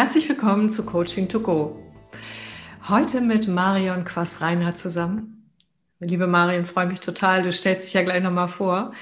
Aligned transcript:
Herzlich 0.00 0.26
willkommen 0.30 0.70
zu 0.70 0.82
Coaching 0.86 1.28
to 1.28 1.40
Go. 1.40 1.78
Heute 2.88 3.20
mit 3.20 3.48
Marion 3.48 4.02
Quass-Reinhardt 4.06 4.78
zusammen. 4.78 5.52
Liebe 5.98 6.26
Marion, 6.26 6.64
freue 6.64 6.86
mich 6.86 7.00
total. 7.00 7.42
Du 7.42 7.52
stellst 7.52 7.84
dich 7.84 7.92
ja 7.92 8.00
gleich 8.00 8.22
nochmal 8.22 8.48
vor. 8.48 8.94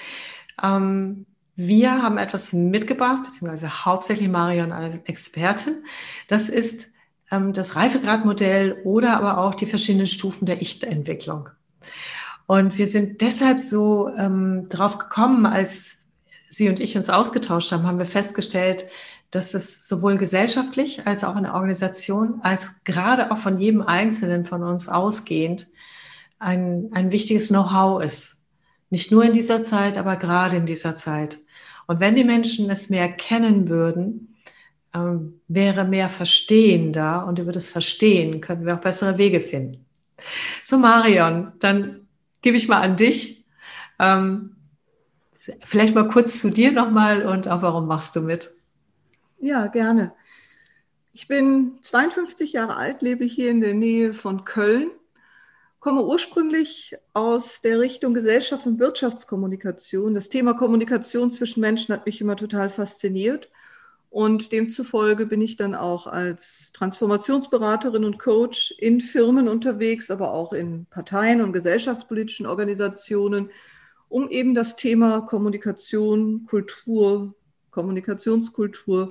Ähm, 0.61 1.25
wir 1.55 2.03
haben 2.03 2.19
etwas 2.19 2.53
mitgebracht, 2.53 3.23
beziehungsweise 3.23 3.85
hauptsächlich 3.85 4.29
Marion 4.29 4.73
als 4.73 4.97
Expertin. 5.05 5.85
Das 6.27 6.49
ist 6.49 6.89
ähm, 7.31 7.53
das 7.53 7.77
Reifegradmodell 7.77 8.81
oder 8.83 9.19
aber 9.19 9.39
auch 9.39 9.55
die 9.55 9.67
verschiedenen 9.67 10.09
Stufen 10.09 10.47
der 10.47 10.61
Ich-Entwicklung. 10.61 11.49
Und 12.49 12.77
wir 12.77 12.89
sind 12.89 13.21
deshalb 13.21 13.61
so 13.61 14.09
ähm, 14.17 14.67
drauf 14.69 14.99
gekommen, 14.99 15.47
als 15.47 16.09
Sie 16.49 16.69
und 16.69 16.81
ich 16.81 16.97
uns 16.97 17.09
ausgetauscht 17.09 17.71
haben, 17.71 17.87
haben 17.87 17.99
wir 17.99 18.07
festgestellt, 18.07 18.87
dass 19.31 19.55
es 19.55 19.87
sowohl 19.87 20.17
gesellschaftlich 20.17 21.07
als 21.07 21.25
auch 21.25 21.37
in 21.37 21.43
der 21.43 21.55
Organisation, 21.55 22.41
als 22.43 22.83
gerade 22.85 23.31
auch 23.31 23.37
von 23.37 23.59
jedem 23.59 23.83
Einzelnen 23.83 24.45
von 24.45 24.63
uns 24.63 24.89
ausgehend 24.89 25.67
ein, 26.39 26.89
ein 26.93 27.13
wichtiges 27.13 27.49
Know-how 27.49 28.03
ist. 28.03 28.47
Nicht 28.91 29.13
nur 29.13 29.25
in 29.25 29.33
dieser 29.33 29.63
Zeit, 29.65 29.99
aber 29.99 30.17
gerade 30.17 30.57
in 30.57 30.67
dieser 30.67 30.97
Zeit. 30.97 31.39
Und 31.87 32.01
wenn 32.01 32.17
die 32.17 32.25
Menschen 32.25 32.71
es 32.71 32.89
mehr 32.89 33.11
kennen 33.11 33.69
würden, 33.69 34.37
ähm, 34.95 35.41
wäre 35.49 35.85
mehr 35.85 36.09
Verstehen 36.09 36.93
da 36.93 37.21
und 37.21 37.39
über 37.39 37.53
das 37.53 37.69
Verstehen 37.69 38.41
könnten 38.41 38.65
wir 38.65 38.77
auch 38.77 38.81
bessere 38.81 39.19
Wege 39.19 39.41
finden. 39.41 39.85
So, 40.65 40.79
Marion, 40.79 41.53
dann 41.59 42.09
gebe 42.41 42.57
ich 42.57 42.69
mal 42.69 42.81
an 42.81 42.97
dich. 42.97 43.45
Ähm, 43.99 44.57
vielleicht 45.61 45.95
mal 45.95 46.09
kurz 46.09 46.41
zu 46.41 46.51
dir 46.51 46.73
nochmal 46.73 47.27
und 47.27 47.49
auch 47.49 47.63
warum 47.63 47.87
machst 47.87 48.17
du 48.17 48.21
mit? 48.21 48.51
Ja, 49.39 49.67
gerne. 49.67 50.15
Ich 51.13 51.29
bin 51.29 51.79
52 51.83 52.53
Jahre 52.53 52.77
alt, 52.77 53.03
lebe 53.03 53.25
hier 53.25 53.51
in 53.51 53.61
der 53.61 53.75
Nähe 53.75 54.15
von 54.15 54.45
Köln 54.45 54.91
komme 55.81 56.05
ursprünglich 56.05 56.97
aus 57.15 57.61
der 57.61 57.79
Richtung 57.79 58.15
Gesellschaft 58.15 58.67
und 58.67 58.81
Wirtschaftskommunikation. 58.81 60.15
Das 60.15 60.29
Thema 60.29 60.55
Kommunikation 60.55 61.31
zwischen 61.31 61.61
Menschen 61.61 61.95
hat 61.95 62.07
mich 62.07 62.21
immer 62.21 62.37
total 62.37 62.71
fasziniert. 62.71 63.49
Und 64.11 64.53
demzufolge 64.53 65.27
bin 65.27 65.41
ich 65.41 65.57
dann 65.57 65.75
auch 65.75 66.07
als 66.07 66.73
Transformationsberaterin 66.73 68.05
und 68.05 68.19
Coach 68.19 68.75
in 68.79 69.01
Firmen 69.01 69.49
unterwegs, 69.49 70.11
aber 70.11 70.33
auch 70.33 70.53
in 70.53 70.87
Parteien 70.87 71.43
und 71.43 71.53
gesellschaftspolitischen 71.53 72.47
Organisationen, 72.47 73.51
um 74.09 74.31
eben 74.31 74.55
das 74.55 74.77
Thema 74.77 75.21
Kommunikation, 75.21 76.47
Kultur, 76.47 77.35
Kommunikationskultur 77.71 79.11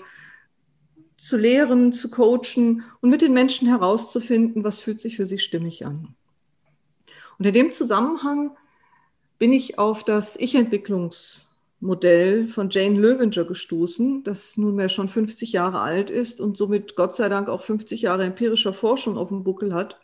zu 1.18 1.38
lehren, 1.38 1.94
zu 1.94 2.10
coachen 2.10 2.84
und 3.02 3.10
mit 3.10 3.22
den 3.22 3.34
Menschen 3.34 3.68
herauszufinden, 3.68 4.64
was 4.64 4.80
fühlt 4.80 5.00
sich 5.00 5.18
für 5.18 5.26
sie 5.26 5.40
stimmig 5.40 5.86
an. 5.86 6.16
Und 7.40 7.46
in 7.46 7.54
dem 7.54 7.72
Zusammenhang 7.72 8.56
bin 9.40 9.52
ich 9.52 9.80
auf 9.80 10.04
das 10.04 10.36
Ich-Entwicklungsmodell 10.36 12.48
von 12.48 12.70
Jane 12.70 13.00
Löwinger 13.00 13.46
gestoßen, 13.46 14.24
das 14.24 14.58
nunmehr 14.58 14.90
schon 14.90 15.10
50 15.10 15.52
Jahre 15.52 15.80
alt 15.80 16.10
ist 16.10 16.42
und 16.42 16.58
somit 16.58 16.96
Gott 16.96 17.14
sei 17.14 17.30
Dank 17.30 17.50
auch 17.50 17.62
50 17.62 18.02
Jahre 18.02 18.26
empirischer 18.26 18.74
Forschung 18.74 19.18
auf 19.18 19.30
dem 19.30 19.44
Buckel 19.44 19.74
hat. 19.74 20.00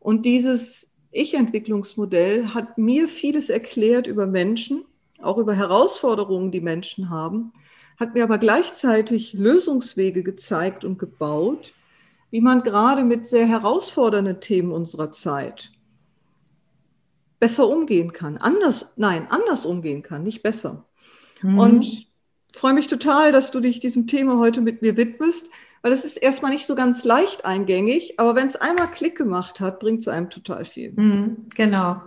Und 0.00 0.26
dieses 0.26 0.88
Ich-Entwicklungsmodell 1.12 2.48
hat 2.48 2.78
mir 2.78 3.06
vieles 3.06 3.48
erklärt 3.48 4.08
über 4.08 4.26
Menschen, 4.26 4.84
auch 5.24 5.38
über 5.38 5.54
Herausforderungen, 5.54 6.50
die 6.50 6.60
Menschen 6.60 7.10
haben, 7.10 7.52
hat 7.98 8.14
mir 8.14 8.24
aber 8.24 8.38
gleichzeitig 8.38 9.32
Lösungswege 9.32 10.22
gezeigt 10.22 10.84
und 10.84 10.98
gebaut, 10.98 11.72
wie 12.30 12.40
man 12.40 12.62
gerade 12.62 13.04
mit 13.04 13.26
sehr 13.26 13.46
herausfordernden 13.46 14.40
Themen 14.40 14.72
unserer 14.72 15.12
Zeit, 15.12 15.70
besser 17.38 17.68
umgehen 17.68 18.12
kann. 18.12 18.38
Anders, 18.38 18.92
nein, 18.96 19.26
anders 19.30 19.66
umgehen 19.66 20.02
kann, 20.02 20.22
nicht 20.22 20.42
besser. 20.42 20.86
Mhm. 21.42 21.58
Und 21.58 22.06
freue 22.52 22.72
mich 22.74 22.86
total, 22.88 23.32
dass 23.32 23.50
du 23.50 23.60
dich 23.60 23.80
diesem 23.80 24.06
Thema 24.06 24.38
heute 24.38 24.60
mit 24.60 24.82
mir 24.82 24.96
widmest, 24.96 25.50
weil 25.82 25.92
es 25.92 26.04
ist 26.04 26.16
erstmal 26.16 26.52
nicht 26.52 26.66
so 26.66 26.76
ganz 26.76 27.02
leicht 27.02 27.44
eingängig, 27.44 28.14
aber 28.18 28.36
wenn 28.36 28.46
es 28.46 28.54
einmal 28.54 28.86
Klick 28.86 29.18
gemacht 29.18 29.60
hat, 29.60 29.80
bringt 29.80 30.00
es 30.00 30.08
einem 30.08 30.30
total 30.30 30.64
viel. 30.64 30.92
Mhm, 30.92 31.48
genau. 31.56 32.00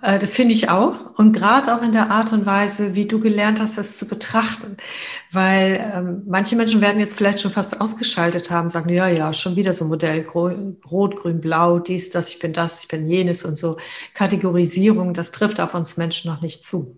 Äh, 0.00 0.20
das 0.20 0.30
finde 0.30 0.54
ich 0.54 0.70
auch. 0.70 1.18
Und 1.18 1.32
gerade 1.32 1.74
auch 1.74 1.82
in 1.82 1.90
der 1.90 2.10
Art 2.10 2.32
und 2.32 2.46
Weise, 2.46 2.94
wie 2.94 3.06
du 3.06 3.18
gelernt 3.18 3.60
hast, 3.60 3.76
das 3.76 3.98
zu 3.98 4.06
betrachten. 4.06 4.76
Weil 5.32 5.92
ähm, 5.94 6.22
manche 6.26 6.54
Menschen 6.54 6.80
werden 6.80 7.00
jetzt 7.00 7.16
vielleicht 7.16 7.40
schon 7.40 7.50
fast 7.50 7.80
ausgeschaltet 7.80 8.52
haben, 8.52 8.70
sagen, 8.70 8.88
ja, 8.90 9.08
ja, 9.08 9.32
schon 9.32 9.56
wieder 9.56 9.72
so 9.72 9.84
ein 9.84 9.88
Modell, 9.88 10.24
rot, 10.28 11.16
grün, 11.16 11.40
blau, 11.40 11.80
dies, 11.80 12.10
das, 12.10 12.28
ich 12.28 12.38
bin 12.38 12.52
das, 12.52 12.82
ich 12.82 12.88
bin 12.88 13.08
jenes 13.08 13.44
und 13.44 13.58
so. 13.58 13.78
Kategorisierung, 14.14 15.12
das 15.12 15.32
trifft 15.32 15.58
auf 15.58 15.74
uns 15.74 15.96
Menschen 15.96 16.30
noch 16.30 16.40
nicht 16.40 16.62
zu. 16.62 16.96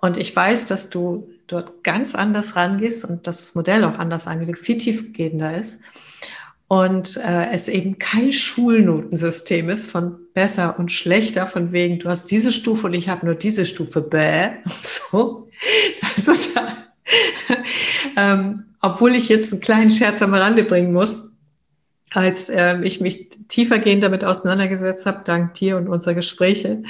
Und 0.00 0.18
ich 0.18 0.36
weiß, 0.36 0.66
dass 0.66 0.90
du 0.90 1.33
dort 1.46 1.84
ganz 1.84 2.14
anders 2.14 2.56
rangehst 2.56 3.04
und 3.04 3.26
das 3.26 3.54
Modell 3.54 3.84
auch 3.84 3.98
anders 3.98 4.26
angelegt, 4.26 4.58
viel 4.58 4.78
tiefgehender 4.78 5.56
ist 5.56 5.82
und 6.66 7.18
äh, 7.18 7.50
es 7.52 7.68
eben 7.68 7.98
kein 7.98 8.32
Schulnotensystem 8.32 9.68
ist 9.68 9.90
von 9.90 10.16
besser 10.32 10.78
und 10.78 10.90
schlechter, 10.90 11.46
von 11.46 11.72
wegen, 11.72 11.98
du 11.98 12.08
hast 12.08 12.30
diese 12.30 12.52
Stufe 12.52 12.86
und 12.86 12.94
ich 12.94 13.08
habe 13.08 13.26
nur 13.26 13.34
diese 13.34 13.66
Stufe, 13.66 14.00
bäh, 14.00 14.48
so. 14.80 15.46
Das 16.16 16.28
ist, 16.28 16.50
ähm, 18.16 18.64
obwohl 18.80 19.14
ich 19.14 19.28
jetzt 19.28 19.52
einen 19.52 19.60
kleinen 19.60 19.90
Scherz 19.90 20.22
am 20.22 20.34
Rande 20.34 20.64
bringen 20.64 20.92
muss, 20.92 21.28
als 22.12 22.48
äh, 22.48 22.80
ich 22.82 23.00
mich 23.00 23.30
tiefergehend 23.48 24.02
damit 24.02 24.24
auseinandergesetzt 24.24 25.06
habe, 25.06 25.22
dank 25.24 25.54
dir 25.54 25.76
und 25.76 25.88
unserer 25.88 26.14
Gespräche, 26.14 26.82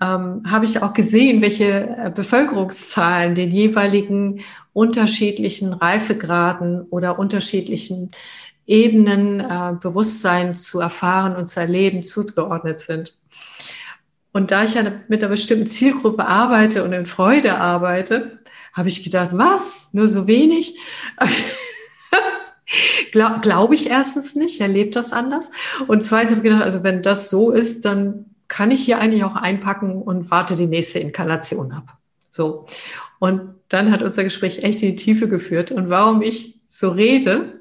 ähm, 0.00 0.42
habe 0.46 0.64
ich 0.64 0.82
auch 0.82 0.92
gesehen, 0.92 1.40
welche 1.40 1.96
äh, 1.96 2.12
Bevölkerungszahlen 2.14 3.34
den 3.34 3.50
jeweiligen 3.50 4.40
unterschiedlichen 4.72 5.72
Reifegraden 5.72 6.82
oder 6.82 7.18
unterschiedlichen 7.18 8.10
Ebenen 8.66 9.40
äh, 9.40 9.74
Bewusstsein 9.80 10.54
zu 10.54 10.80
erfahren 10.80 11.36
und 11.36 11.46
zu 11.46 11.60
erleben 11.60 12.02
zugeordnet 12.02 12.80
sind. 12.80 13.14
Und 14.32 14.50
da 14.50 14.64
ich 14.64 14.74
ja 14.74 14.82
mit 15.08 15.22
einer 15.22 15.30
bestimmten 15.30 15.68
Zielgruppe 15.68 16.26
arbeite 16.26 16.82
und 16.82 16.92
in 16.92 17.06
Freude 17.06 17.56
arbeite, 17.58 18.40
habe 18.72 18.88
ich 18.88 19.04
gedacht, 19.04 19.30
was? 19.32 19.90
Nur 19.92 20.08
so 20.08 20.26
wenig? 20.26 20.76
Glaube 23.12 23.38
glaub 23.42 23.72
ich 23.72 23.88
erstens 23.90 24.34
nicht, 24.34 24.60
erlebt 24.60 24.96
das 24.96 25.12
anders. 25.12 25.52
Und 25.86 26.02
zweitens 26.02 26.30
habe 26.30 26.40
ich 26.40 26.44
gedacht, 26.50 26.64
also 26.64 26.82
wenn 26.82 27.02
das 27.02 27.30
so 27.30 27.52
ist, 27.52 27.84
dann 27.84 28.33
kann 28.54 28.70
ich 28.70 28.84
hier 28.84 29.00
eigentlich 29.00 29.24
auch 29.24 29.34
einpacken 29.34 30.00
und 30.00 30.30
warte 30.30 30.54
die 30.54 30.68
nächste 30.68 31.00
Inkarnation 31.00 31.72
ab. 31.72 31.98
So. 32.30 32.66
Und 33.18 33.56
dann 33.68 33.90
hat 33.90 34.00
unser 34.00 34.22
Gespräch 34.22 34.62
echt 34.62 34.80
in 34.80 34.90
die 34.90 34.96
Tiefe 34.96 35.26
geführt. 35.26 35.72
Und 35.72 35.90
warum 35.90 36.22
ich 36.22 36.60
so 36.68 36.90
rede 36.90 37.60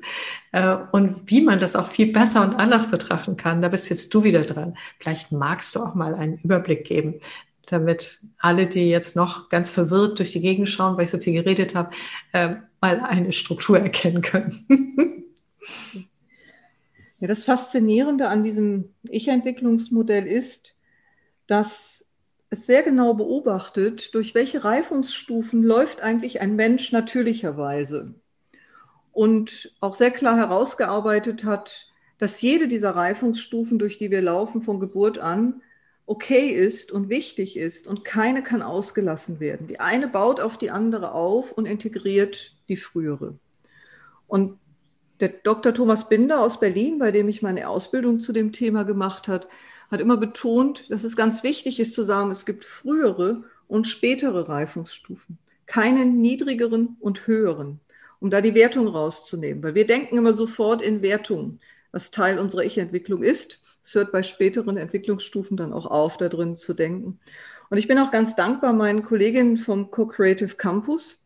äh, 0.51 0.77
und 0.91 1.31
wie 1.31 1.41
man 1.41 1.59
das 1.59 1.75
auch 1.75 1.89
viel 1.89 2.13
besser 2.13 2.43
und 2.43 2.53
anders 2.53 2.91
betrachten 2.91 3.37
kann, 3.37 3.63
da 3.63 3.69
bist 3.69 3.89
jetzt 3.89 4.13
du 4.13 4.23
wieder 4.23 4.43
dran. 4.43 4.77
Vielleicht 4.99 5.31
magst 5.31 5.73
du 5.73 5.79
auch 5.79 5.95
mal 5.95 6.13
einen 6.13 6.37
Überblick 6.37 6.85
geben, 6.85 7.15
damit 7.65 8.19
alle, 8.37 8.67
die 8.67 8.87
jetzt 8.87 9.15
noch 9.15 9.49
ganz 9.49 9.71
verwirrt 9.71 10.19
durch 10.19 10.31
die 10.31 10.41
Gegend 10.41 10.69
schauen, 10.69 10.95
weil 10.95 11.05
ich 11.05 11.09
so 11.09 11.17
viel 11.17 11.33
geredet 11.33 11.73
habe, 11.73 11.89
äh, 12.33 12.57
mal 12.81 12.99
eine 12.99 13.31
Struktur 13.31 13.79
erkennen 13.79 14.21
können. 14.21 14.53
Ja, 17.19 17.27
das 17.27 17.45
Faszinierende 17.45 18.27
an 18.27 18.43
diesem 18.43 18.89
Ich-Entwicklungsmodell 19.03 20.27
ist, 20.27 20.75
dass 21.47 22.03
es 22.49 22.65
sehr 22.65 22.83
genau 22.83 23.13
beobachtet, 23.13 24.13
durch 24.13 24.35
welche 24.35 24.63
Reifungsstufen 24.63 25.63
läuft 25.63 26.01
eigentlich 26.01 26.41
ein 26.41 26.55
Mensch 26.55 26.91
natürlicherweise. 26.91 28.13
Und 29.11 29.75
auch 29.79 29.93
sehr 29.93 30.11
klar 30.11 30.37
herausgearbeitet 30.37 31.45
hat, 31.45 31.87
dass 32.17 32.41
jede 32.41 32.67
dieser 32.67 32.91
Reifungsstufen, 32.91 33.79
durch 33.79 33.97
die 33.97 34.11
wir 34.11 34.21
laufen 34.21 34.61
von 34.61 34.79
Geburt 34.79 35.19
an, 35.19 35.61
okay 36.05 36.47
ist 36.47 36.91
und 36.91 37.09
wichtig 37.09 37.57
ist 37.57 37.87
und 37.87 38.03
keine 38.03 38.43
kann 38.43 38.61
ausgelassen 38.61 39.39
werden. 39.39 39.67
Die 39.67 39.79
eine 39.79 40.07
baut 40.07 40.39
auf 40.39 40.57
die 40.57 40.71
andere 40.71 41.13
auf 41.13 41.51
und 41.51 41.65
integriert 41.65 42.55
die 42.67 42.77
frühere. 42.77 43.37
Und 44.27 44.59
der 45.19 45.29
Dr. 45.29 45.73
Thomas 45.73 46.09
Binder 46.09 46.41
aus 46.41 46.59
Berlin, 46.59 46.99
bei 46.99 47.11
dem 47.11 47.29
ich 47.29 47.41
meine 47.41 47.69
Ausbildung 47.69 48.19
zu 48.19 48.33
dem 48.33 48.51
Thema 48.51 48.83
gemacht 48.83 49.27
habe, 49.27 49.47
hat 49.93 50.01
immer 50.01 50.17
betont, 50.17 50.89
dass 50.89 51.03
es 51.03 51.15
ganz 51.15 51.43
wichtig 51.43 51.79
ist 51.79 51.93
zu 51.93 52.03
sagen, 52.03 52.31
es 52.31 52.45
gibt 52.45 52.65
frühere 52.65 53.43
und 53.67 53.87
spätere 53.87 54.49
Reifungsstufen, 54.49 55.37
keine 55.67 56.05
niedrigeren 56.05 56.97
und 56.99 57.27
höheren, 57.27 57.79
um 58.19 58.31
da 58.31 58.41
die 58.41 58.55
Wertung 58.55 58.87
rauszunehmen. 58.87 59.61
Weil 59.63 59.75
wir 59.75 59.85
denken 59.85 60.17
immer 60.17 60.33
sofort 60.33 60.81
in 60.81 61.03
Wertungen, 61.03 61.59
was 61.91 62.09
Teil 62.09 62.39
unserer 62.39 62.63
Ich-Entwicklung 62.63 63.21
ist. 63.21 63.59
Es 63.83 63.93
hört 63.93 64.11
bei 64.11 64.23
späteren 64.23 64.77
Entwicklungsstufen 64.77 65.57
dann 65.57 65.71
auch 65.71 65.85
auf, 65.85 66.17
da 66.17 66.27
drin 66.27 66.55
zu 66.55 66.73
denken. 66.73 67.19
Und 67.69 67.77
ich 67.77 67.87
bin 67.87 67.99
auch 67.99 68.09
ganz 68.09 68.35
dankbar 68.35 68.73
meinen 68.73 69.03
Kolleginnen 69.03 69.57
vom 69.57 69.91
Co-Creative 69.91 70.55
Campus, 70.55 71.21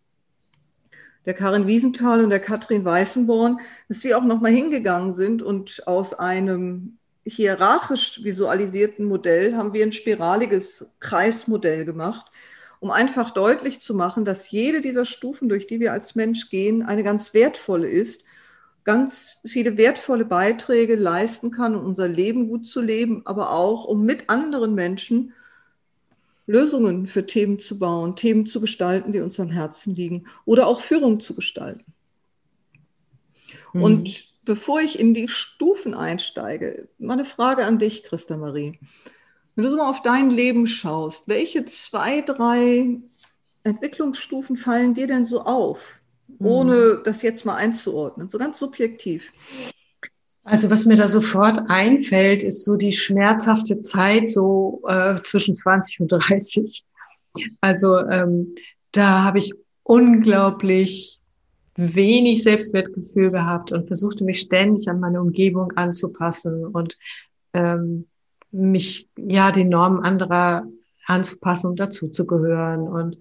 der 1.26 1.34
Karin 1.34 1.68
Wiesenthal 1.68 2.22
und 2.22 2.32
der 2.32 2.42
Katrin 2.42 2.84
Weißenborn, 2.84 3.62
dass 3.88 4.04
wir 4.04 4.18
auch 4.18 4.26
nochmal 4.26 4.52
hingegangen 4.52 5.14
sind 5.14 5.42
und 5.42 5.88
aus 5.88 6.14
einem 6.14 6.97
hierarchisch 7.28 8.24
visualisierten 8.24 9.06
Modell 9.06 9.56
haben 9.56 9.74
wir 9.74 9.84
ein 9.84 9.92
spiraliges 9.92 10.88
Kreismodell 11.00 11.86
gemacht, 11.86 12.32
um 12.80 12.92
einfach 12.92 13.32
deutlich 13.32 13.80
zu 13.80 13.94
machen, 13.94 14.24
dass 14.24 14.52
jede 14.52 14.82
dieser 14.82 15.06
Stufen, 15.06 15.50
durch 15.50 15.68
die 15.68 15.80
wir 15.80 15.92
als 15.92 16.16
Mensch 16.16 16.50
gehen, 16.50 16.84
eine 16.84 17.04
ganz 17.04 17.34
wertvolle 17.34 17.90
ist, 17.90 18.24
ganz 18.84 19.42
viele 19.46 19.78
wertvolle 19.78 20.26
Beiträge 20.26 20.96
leisten 20.96 21.52
kann, 21.52 21.76
um 21.76 21.86
unser 21.86 22.08
Leben 22.08 22.48
gut 22.48 22.66
zu 22.66 22.82
leben, 22.82 23.22
aber 23.26 23.52
auch 23.52 23.84
um 23.84 24.06
mit 24.06 24.30
anderen 24.30 24.76
Menschen 24.76 25.34
Lösungen 26.46 27.08
für 27.08 27.26
Themen 27.26 27.60
zu 27.60 27.78
bauen, 27.78 28.16
Themen 28.16 28.46
zu 28.46 28.62
gestalten, 28.62 29.12
die 29.12 29.20
uns 29.20 29.38
am 29.40 29.50
Herzen 29.50 29.94
liegen 29.94 30.28
oder 30.46 30.68
auch 30.68 30.80
Führung 30.80 31.20
zu 31.20 31.36
gestalten. 31.36 31.94
Mhm. 33.74 33.84
Und 33.84 34.37
bevor 34.48 34.82
ich 34.82 34.98
in 34.98 35.14
die 35.14 35.28
Stufen 35.28 35.94
einsteige, 35.94 36.88
mal 36.98 37.14
eine 37.14 37.26
Frage 37.26 37.66
an 37.66 37.78
dich, 37.78 38.04
Christa 38.04 38.38
Marie. 38.38 38.80
Wenn 39.56 39.66
du 39.66 39.70
so 39.70 39.78
mal 39.78 39.90
auf 39.90 40.02
dein 40.02 40.30
Leben 40.30 40.68
schaust, 40.68 41.28
welche 41.28 41.66
zwei, 41.66 42.22
drei 42.22 42.98
Entwicklungsstufen 43.64 44.56
fallen 44.56 44.94
dir 44.94 45.06
denn 45.06 45.26
so 45.26 45.42
auf, 45.42 46.00
ohne 46.40 47.00
mhm. 47.00 47.04
das 47.04 47.22
jetzt 47.22 47.46
mal 47.46 47.56
einzuordnen, 47.56 48.30
so 48.30 48.38
ganz 48.38 48.58
subjektiv? 48.58 49.34
Also 50.46 50.70
was 50.70 50.86
mir 50.86 50.96
da 50.96 51.10
sofort 51.10 51.60
einfällt, 51.68 52.42
ist 52.42 52.64
so 52.64 52.78
die 52.78 52.94
schmerzhafte 52.94 53.82
Zeit 53.82 54.30
so 54.30 54.82
äh, 54.88 55.22
zwischen 55.24 55.56
20 55.56 56.00
und 56.00 56.08
30. 56.08 56.86
Also 57.60 57.98
ähm, 57.98 58.56
da 58.94 59.24
habe 59.24 59.40
ich 59.40 59.52
unglaublich 59.84 61.17
wenig 61.78 62.44
Selbstwertgefühl 62.44 63.32
gehabt 63.32 63.72
und 63.72 63.88
versuchte 63.88 64.24
mich 64.24 64.40
ständig 64.42 64.88
an 64.90 65.00
meine 65.00 65.22
Umgebung 65.22 65.72
anzupassen 65.74 66.66
und 66.66 66.98
ähm, 67.54 68.08
mich 68.52 69.10
ja 69.18 69.52
den 69.52 69.70
Normen 69.70 70.04
anderer 70.04 70.68
anzupassen 71.06 71.68
und 71.68 71.80
dazuzugehören. 71.80 72.88
Und 72.88 73.20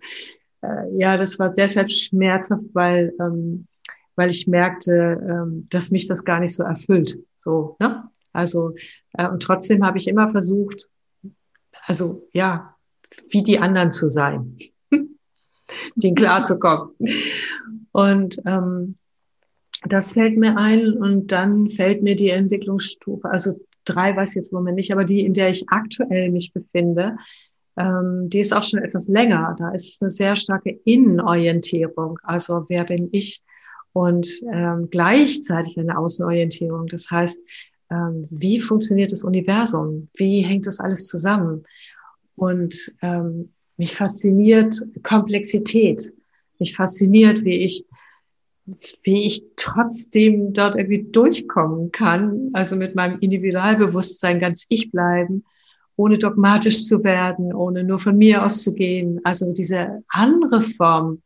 äh, 0.62 0.96
ja, 0.98 1.16
das 1.16 1.38
war 1.38 1.50
deshalb 1.50 1.92
schmerzhaft, 1.92 2.64
weil 2.72 3.12
ähm, 3.20 3.66
weil 4.16 4.30
ich 4.30 4.46
merkte, 4.46 5.20
ähm, 5.22 5.66
dass 5.70 5.90
mich 5.90 6.08
das 6.08 6.24
gar 6.24 6.40
nicht 6.40 6.54
so 6.54 6.62
erfüllt. 6.62 7.18
So, 7.36 7.76
ne? 7.78 8.08
Also, 8.32 8.74
äh, 9.12 9.28
und 9.28 9.42
trotzdem 9.42 9.84
habe 9.84 9.98
ich 9.98 10.08
immer 10.08 10.30
versucht, 10.30 10.88
also 11.84 12.28
ja, 12.32 12.74
wie 13.30 13.42
die 13.42 13.58
anderen 13.58 13.92
zu 13.92 14.10
sein, 14.10 14.58
denen 15.96 16.16
klarzukommen. 16.16 16.90
Und 17.96 18.40
ähm, 18.44 18.96
das 19.88 20.12
fällt 20.12 20.36
mir 20.36 20.56
ein 20.58 20.92
und 20.92 21.32
dann 21.32 21.68
fällt 21.70 22.02
mir 22.02 22.16
die 22.16 22.30
Entwicklungsstufe, 22.30 23.30
also 23.30 23.60
drei 23.84 24.16
weiß 24.16 24.30
ich 24.30 24.36
jetzt 24.36 24.52
im 24.52 24.58
Moment 24.58 24.76
nicht, 24.76 24.92
aber 24.92 25.04
die, 25.04 25.20
in 25.20 25.32
der 25.32 25.50
ich 25.50 25.68
aktuell 25.68 26.30
mich 26.30 26.52
befinde, 26.52 27.16
ähm, 27.78 28.28
die 28.28 28.40
ist 28.40 28.52
auch 28.52 28.64
schon 28.64 28.82
etwas 28.82 29.08
länger. 29.08 29.54
Da 29.58 29.70
ist 29.70 30.02
eine 30.02 30.10
sehr 30.10 30.34
starke 30.34 30.78
Innenorientierung. 30.84 32.18
Also 32.22 32.66
wer 32.68 32.84
bin 32.84 33.08
ich? 33.12 33.42
und 33.96 34.28
ähm, 34.52 34.88
gleichzeitig 34.90 35.78
eine 35.78 35.96
Außenorientierung. 35.96 36.86
Das 36.86 37.10
heißt, 37.10 37.42
ähm, 37.88 38.26
wie 38.28 38.60
funktioniert 38.60 39.10
das 39.10 39.24
Universum? 39.24 40.04
Wie 40.12 40.42
hängt 40.42 40.66
das 40.66 40.80
alles 40.80 41.06
zusammen? 41.06 41.64
Und 42.34 42.92
ähm, 43.00 43.54
mich 43.78 43.94
fasziniert 43.94 44.78
Komplexität. 45.02 46.12
Mich 46.58 46.74
fasziniert, 46.74 47.44
wie 47.44 47.64
ich 47.64 47.84
wie 49.04 49.28
ich 49.28 49.44
trotzdem 49.54 50.52
dort 50.52 50.74
irgendwie 50.74 51.06
durchkommen 51.12 51.92
kann, 51.92 52.50
also 52.52 52.74
mit 52.74 52.96
meinem 52.96 53.20
Individualbewusstsein 53.20 54.40
ganz 54.40 54.66
ich 54.70 54.90
bleiben, 54.90 55.44
ohne 55.94 56.18
dogmatisch 56.18 56.84
zu 56.84 57.04
werden, 57.04 57.54
ohne 57.54 57.84
nur 57.84 58.00
von 58.00 58.18
mir 58.18 58.44
auszugehen. 58.44 59.20
Also 59.22 59.52
diese 59.54 60.02
andere 60.08 60.60
Form 60.62 61.22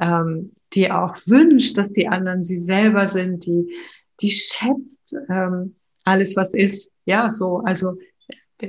ähm, 0.00 0.52
die 0.72 0.90
auch 0.90 1.16
wünscht, 1.26 1.78
dass 1.78 1.92
die 1.92 2.08
anderen 2.08 2.42
sie 2.44 2.58
selber 2.58 3.06
sind, 3.06 3.46
die, 3.46 3.74
die 4.20 4.30
schätzt 4.30 5.16
ähm, 5.28 5.76
alles, 6.04 6.36
was 6.36 6.54
ist. 6.54 6.92
Ja, 7.06 7.30
so, 7.30 7.58
also 7.58 7.96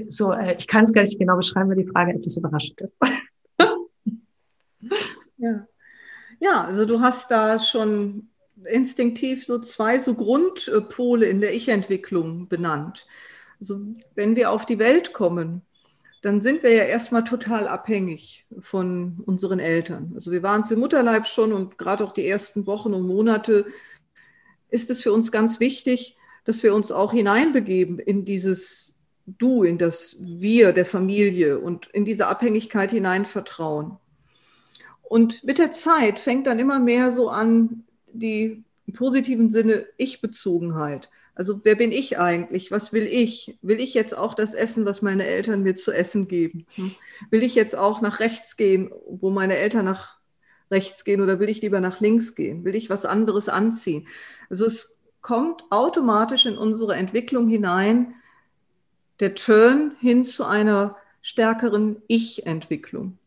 so, 0.10 0.32
äh, 0.34 0.56
ich 0.58 0.68
kann 0.68 0.84
es 0.84 0.94
gar 0.94 1.02
nicht 1.02 1.20
genau 1.20 1.38
beschreiben, 1.38 1.70
weil 1.70 1.84
die 1.84 1.88
Frage 1.90 2.14
etwas 2.14 2.38
überraschend 2.38 2.82
ist. 2.82 3.00
ja. 5.38 5.68
Ja, 6.46 6.64
also 6.64 6.86
du 6.86 7.02
hast 7.02 7.32
da 7.32 7.60
schon 7.60 8.30
instinktiv 8.66 9.46
so 9.46 9.60
zwei 9.60 10.00
so 10.00 10.14
Grundpole 10.14 11.26
in 11.26 11.42
der 11.42 11.54
Ich-Entwicklung 11.54 12.48
benannt. 12.48 13.08
Also 13.60 13.80
wenn 14.14 14.36
wir 14.36 14.52
auf 14.52 14.66
die 14.66 14.80
Welt 14.80 15.12
kommen, 15.12 15.62
dann 16.22 16.42
sind 16.42 16.64
wir 16.64 16.74
ja 16.74 16.84
erstmal 16.84 17.24
total 17.24 17.68
abhängig 17.68 18.46
von 18.60 19.22
unseren 19.26 19.60
Eltern. 19.60 20.12
Also 20.16 20.32
wir 20.32 20.44
waren 20.44 20.62
es 20.62 20.72
im 20.72 20.80
Mutterleib 20.80 21.28
schon 21.28 21.52
und 21.52 21.78
gerade 21.78 22.04
auch 22.04 22.12
die 22.12 22.28
ersten 22.28 22.68
Wochen 22.68 22.94
und 22.94 23.08
Monate 23.08 23.66
ist 24.70 24.90
es 24.90 25.02
für 25.02 25.14
uns 25.14 25.32
ganz 25.32 25.60
wichtig, 25.60 26.18
dass 26.44 26.62
wir 26.64 26.76
uns 26.76 26.92
auch 26.92 27.12
hineinbegeben 27.12 28.00
in 28.00 28.26
dieses 28.26 28.94
Du, 29.26 29.64
in 29.64 29.80
das 29.80 30.18
Wir 30.20 30.74
der 30.74 30.86
Familie 30.86 31.58
und 31.58 31.88
in 31.88 32.06
diese 32.06 32.28
Abhängigkeit 32.28 32.92
hinein 32.92 33.26
vertrauen. 33.26 33.98
Und 35.10 35.44
mit 35.44 35.58
der 35.58 35.72
Zeit 35.72 36.20
fängt 36.20 36.48
dann 36.48 36.60
immer 36.60 36.80
mehr 36.80 37.12
so 37.12 37.30
an, 37.30 37.84
die 38.12 38.64
im 38.88 38.94
positiven 38.94 39.50
Sinne 39.50 39.86
Ich-Bezogenheit. 39.98 41.10
Also 41.36 41.62
wer 41.64 41.76
bin 41.76 41.92
ich 41.92 42.18
eigentlich? 42.18 42.72
Was 42.72 42.94
will 42.94 43.04
ich? 43.04 43.58
Will 43.62 43.82
ich 43.82 43.94
jetzt 43.94 44.18
auch 44.18 44.34
das 44.34 44.54
essen, 44.54 44.86
was 44.86 45.02
meine 45.02 45.26
Eltern 45.26 45.64
mir 45.64 45.76
zu 45.76 45.92
essen 45.92 46.28
geben? 46.28 46.66
Hm? 46.76 46.92
Will 47.30 47.44
ich 47.44 47.56
jetzt 47.56 47.76
auch 47.76 48.02
nach 48.02 48.20
rechts 48.20 48.56
gehen, 48.56 48.90
wo 49.08 49.30
meine 49.30 49.58
Eltern 49.58 49.86
nach 49.86 50.18
rechts 50.72 51.04
gehen 51.04 51.22
oder 51.22 51.40
will 51.40 51.50
ich 51.50 51.62
lieber 51.62 51.82
nach 51.82 52.00
links 52.00 52.36
gehen? 52.36 52.64
Will 52.64 52.76
ich 52.76 52.90
was 52.90 53.06
anderes 53.06 53.50
anziehen? 53.50 54.08
Also 54.50 54.66
es 54.66 54.98
kommt 55.22 55.64
automatisch 55.72 56.46
in 56.46 56.58
unsere 56.58 56.96
Entwicklung 56.96 57.48
hinein 57.48 58.16
der 59.20 59.36
Turn 59.36 59.96
hin 60.00 60.26
zu 60.26 60.46
einer 60.46 60.98
stärkeren 61.22 62.02
Ich-Entwicklung. 62.08 63.18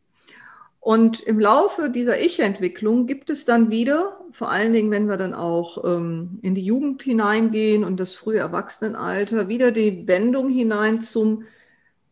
Und 0.80 1.20
im 1.20 1.40
Laufe 1.40 1.90
dieser 1.90 2.20
Ich-Entwicklung 2.20 3.06
gibt 3.06 3.30
es 3.30 3.44
dann 3.44 3.70
wieder, 3.70 4.20
vor 4.30 4.50
allen 4.50 4.72
Dingen, 4.72 4.90
wenn 4.90 5.08
wir 5.08 5.16
dann 5.16 5.34
auch 5.34 5.84
ähm, 5.84 6.38
in 6.42 6.54
die 6.54 6.64
Jugend 6.64 7.02
hineingehen 7.02 7.84
und 7.84 7.98
das 7.98 8.14
frühe 8.14 8.38
Erwachsenenalter, 8.38 9.48
wieder 9.48 9.72
die 9.72 10.06
Wendung 10.06 10.48
hinein 10.48 11.00
zum 11.00 11.44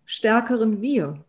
stärkeren 0.05 0.83
Wir. 0.83 1.25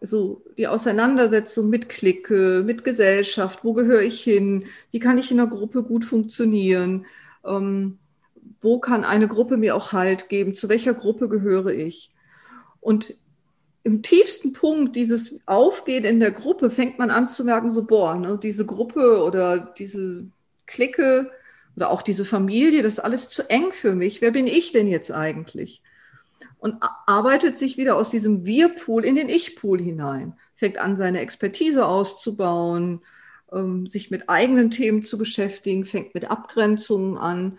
Also 0.00 0.42
die 0.56 0.66
Auseinandersetzung 0.66 1.68
mit 1.68 1.88
Clique, 1.88 2.62
mit 2.64 2.84
Gesellschaft, 2.84 3.64
wo 3.64 3.74
gehöre 3.74 4.02
ich 4.02 4.22
hin, 4.22 4.64
wie 4.90 4.98
kann 4.98 5.18
ich 5.18 5.30
in 5.30 5.38
einer 5.38 5.50
Gruppe 5.50 5.82
gut 5.82 6.04
funktionieren, 6.04 7.06
ähm, 7.44 7.98
wo 8.62 8.78
kann 8.78 9.04
eine 9.04 9.28
Gruppe 9.28 9.56
mir 9.56 9.76
auch 9.76 9.92
Halt 9.92 10.28
geben, 10.28 10.54
zu 10.54 10.68
welcher 10.68 10.94
Gruppe 10.94 11.28
gehöre 11.28 11.68
ich. 11.68 12.12
Und 12.80 13.14
im 13.82 14.02
tiefsten 14.02 14.52
Punkt 14.52 14.94
dieses 14.94 15.40
Aufgehen 15.46 16.04
in 16.04 16.20
der 16.20 16.32
Gruppe 16.32 16.70
fängt 16.70 16.98
man 16.98 17.10
an 17.10 17.26
zu 17.26 17.44
merken, 17.44 17.70
so, 17.70 17.86
boah, 17.86 18.14
ne, 18.14 18.38
diese 18.42 18.66
Gruppe 18.66 19.22
oder 19.24 19.58
diese 19.58 20.26
Clique 20.66 21.30
oder 21.76 21.90
auch 21.90 22.02
diese 22.02 22.24
Familie, 22.24 22.82
das 22.82 22.94
ist 22.94 22.98
alles 22.98 23.28
zu 23.28 23.48
eng 23.48 23.72
für 23.72 23.94
mich. 23.94 24.20
Wer 24.20 24.32
bin 24.32 24.46
ich 24.46 24.72
denn 24.72 24.86
jetzt 24.86 25.10
eigentlich? 25.10 25.82
Und 26.58 26.76
arbeitet 27.06 27.56
sich 27.56 27.78
wieder 27.78 27.96
aus 27.96 28.10
diesem 28.10 28.44
Wir-Pool 28.44 29.02
in 29.02 29.14
den 29.14 29.30
Ich-Pool 29.30 29.80
hinein, 29.80 30.34
fängt 30.54 30.76
an, 30.76 30.98
seine 30.98 31.20
Expertise 31.20 31.86
auszubauen, 31.86 33.00
ähm, 33.50 33.86
sich 33.86 34.10
mit 34.10 34.28
eigenen 34.28 34.70
Themen 34.70 35.02
zu 35.02 35.16
beschäftigen, 35.16 35.86
fängt 35.86 36.12
mit 36.12 36.30
Abgrenzungen 36.30 37.16
an. 37.16 37.58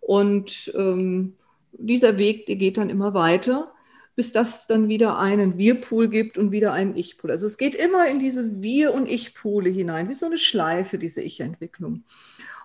Und 0.00 0.72
ähm, 0.74 1.34
dieser 1.72 2.16
Weg, 2.16 2.46
der 2.46 2.56
geht 2.56 2.78
dann 2.78 2.88
immer 2.88 3.12
weiter 3.12 3.70
bis 4.18 4.32
das 4.32 4.66
dann 4.66 4.88
wieder 4.88 5.16
einen 5.16 5.58
Wir-Pool 5.58 6.08
gibt 6.08 6.38
und 6.38 6.50
wieder 6.50 6.72
einen 6.72 6.96
Ich-Pool. 6.96 7.30
Also 7.30 7.46
es 7.46 7.56
geht 7.56 7.76
immer 7.76 8.08
in 8.08 8.18
diese 8.18 8.60
Wir- 8.60 8.92
und 8.92 9.08
Ich-Pole 9.08 9.70
hinein, 9.70 10.08
wie 10.08 10.14
so 10.14 10.26
eine 10.26 10.38
Schleife, 10.38 10.98
diese 10.98 11.22
Ich-Entwicklung. 11.22 12.02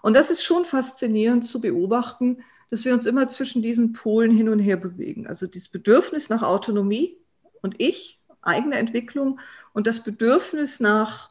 Und 0.01 0.15
das 0.15 0.31
ist 0.31 0.43
schon 0.43 0.65
faszinierend 0.65 1.45
zu 1.45 1.61
beobachten, 1.61 2.39
dass 2.71 2.85
wir 2.85 2.93
uns 2.95 3.05
immer 3.05 3.27
zwischen 3.27 3.61
diesen 3.61 3.93
Polen 3.93 4.31
hin 4.31 4.49
und 4.49 4.57
her 4.57 4.77
bewegen. 4.77 5.27
Also 5.27 5.45
dieses 5.45 5.69
Bedürfnis 5.69 6.27
nach 6.27 6.41
Autonomie 6.41 7.17
und 7.61 7.75
Ich, 7.77 8.19
eigene 8.41 8.77
Entwicklung 8.77 9.39
und 9.73 9.85
das 9.85 9.99
Bedürfnis 9.99 10.79
nach 10.79 11.29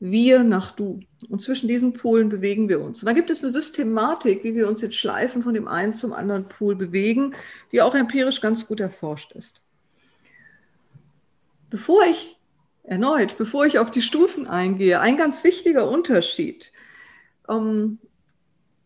wir 0.00 0.42
nach 0.42 0.72
du. 0.72 1.00
Und 1.28 1.40
zwischen 1.40 1.68
diesen 1.68 1.92
Polen 1.92 2.28
bewegen 2.28 2.68
wir 2.68 2.80
uns. 2.80 3.00
Und 3.02 3.06
da 3.06 3.12
gibt 3.12 3.30
es 3.30 3.42
eine 3.42 3.52
Systematik, 3.52 4.44
wie 4.44 4.54
wir 4.54 4.68
uns 4.68 4.80
jetzt 4.80 4.96
schleifen 4.96 5.42
von 5.42 5.54
dem 5.54 5.68
einen 5.68 5.94
zum 5.94 6.12
anderen 6.12 6.48
Pol 6.48 6.76
bewegen, 6.76 7.34
die 7.72 7.80
auch 7.80 7.94
empirisch 7.94 8.40
ganz 8.40 8.66
gut 8.66 8.80
erforscht 8.80 9.32
ist. 9.32 9.60
Bevor 11.70 12.04
ich 12.04 12.38
erneut, 12.82 13.38
bevor 13.38 13.64
ich 13.64 13.78
auf 13.78 13.90
die 13.90 14.02
Stufen 14.02 14.46
eingehe, 14.46 15.00
ein 15.00 15.16
ganz 15.16 15.42
wichtiger 15.42 15.88
Unterschied. 15.88 16.72
ähm, 17.48 17.98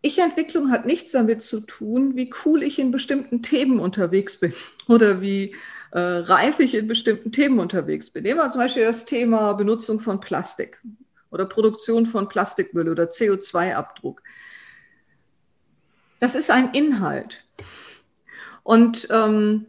Ich-Entwicklung 0.01 0.71
hat 0.71 0.87
nichts 0.87 1.11
damit 1.11 1.43
zu 1.43 1.61
tun, 1.61 2.17
wie 2.17 2.31
cool 2.45 2.63
ich 2.63 2.79
in 2.79 2.93
bestimmten 2.93 3.43
Themen 3.43 3.81
unterwegs 3.81 4.39
bin 4.39 4.55
oder 4.89 5.21
wie 5.21 5.57
äh, 5.91 5.99
reif 6.01 6.61
ich 6.61 6.75
in 6.75 6.89
bestimmten 6.89 7.33
Themen 7.33 7.59
unterwegs 7.59 8.11
bin. 8.11 8.25
Nehmen 8.25 8.39
wir 8.39 8.49
zum 8.49 8.61
Beispiel 8.61 8.85
das 8.85 9.05
Thema 9.05 9.53
Benutzung 9.55 10.01
von 10.01 10.21
Plastik 10.21 10.83
oder 11.31 11.47
Produktion 11.47 12.07
von 12.07 12.29
Plastikmüll 12.29 12.89
oder 12.89 13.05
CO2-Abdruck. 13.05 14.23
Das 16.21 16.35
ist 16.35 16.51
ein 16.51 16.71
Inhalt. 16.73 17.45
Und 18.63 19.09
ähm, 19.11 19.67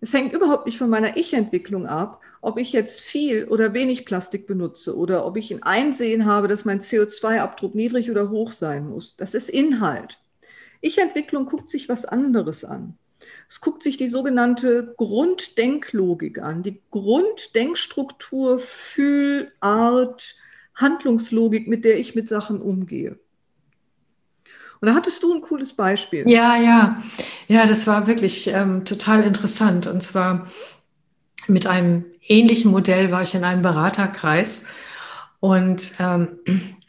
es 0.00 0.12
hängt 0.12 0.32
überhaupt 0.32 0.66
nicht 0.66 0.78
von 0.78 0.90
meiner 0.90 1.16
Ich-Entwicklung 1.16 1.86
ab, 1.86 2.20
ob 2.40 2.58
ich 2.58 2.72
jetzt 2.72 3.00
viel 3.00 3.44
oder 3.44 3.72
wenig 3.72 4.04
Plastik 4.04 4.46
benutze 4.46 4.96
oder 4.96 5.24
ob 5.24 5.36
ich 5.36 5.50
ein 5.50 5.62
Einsehen 5.62 6.26
habe, 6.26 6.48
dass 6.48 6.64
mein 6.64 6.80
CO2-Abdruck 6.80 7.74
niedrig 7.74 8.10
oder 8.10 8.28
hoch 8.28 8.52
sein 8.52 8.88
muss. 8.88 9.16
Das 9.16 9.34
ist 9.34 9.48
Inhalt. 9.48 10.18
Ich-Entwicklung 10.80 11.46
guckt 11.46 11.70
sich 11.70 11.88
was 11.88 12.04
anderes 12.04 12.64
an. 12.64 12.98
Es 13.48 13.60
guckt 13.60 13.82
sich 13.82 13.96
die 13.96 14.08
sogenannte 14.08 14.94
Grunddenklogik 14.96 16.38
an, 16.38 16.62
die 16.62 16.80
Grunddenkstruktur, 16.90 18.58
Fühlart, 18.58 20.36
Handlungslogik, 20.74 21.68
mit 21.68 21.84
der 21.84 21.98
ich 21.98 22.14
mit 22.14 22.28
Sachen 22.28 22.60
umgehe. 22.60 23.18
Und 24.80 24.88
da 24.88 24.94
hattest 24.94 25.22
du 25.22 25.32
ein 25.32 25.40
cooles 25.40 25.72
Beispiel. 25.72 26.28
Ja, 26.28 26.56
ja, 26.56 27.02
ja, 27.48 27.66
das 27.66 27.86
war 27.86 28.06
wirklich 28.06 28.48
ähm, 28.48 28.84
total 28.84 29.22
interessant. 29.22 29.86
Und 29.86 30.02
zwar 30.02 30.50
mit 31.46 31.66
einem 31.66 32.04
ähnlichen 32.26 32.70
Modell 32.70 33.10
war 33.10 33.22
ich 33.22 33.34
in 33.34 33.44
einem 33.44 33.62
Beraterkreis 33.62 34.66
und 35.40 35.92
ähm, 36.00 36.38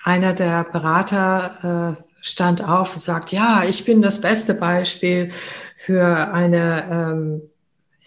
einer 0.04 0.34
der 0.34 0.64
Berater 0.64 1.98
äh, 1.98 2.04
stand 2.22 2.68
auf 2.68 2.94
und 2.94 3.02
sagt, 3.02 3.32
ja, 3.32 3.64
ich 3.68 3.86
bin 3.86 4.02
das 4.02 4.22
beste 4.22 4.54
Beispiel 4.54 5.32
für 5.76 6.06
eine, 6.06 6.90
ähm, 6.92 7.42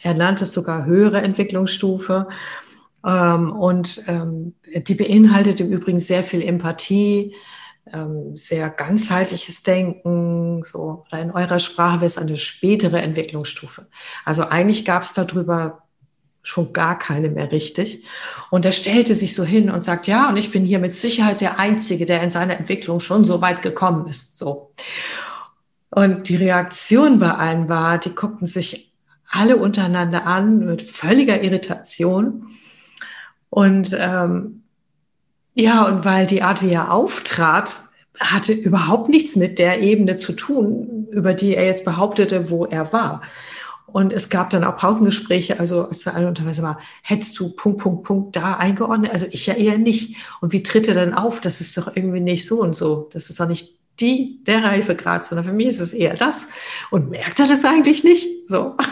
er 0.02 0.14
nannte 0.14 0.44
es 0.44 0.52
sogar 0.52 0.86
höhere 0.86 1.20
Entwicklungsstufe. 1.20 2.28
Ähm, 3.06 3.52
und 3.52 4.02
ähm, 4.08 4.54
die 4.64 4.94
beinhaltet 4.94 5.60
im 5.60 5.70
Übrigen 5.70 5.98
sehr 5.98 6.24
viel 6.24 6.42
Empathie, 6.42 7.34
ähm, 7.92 8.34
sehr 8.34 8.70
ganzheitliches 8.70 9.62
Denken, 9.62 10.62
so, 10.64 11.04
oder 11.08 11.22
in 11.22 11.30
eurer 11.30 11.58
Sprache 11.58 11.96
wäre 11.96 12.06
es 12.06 12.18
eine 12.18 12.36
spätere 12.36 13.00
Entwicklungsstufe. 13.00 13.86
Also 14.24 14.44
eigentlich 14.44 14.84
gab 14.84 15.02
es 15.02 15.12
darüber 15.12 15.82
schon 16.42 16.72
gar 16.72 16.98
keine 16.98 17.28
mehr 17.28 17.52
richtig. 17.52 18.04
Und 18.50 18.64
er 18.64 18.72
stellte 18.72 19.14
sich 19.14 19.34
so 19.34 19.44
hin 19.44 19.70
und 19.70 19.84
sagt, 19.84 20.06
ja, 20.06 20.28
und 20.28 20.36
ich 20.36 20.50
bin 20.50 20.64
hier 20.64 20.78
mit 20.78 20.92
Sicherheit 20.92 21.40
der 21.40 21.58
Einzige, 21.58 22.06
der 22.06 22.22
in 22.22 22.30
seiner 22.30 22.56
Entwicklung 22.56 23.00
schon 23.00 23.24
so 23.26 23.40
weit 23.40 23.60
gekommen 23.60 24.08
ist. 24.08 24.38
So. 24.38 24.72
Und 25.90 26.28
die 26.28 26.36
Reaktion 26.36 27.18
bei 27.18 27.32
allen 27.32 27.68
war, 27.68 27.98
die 27.98 28.14
guckten 28.14 28.46
sich 28.46 28.92
alle 29.30 29.56
untereinander 29.56 30.26
an 30.26 30.64
mit 30.64 30.82
völliger 30.82 31.42
Irritation. 31.42 32.46
Und 33.50 33.96
ähm, 33.98 34.62
ja, 35.54 35.84
und 35.86 36.04
weil 36.04 36.26
die 36.26 36.42
Art, 36.42 36.62
wie 36.62 36.70
er 36.70 36.92
auftrat, 36.92 37.80
hatte 38.20 38.52
überhaupt 38.52 39.08
nichts 39.08 39.36
mit 39.36 39.58
der 39.58 39.80
Ebene 39.80 40.16
zu 40.16 40.32
tun, 40.32 41.06
über 41.10 41.34
die 41.34 41.54
er 41.54 41.66
jetzt 41.66 41.84
behauptete, 41.84 42.50
wo 42.50 42.64
er 42.64 42.92
war. 42.92 43.22
Und 43.86 44.12
es 44.12 44.28
gab 44.28 44.50
dann 44.50 44.64
auch 44.64 44.76
Pausengespräche, 44.76 45.58
also 45.58 45.86
als 45.86 46.04
da 46.04 46.10
alle 46.10 46.28
unterweise 46.28 46.62
war, 46.62 46.78
hättest 47.02 47.38
du 47.40 47.48
Punkt, 47.50 47.80
Punkt, 47.80 48.04
Punkt 48.04 48.36
da 48.36 48.54
eingeordnet? 48.54 49.12
Also 49.12 49.26
ich 49.30 49.46
ja 49.46 49.54
eher 49.54 49.78
nicht. 49.78 50.16
Und 50.42 50.52
wie 50.52 50.62
tritt 50.62 50.88
er 50.88 50.94
dann 50.94 51.14
auf? 51.14 51.40
Das 51.40 51.62
ist 51.62 51.76
doch 51.78 51.96
irgendwie 51.96 52.20
nicht 52.20 52.46
so 52.46 52.60
und 52.60 52.76
so. 52.76 53.08
Das 53.14 53.30
ist 53.30 53.40
doch 53.40 53.48
nicht 53.48 53.77
die, 54.00 54.42
der 54.44 54.64
Reifegrad, 54.64 55.24
sondern 55.24 55.46
für 55.46 55.52
mich 55.52 55.68
ist 55.68 55.80
es 55.80 55.92
eher 55.92 56.14
das. 56.14 56.48
Und 56.90 57.10
merkt 57.10 57.40
er 57.40 57.46
das 57.46 57.64
eigentlich 57.64 58.04
nicht? 58.04 58.48
So. 58.48 58.76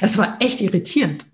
Es 0.00 0.18
war 0.18 0.36
echt 0.38 0.60
irritierend. 0.60 1.26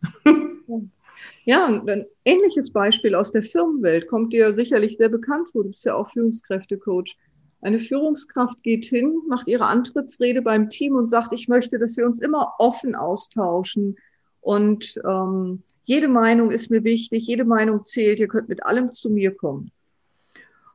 Ja, 1.45 1.67
ein 1.67 2.07
ähnliches 2.25 2.73
Beispiel 2.73 3.15
aus 3.15 3.33
der 3.33 3.43
Firmenwelt 3.43 4.07
kommt 4.07 4.33
dir 4.33 4.55
sicherlich 4.55 4.97
sehr 4.97 5.09
bekannt 5.09 5.49
vor. 5.51 5.65
Du 5.65 5.71
bist 5.71 5.85
ja 5.85 5.95
auch 5.95 6.11
Führungskräftecoach. 6.11 7.17
Eine 7.61 7.79
Führungskraft 7.79 8.63
geht 8.63 8.85
hin, 8.85 9.21
macht 9.27 9.49
ihre 9.49 9.67
Antrittsrede 9.67 10.43
beim 10.43 10.71
Team 10.71 10.95
und 10.95 11.09
sagt, 11.09 11.33
ich 11.33 11.49
möchte, 11.49 11.79
dass 11.79 11.97
wir 11.97 12.07
uns 12.07 12.21
immer 12.21 12.55
offen 12.59 12.95
austauschen 12.95 13.97
und 14.41 15.01
ähm, 15.05 15.63
jede 15.85 16.09
Meinung 16.09 16.51
ist 16.51 16.71
mir 16.71 16.85
wichtig, 16.85 17.27
jede 17.27 17.45
Meinung 17.45 17.85
zählt, 17.85 18.21
ihr 18.21 18.29
könnt 18.29 18.49
mit 18.49 18.65
allem 18.65 18.93
zu 18.93 19.11
mir 19.11 19.35
kommen. 19.35 19.73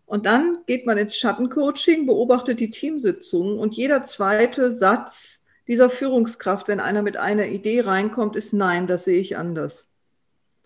Und 0.05 0.25
dann 0.25 0.59
geht 0.67 0.85
man 0.85 0.97
ins 0.97 1.17
Schattencoaching, 1.17 2.05
beobachtet 2.05 2.59
die 2.59 2.69
Teamsitzungen 2.69 3.57
und 3.57 3.73
jeder 3.73 4.03
zweite 4.03 4.71
Satz 4.71 5.41
dieser 5.67 5.89
Führungskraft, 5.89 6.67
wenn 6.67 6.79
einer 6.79 7.01
mit 7.01 7.17
einer 7.17 7.47
Idee 7.47 7.81
reinkommt, 7.81 8.35
ist 8.35 8.53
nein, 8.53 8.85
das 8.85 9.05
sehe 9.05 9.19
ich 9.19 9.37
anders. 9.37 9.87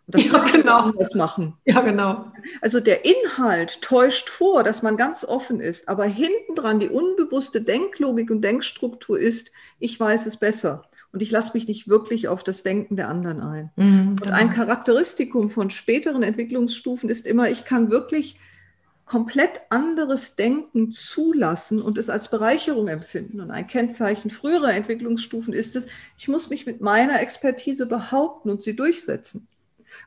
Das 0.07 0.23
ja, 0.23 0.39
genau. 0.51 0.77
anders 0.77 1.13
machen. 1.15 1.55
Ja, 1.65 1.81
genau. 1.81 2.31
Also 2.61 2.79
der 2.79 3.03
Inhalt 3.03 3.81
täuscht 3.81 4.29
vor, 4.29 4.63
dass 4.63 4.81
man 4.81 4.95
ganz 4.95 5.25
offen 5.25 5.59
ist, 5.59 5.89
aber 5.89 6.05
hinten 6.05 6.55
dran 6.55 6.79
die 6.79 6.89
unbewusste 6.89 7.61
Denklogik 7.61 8.31
und 8.31 8.41
Denkstruktur 8.41 9.19
ist, 9.19 9.51
ich 9.79 9.99
weiß 9.99 10.25
es 10.25 10.37
besser 10.37 10.83
und 11.11 11.21
ich 11.21 11.29
lasse 11.29 11.51
mich 11.53 11.67
nicht 11.67 11.89
wirklich 11.89 12.29
auf 12.29 12.41
das 12.43 12.63
Denken 12.63 12.95
der 12.95 13.09
anderen 13.09 13.41
ein. 13.41 13.71
Mhm, 13.75 14.15
genau. 14.15 14.23
Und 14.23 14.31
ein 14.31 14.49
Charakteristikum 14.49 15.51
von 15.51 15.69
späteren 15.69 16.23
Entwicklungsstufen 16.23 17.09
ist 17.09 17.27
immer, 17.27 17.49
ich 17.49 17.65
kann 17.65 17.91
wirklich 17.91 18.39
komplett 19.07 19.61
anderes 19.69 20.35
Denken 20.35 20.91
zulassen 20.91 21.81
und 21.81 21.97
es 21.97 22.09
als 22.09 22.29
Bereicherung 22.29 22.87
empfinden. 22.87 23.39
Und 23.39 23.51
ein 23.51 23.65
Kennzeichen 23.65 24.29
früherer 24.29 24.73
Entwicklungsstufen 24.73 25.53
ist 25.53 25.75
es, 25.75 25.87
ich 26.17 26.27
muss 26.27 26.49
mich 26.49 26.65
mit 26.65 26.81
meiner 26.81 27.19
Expertise 27.21 27.85
behaupten 27.85 28.49
und 28.49 28.61
sie 28.61 28.75
durchsetzen 28.75 29.47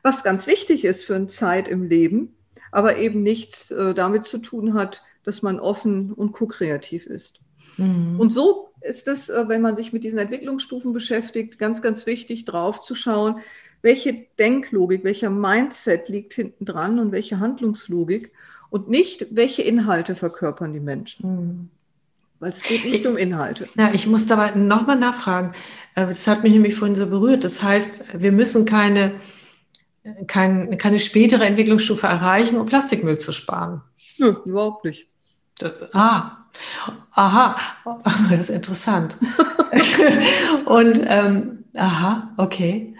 was 0.03 0.23
ganz 0.23 0.47
wichtig 0.47 0.85
ist 0.85 1.05
für 1.05 1.15
eine 1.15 1.27
Zeit 1.27 1.67
im 1.67 1.83
Leben, 1.83 2.35
aber 2.71 2.97
eben 2.97 3.23
nichts 3.23 3.71
äh, 3.71 3.93
damit 3.93 4.23
zu 4.23 4.37
tun 4.37 4.73
hat, 4.73 5.03
dass 5.23 5.41
man 5.41 5.59
offen 5.59 6.13
und 6.13 6.31
ko-kreativ 6.31 7.05
ist. 7.05 7.39
Mhm. 7.77 8.19
Und 8.19 8.31
so 8.31 8.71
ist 8.81 9.07
es, 9.07 9.29
äh, 9.29 9.47
wenn 9.47 9.61
man 9.61 9.77
sich 9.77 9.93
mit 9.93 10.03
diesen 10.03 10.19
Entwicklungsstufen 10.19 10.93
beschäftigt, 10.93 11.59
ganz, 11.59 11.81
ganz 11.81 12.05
wichtig 12.05 12.45
drauf 12.45 12.81
zu 12.81 12.95
schauen, 12.95 13.39
welche 13.81 14.27
Denklogik, 14.37 15.03
welcher 15.03 15.29
Mindset 15.29 16.07
liegt 16.07 16.33
hinten 16.33 16.65
dran 16.65 16.99
und 16.99 17.11
welche 17.11 17.39
Handlungslogik 17.39 18.31
und 18.71 18.89
nicht, 18.89 19.27
welche 19.29 19.61
Inhalte 19.61 20.15
verkörpern 20.15 20.73
die 20.73 20.79
Menschen. 20.79 21.29
Mhm. 21.29 21.69
Weil 22.39 22.49
es 22.49 22.63
geht 22.63 22.85
nicht 22.85 23.01
ich, 23.01 23.07
um 23.07 23.17
Inhalte. 23.17 23.69
Ja, 23.77 23.91
ich 23.93 24.07
muss 24.07 24.25
dabei 24.25 24.51
nochmal 24.51 24.97
nachfragen. 24.97 25.51
Äh, 25.93 26.07
das 26.07 26.25
hat 26.25 26.41
mich 26.41 26.51
nämlich 26.51 26.73
vorhin 26.73 26.95
so 26.95 27.05
berührt. 27.05 27.43
Das 27.43 27.61
heißt, 27.61 28.19
wir 28.19 28.31
müssen 28.31 28.65
keine 28.65 29.13
kein, 30.27 30.77
keine 30.77 30.99
spätere 30.99 31.45
Entwicklungsstufe 31.45 32.07
erreichen, 32.07 32.57
um 32.57 32.65
Plastikmüll 32.65 33.17
zu 33.17 33.31
sparen. 33.31 33.81
Nö, 34.17 34.35
überhaupt 34.45 34.85
nicht. 34.85 35.07
Ah, 35.93 36.37
aha, 37.11 37.55
das 38.29 38.49
ist 38.49 38.55
interessant. 38.55 39.17
und 40.65 41.01
ähm, 41.05 41.65
aha, 41.75 42.33
okay. 42.37 42.95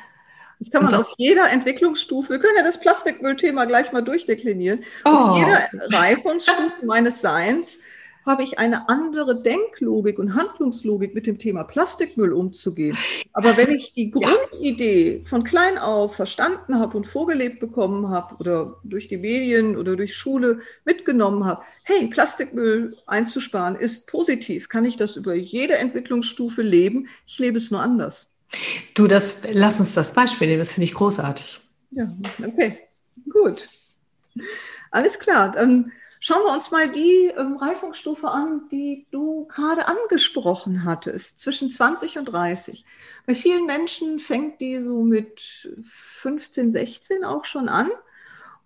Das 0.62 0.70
kann 0.70 0.84
man 0.84 0.92
das, 0.92 1.08
auf 1.08 1.14
jeder 1.18 1.50
Entwicklungsstufe, 1.50 2.34
wir 2.34 2.40
können 2.40 2.56
ja 2.56 2.64
das 2.64 2.80
Plastikmüllthema 2.80 3.66
gleich 3.66 3.92
mal 3.92 4.02
durchdeklinieren. 4.02 4.82
Oh. 5.06 5.10
Auf 5.10 5.40
jeder 5.40 5.68
Reifungsstufe 5.90 6.86
meines 6.86 7.20
Seins 7.20 7.80
habe 8.28 8.44
ich 8.44 8.60
eine 8.60 8.88
andere 8.88 9.42
Denklogik 9.42 10.20
und 10.20 10.36
Handlungslogik 10.36 11.16
mit 11.16 11.26
dem 11.26 11.40
Thema 11.40 11.64
Plastikmüll 11.64 12.32
umzugehen. 12.32 12.96
Aber 13.34 13.48
also, 13.48 13.66
wenn 13.66 13.76
ich 13.76 13.94
die 13.96 14.12
Grundidee 14.12 15.18
ja. 15.18 15.26
von 15.28 15.44
klein 15.44 15.80
auf 15.80 16.16
verstanden 16.16 16.80
habe 16.80 16.96
und 16.96 17.08
vorgelebt 17.08 17.60
bekommen 17.60 18.10
habe 18.10 18.36
oder 18.36 18.80
durch 18.84 19.08
die 19.08 19.18
Medien 19.18 19.76
oder 19.76 19.96
durch 19.96 20.16
Schule 20.16 20.60
mitgenommen 20.86 21.46
habe, 21.46 21.64
hey, 21.82 22.06
Plastikmüll 22.06 22.96
einzusparen 23.08 23.76
ist 23.76 24.06
positiv, 24.06 24.70
kann 24.70 24.86
ich 24.86 24.96
das 24.96 25.16
über 25.16 25.34
jede 25.34 25.78
Entwicklungsstufe 25.78 26.62
leben. 26.62 27.08
Ich 27.26 27.40
lebe 27.40 27.58
es 27.58 27.72
nur 27.72 27.82
anders. 27.82 28.31
Du, 28.94 29.08
das, 29.08 29.42
lass 29.52 29.80
uns 29.80 29.94
das 29.94 30.14
Beispiel 30.14 30.48
nehmen, 30.48 30.60
das 30.60 30.72
finde 30.72 30.86
ich 30.86 30.94
großartig. 30.94 31.62
Ja, 31.92 32.14
okay, 32.46 32.80
gut. 33.30 33.68
Alles 34.92 35.20
klar, 35.20 35.52
dann 35.52 35.92
Schauen 36.24 36.44
wir 36.44 36.54
uns 36.54 36.70
mal 36.70 36.88
die 36.88 37.34
ähm, 37.36 37.58
Reifungsstufe 37.58 38.30
an, 38.30 38.70
die 38.70 39.08
du 39.10 39.48
gerade 39.48 39.88
angesprochen 39.88 40.86
hattest, 40.86 41.40
zwischen 41.40 41.68
20 41.68 42.20
und 42.20 42.26
30. 42.26 42.86
Bei 43.26 43.34
vielen 43.34 43.66
Menschen 43.66 44.20
fängt 44.20 44.62
die 44.62 44.80
so 44.82 45.02
mit 45.02 45.42
15, 45.82 46.74
16 46.74 47.24
auch 47.24 47.46
schon 47.46 47.70
an 47.70 47.90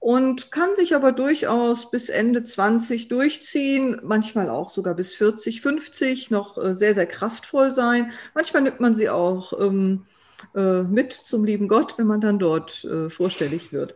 und 0.05 0.51
kann 0.51 0.75
sich 0.75 0.93
aber 0.93 1.13
durchaus 1.13 1.89
bis 1.89 2.09
Ende 2.09 2.43
20 2.43 3.07
durchziehen, 3.07 3.99
manchmal 4.03 4.51
auch 4.51 4.69
sogar 4.69 4.93
bis 4.93 5.15
40, 5.15 5.61
50 5.61 6.29
noch 6.29 6.59
äh, 6.59 6.75
sehr, 6.75 6.93
sehr 6.93 7.07
kraftvoll 7.07 7.71
sein. 7.71 8.11
Manchmal 8.35 8.61
nimmt 8.61 8.79
man 8.79 8.93
sie 8.93 9.09
auch 9.09 9.59
ähm, 9.59 10.05
äh, 10.53 10.83
mit 10.83 11.11
zum 11.11 11.43
lieben 11.43 11.67
Gott, 11.67 11.97
wenn 11.97 12.05
man 12.05 12.21
dann 12.21 12.37
dort 12.37 12.83
äh, 12.83 13.09
vorstellig 13.09 13.73
wird. 13.73 13.95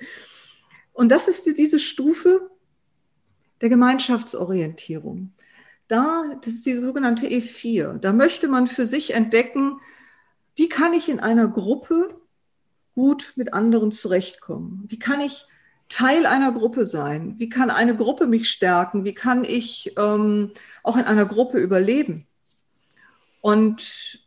Und 0.93 1.09
das 1.09 1.27
ist 1.27 1.45
die, 1.45 1.53
diese 1.53 1.77
Stufe, 1.77 2.49
der 3.61 3.69
Gemeinschaftsorientierung. 3.69 5.33
Da, 5.89 6.23
das 6.43 6.55
ist 6.55 6.65
die 6.65 6.73
sogenannte 6.73 7.27
E4. 7.27 7.99
Da 7.99 8.13
möchte 8.13 8.47
man 8.47 8.65
für 8.65 8.87
sich 8.87 9.13
entdecken, 9.13 9.79
wie 10.55 10.69
kann 10.69 10.93
ich 10.93 11.07
in 11.07 11.19
einer 11.19 11.47
Gruppe 11.47 12.19
gut 12.95 13.33
mit 13.35 13.53
anderen 13.53 13.91
zurechtkommen? 13.91 14.85
Wie 14.87 14.97
kann 14.97 15.21
ich 15.21 15.45
Teil 15.89 16.25
einer 16.25 16.51
Gruppe 16.51 16.85
sein? 16.85 17.35
Wie 17.37 17.49
kann 17.49 17.69
eine 17.71 17.95
Gruppe 17.95 18.27
mich 18.27 18.49
stärken? 18.49 19.03
Wie 19.03 19.13
kann 19.13 19.43
ich 19.43 19.93
ähm, 19.97 20.51
auch 20.83 20.95
in 20.95 21.05
einer 21.05 21.25
Gruppe 21.25 21.59
überleben? 21.59 22.27
Und 23.41 24.23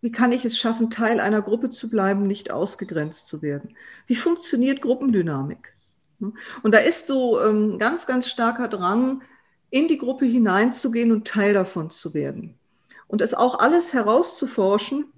wie 0.00 0.10
kann 0.10 0.32
ich 0.32 0.44
es 0.44 0.58
schaffen, 0.58 0.90
Teil 0.90 1.20
einer 1.20 1.42
Gruppe 1.42 1.70
zu 1.70 1.88
bleiben, 1.88 2.26
nicht 2.26 2.50
ausgegrenzt 2.50 3.28
zu 3.28 3.40
werden? 3.40 3.76
Wie 4.08 4.16
funktioniert 4.16 4.82
Gruppendynamik? 4.82 5.76
Und 6.18 6.72
da 6.72 6.78
ist 6.78 7.06
so 7.06 7.40
ähm, 7.40 7.78
ganz, 7.78 8.06
ganz 8.06 8.28
starker 8.28 8.68
Drang, 8.68 9.22
in 9.70 9.88
die 9.88 9.98
Gruppe 9.98 10.26
hineinzugehen 10.26 11.12
und 11.12 11.26
Teil 11.26 11.54
davon 11.54 11.90
zu 11.90 12.12
werden. 12.14 12.58
Und 13.06 13.22
es 13.22 13.34
auch 13.34 13.58
alles 13.58 13.92
herauszuforschen, 13.92 15.12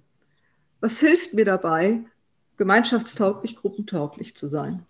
was 0.81 1.01
hilft 1.01 1.35
mir 1.35 1.45
dabei, 1.45 2.05
gemeinschaftstauglich, 2.57 3.57
gruppentauglich 3.57 4.37
zu 4.37 4.47
sein. 4.49 4.87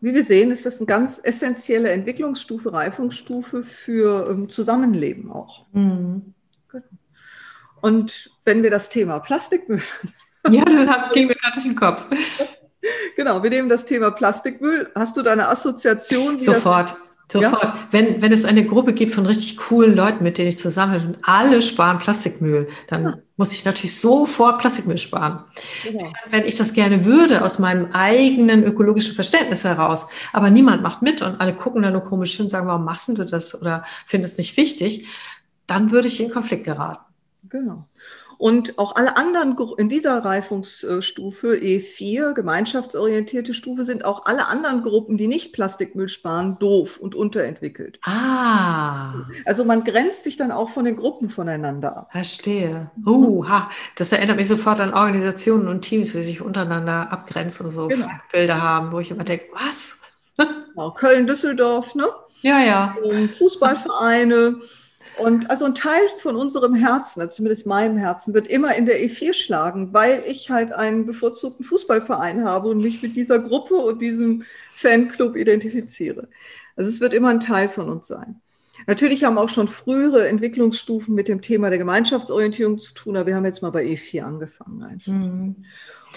Wie 0.00 0.14
wir 0.14 0.24
sehen, 0.24 0.50
ist 0.50 0.64
das 0.64 0.78
eine 0.78 0.86
ganz 0.86 1.20
essentielle 1.22 1.90
Entwicklungsstufe, 1.90 2.72
Reifungsstufe 2.72 3.62
für 3.62 4.30
ähm, 4.30 4.48
Zusammenleben 4.48 5.32
auch. 5.32 5.66
Mhm. 5.72 6.34
Und 7.80 8.30
wenn 8.44 8.62
wir 8.62 8.70
das 8.70 8.90
Thema 8.90 9.20
Plastikmüll. 9.20 9.82
Ja, 10.50 10.64
das 10.64 11.12
ging 11.12 11.26
mir 11.26 11.34
gerade 11.34 11.52
durch 11.54 11.64
den 11.64 11.74
Kopf. 11.74 12.06
Genau, 13.16 13.42
wir 13.42 13.50
nehmen 13.50 13.68
das 13.68 13.84
Thema 13.84 14.12
Plastikmüll. 14.12 14.90
Hast 14.94 15.16
du 15.16 15.22
da 15.22 15.32
eine 15.32 15.48
Assoziation? 15.48 16.38
Sofort. 16.38 16.94
Sofort. 17.30 17.62
Ja? 17.62 17.88
Wenn, 17.90 18.22
wenn 18.22 18.32
es 18.32 18.46
eine 18.46 18.64
Gruppe 18.64 18.94
gibt 18.94 19.12
von 19.12 19.26
richtig 19.26 19.58
coolen 19.58 19.94
Leuten, 19.94 20.24
mit 20.24 20.38
denen 20.38 20.48
ich 20.48 20.56
zusammen 20.56 20.98
bin 20.98 21.06
und 21.08 21.18
alle 21.22 21.60
sparen 21.60 21.98
Plastikmüll, 21.98 22.68
dann 22.86 23.04
ja. 23.04 23.14
muss 23.36 23.52
ich 23.52 23.66
natürlich 23.66 23.98
sofort 23.98 24.58
Plastikmüll 24.58 24.96
sparen. 24.96 25.40
Genau. 25.84 26.10
Wenn 26.30 26.44
ich 26.44 26.56
das 26.56 26.72
gerne 26.72 27.04
würde, 27.04 27.44
aus 27.44 27.58
meinem 27.58 27.92
eigenen 27.92 28.64
ökologischen 28.64 29.14
Verständnis 29.14 29.64
heraus, 29.64 30.08
aber 30.32 30.48
niemand 30.48 30.82
macht 30.82 31.02
mit 31.02 31.20
und 31.20 31.38
alle 31.40 31.54
gucken 31.54 31.82
dann 31.82 31.92
nur 31.92 32.04
komisch 32.04 32.34
hin 32.34 32.46
und 32.46 32.50
sagen, 32.50 32.66
warum 32.66 32.84
machst 32.84 33.08
du 33.08 33.24
das 33.24 33.60
oder 33.60 33.84
findest 34.06 34.34
es 34.34 34.38
nicht 34.38 34.56
wichtig, 34.56 35.06
dann 35.66 35.90
würde 35.90 36.08
ich 36.08 36.20
in 36.20 36.30
Konflikt 36.30 36.64
geraten. 36.64 37.04
Genau. 37.50 37.86
Und 38.38 38.78
auch 38.78 38.94
alle 38.94 39.16
anderen 39.16 39.56
in 39.76 39.88
dieser 39.88 40.24
Reifungsstufe 40.24 41.54
E4, 41.54 42.34
gemeinschaftsorientierte 42.34 43.52
Stufe, 43.52 43.82
sind 43.84 44.04
auch 44.04 44.26
alle 44.26 44.46
anderen 44.46 44.82
Gruppen, 44.82 45.16
die 45.16 45.26
nicht 45.26 45.52
Plastikmüll 45.52 46.08
sparen, 46.08 46.56
doof 46.60 46.98
und 46.98 47.16
unterentwickelt. 47.16 47.98
Ah. 48.04 49.26
Also 49.44 49.64
man 49.64 49.82
grenzt 49.82 50.22
sich 50.22 50.36
dann 50.36 50.52
auch 50.52 50.70
von 50.70 50.84
den 50.84 50.94
Gruppen 50.94 51.30
voneinander 51.30 51.96
ab. 51.96 52.08
Verstehe. 52.12 52.92
Uh, 53.04 53.46
ha. 53.48 53.70
Das 53.96 54.12
erinnert 54.12 54.36
mich 54.36 54.46
sofort 54.46 54.80
an 54.80 54.94
Organisationen 54.94 55.66
und 55.66 55.82
Teams, 55.82 56.14
wie 56.14 56.22
sich 56.22 56.40
untereinander 56.40 57.12
abgrenzen 57.12 57.66
und 57.66 57.72
so 57.72 57.88
genau. 57.88 58.06
Bilder 58.30 58.62
haben, 58.62 58.92
wo 58.92 59.00
ich 59.00 59.10
immer 59.10 59.24
denke, 59.24 59.46
was? 59.52 59.96
Genau. 60.78 60.92
Köln, 60.92 61.26
Düsseldorf, 61.26 61.96
ne? 61.96 62.06
Ja, 62.42 62.60
ja. 62.60 62.96
Fußballvereine. 63.36 64.60
Und 65.18 65.50
also 65.50 65.64
ein 65.64 65.74
Teil 65.74 66.00
von 66.18 66.36
unserem 66.36 66.74
Herzen, 66.74 67.20
also 67.20 67.36
zumindest 67.36 67.66
meinem 67.66 67.96
Herzen, 67.96 68.34
wird 68.34 68.46
immer 68.46 68.74
in 68.76 68.86
der 68.86 69.00
E4 69.00 69.34
schlagen, 69.34 69.92
weil 69.92 70.22
ich 70.26 70.50
halt 70.50 70.72
einen 70.72 71.06
bevorzugten 71.06 71.64
Fußballverein 71.64 72.44
habe 72.44 72.68
und 72.68 72.82
mich 72.82 73.02
mit 73.02 73.16
dieser 73.16 73.38
Gruppe 73.38 73.74
und 73.74 74.00
diesem 74.00 74.42
Fanclub 74.74 75.36
identifiziere. 75.36 76.28
Also 76.76 76.90
es 76.90 77.00
wird 77.00 77.14
immer 77.14 77.30
ein 77.30 77.40
Teil 77.40 77.68
von 77.68 77.88
uns 77.88 78.06
sein. 78.06 78.40
Natürlich 78.86 79.24
haben 79.24 79.38
auch 79.38 79.48
schon 79.48 79.66
frühere 79.66 80.28
Entwicklungsstufen 80.28 81.14
mit 81.14 81.26
dem 81.26 81.40
Thema 81.40 81.68
der 81.68 81.78
Gemeinschaftsorientierung 81.78 82.78
zu 82.78 82.94
tun, 82.94 83.16
aber 83.16 83.26
wir 83.26 83.34
haben 83.34 83.44
jetzt 83.44 83.62
mal 83.62 83.70
bei 83.70 83.84
E4 83.84 84.22
angefangen. 84.22 85.02
Mhm. 85.04 85.56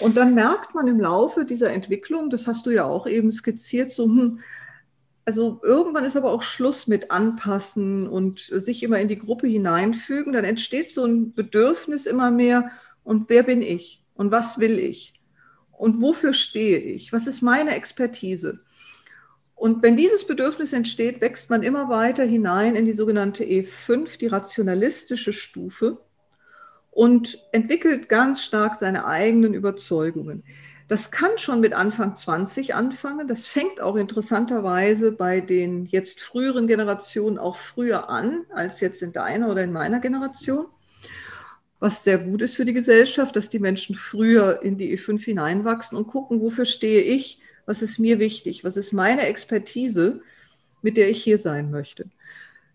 Und 0.00 0.16
dann 0.16 0.34
merkt 0.34 0.74
man 0.74 0.86
im 0.86 1.00
Laufe 1.00 1.44
dieser 1.44 1.72
Entwicklung, 1.72 2.30
das 2.30 2.46
hast 2.46 2.66
du 2.66 2.70
ja 2.70 2.84
auch 2.84 3.06
eben 3.06 3.32
skizziert, 3.32 3.90
so, 3.90 4.04
hm, 4.04 4.38
also 5.24 5.60
irgendwann 5.62 6.04
ist 6.04 6.16
aber 6.16 6.30
auch 6.32 6.42
Schluss 6.42 6.86
mit 6.86 7.10
anpassen 7.10 8.08
und 8.08 8.40
sich 8.40 8.82
immer 8.82 8.98
in 8.98 9.08
die 9.08 9.18
Gruppe 9.18 9.46
hineinfügen. 9.46 10.32
Dann 10.32 10.44
entsteht 10.44 10.92
so 10.92 11.04
ein 11.04 11.32
Bedürfnis 11.32 12.06
immer 12.06 12.30
mehr. 12.30 12.70
Und 13.04 13.28
wer 13.28 13.42
bin 13.42 13.62
ich? 13.62 14.04
Und 14.14 14.32
was 14.32 14.58
will 14.58 14.78
ich? 14.78 15.14
Und 15.70 16.00
wofür 16.00 16.32
stehe 16.32 16.78
ich? 16.78 17.12
Was 17.12 17.26
ist 17.26 17.42
meine 17.42 17.74
Expertise? 17.74 18.60
Und 19.54 19.82
wenn 19.82 19.94
dieses 19.94 20.26
Bedürfnis 20.26 20.72
entsteht, 20.72 21.20
wächst 21.20 21.50
man 21.50 21.62
immer 21.62 21.88
weiter 21.88 22.24
hinein 22.24 22.74
in 22.74 22.84
die 22.84 22.92
sogenannte 22.92 23.44
E5, 23.44 24.18
die 24.18 24.26
rationalistische 24.26 25.32
Stufe, 25.32 25.98
und 26.90 27.42
entwickelt 27.52 28.08
ganz 28.08 28.42
stark 28.42 28.76
seine 28.76 29.06
eigenen 29.06 29.54
Überzeugungen. 29.54 30.44
Das 30.88 31.10
kann 31.10 31.38
schon 31.38 31.60
mit 31.60 31.72
Anfang 31.72 32.16
20 32.16 32.74
anfangen. 32.74 33.28
Das 33.28 33.46
fängt 33.46 33.80
auch 33.80 33.96
interessanterweise 33.96 35.12
bei 35.12 35.40
den 35.40 35.86
jetzt 35.86 36.20
früheren 36.20 36.66
Generationen 36.66 37.38
auch 37.38 37.56
früher 37.56 38.08
an 38.08 38.44
als 38.50 38.80
jetzt 38.80 39.02
in 39.02 39.12
deiner 39.12 39.48
oder 39.50 39.62
in 39.62 39.72
meiner 39.72 40.00
Generation. 40.00 40.66
Was 41.78 42.04
sehr 42.04 42.18
gut 42.18 42.42
ist 42.42 42.56
für 42.56 42.64
die 42.64 42.74
Gesellschaft, 42.74 43.34
dass 43.34 43.48
die 43.48 43.58
Menschen 43.58 43.94
früher 43.94 44.62
in 44.62 44.76
die 44.76 44.96
E5 44.96 45.20
hineinwachsen 45.24 45.98
und 45.98 46.06
gucken, 46.06 46.40
wofür 46.40 46.64
stehe 46.64 47.02
ich, 47.02 47.40
was 47.66 47.82
ist 47.82 47.98
mir 47.98 48.18
wichtig, 48.18 48.64
was 48.64 48.76
ist 48.76 48.92
meine 48.92 49.22
Expertise, 49.22 50.20
mit 50.82 50.96
der 50.96 51.08
ich 51.08 51.22
hier 51.22 51.38
sein 51.38 51.70
möchte. 51.70 52.06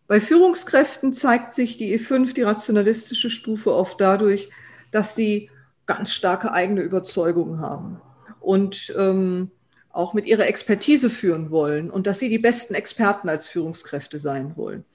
Bei 0.07 0.21
Führungskräften 0.21 1.11
zeigt 1.13 1.53
sich 1.53 1.77
die 1.77 1.97
E5, 1.97 2.33
die 2.33 2.43
rationalistische 2.43 3.29
Stufe, 3.29 3.73
oft 3.73 3.99
dadurch, 3.99 4.49
dass 4.91 5.15
sie 5.15 5.49
ganz 5.87 6.11
starke 6.11 6.51
eigene 6.51 6.81
Überzeugungen 6.81 7.59
haben 7.59 7.99
und 8.39 8.93
ähm, 8.97 9.49
auch 9.89 10.13
mit 10.13 10.27
ihrer 10.27 10.45
Expertise 10.45 11.09
führen 11.09 11.49
wollen 11.49 11.89
und 11.89 12.05
dass 12.05 12.19
sie 12.19 12.29
die 12.29 12.37
besten 12.37 12.75
Experten 12.75 13.29
als 13.29 13.47
Führungskräfte 13.47 14.19
sein 14.19 14.55
wollen. 14.55 14.85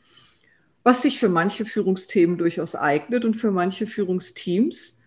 Was 0.85 1.02
sich 1.02 1.18
für 1.18 1.28
manche 1.28 1.64
Führungsthemen 1.64 2.38
durchaus 2.38 2.74
eignet 2.74 3.24
und 3.24 3.35
für 3.35 3.50
manche 3.50 3.87
Führungsteams. 3.87 4.98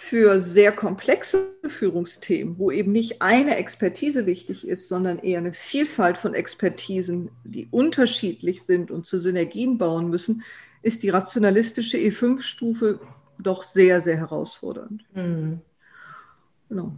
Für 0.00 0.38
sehr 0.38 0.70
komplexe 0.70 1.48
Führungsthemen, 1.66 2.56
wo 2.56 2.70
eben 2.70 2.92
nicht 2.92 3.20
eine 3.20 3.56
Expertise 3.56 4.26
wichtig 4.26 4.64
ist, 4.64 4.86
sondern 4.86 5.18
eher 5.18 5.38
eine 5.38 5.52
Vielfalt 5.52 6.18
von 6.18 6.34
Expertisen, 6.34 7.32
die 7.42 7.66
unterschiedlich 7.72 8.62
sind 8.62 8.92
und 8.92 9.06
zu 9.06 9.18
Synergien 9.18 9.76
bauen 9.76 10.08
müssen, 10.08 10.44
ist 10.82 11.02
die 11.02 11.08
rationalistische 11.08 11.98
E5-Stufe 11.98 13.00
doch 13.38 13.62
sehr, 13.62 14.00
sehr 14.00 14.16
herausfordernd. 14.16 15.04
Mhm. 15.14 15.60
Genau. 16.68 16.92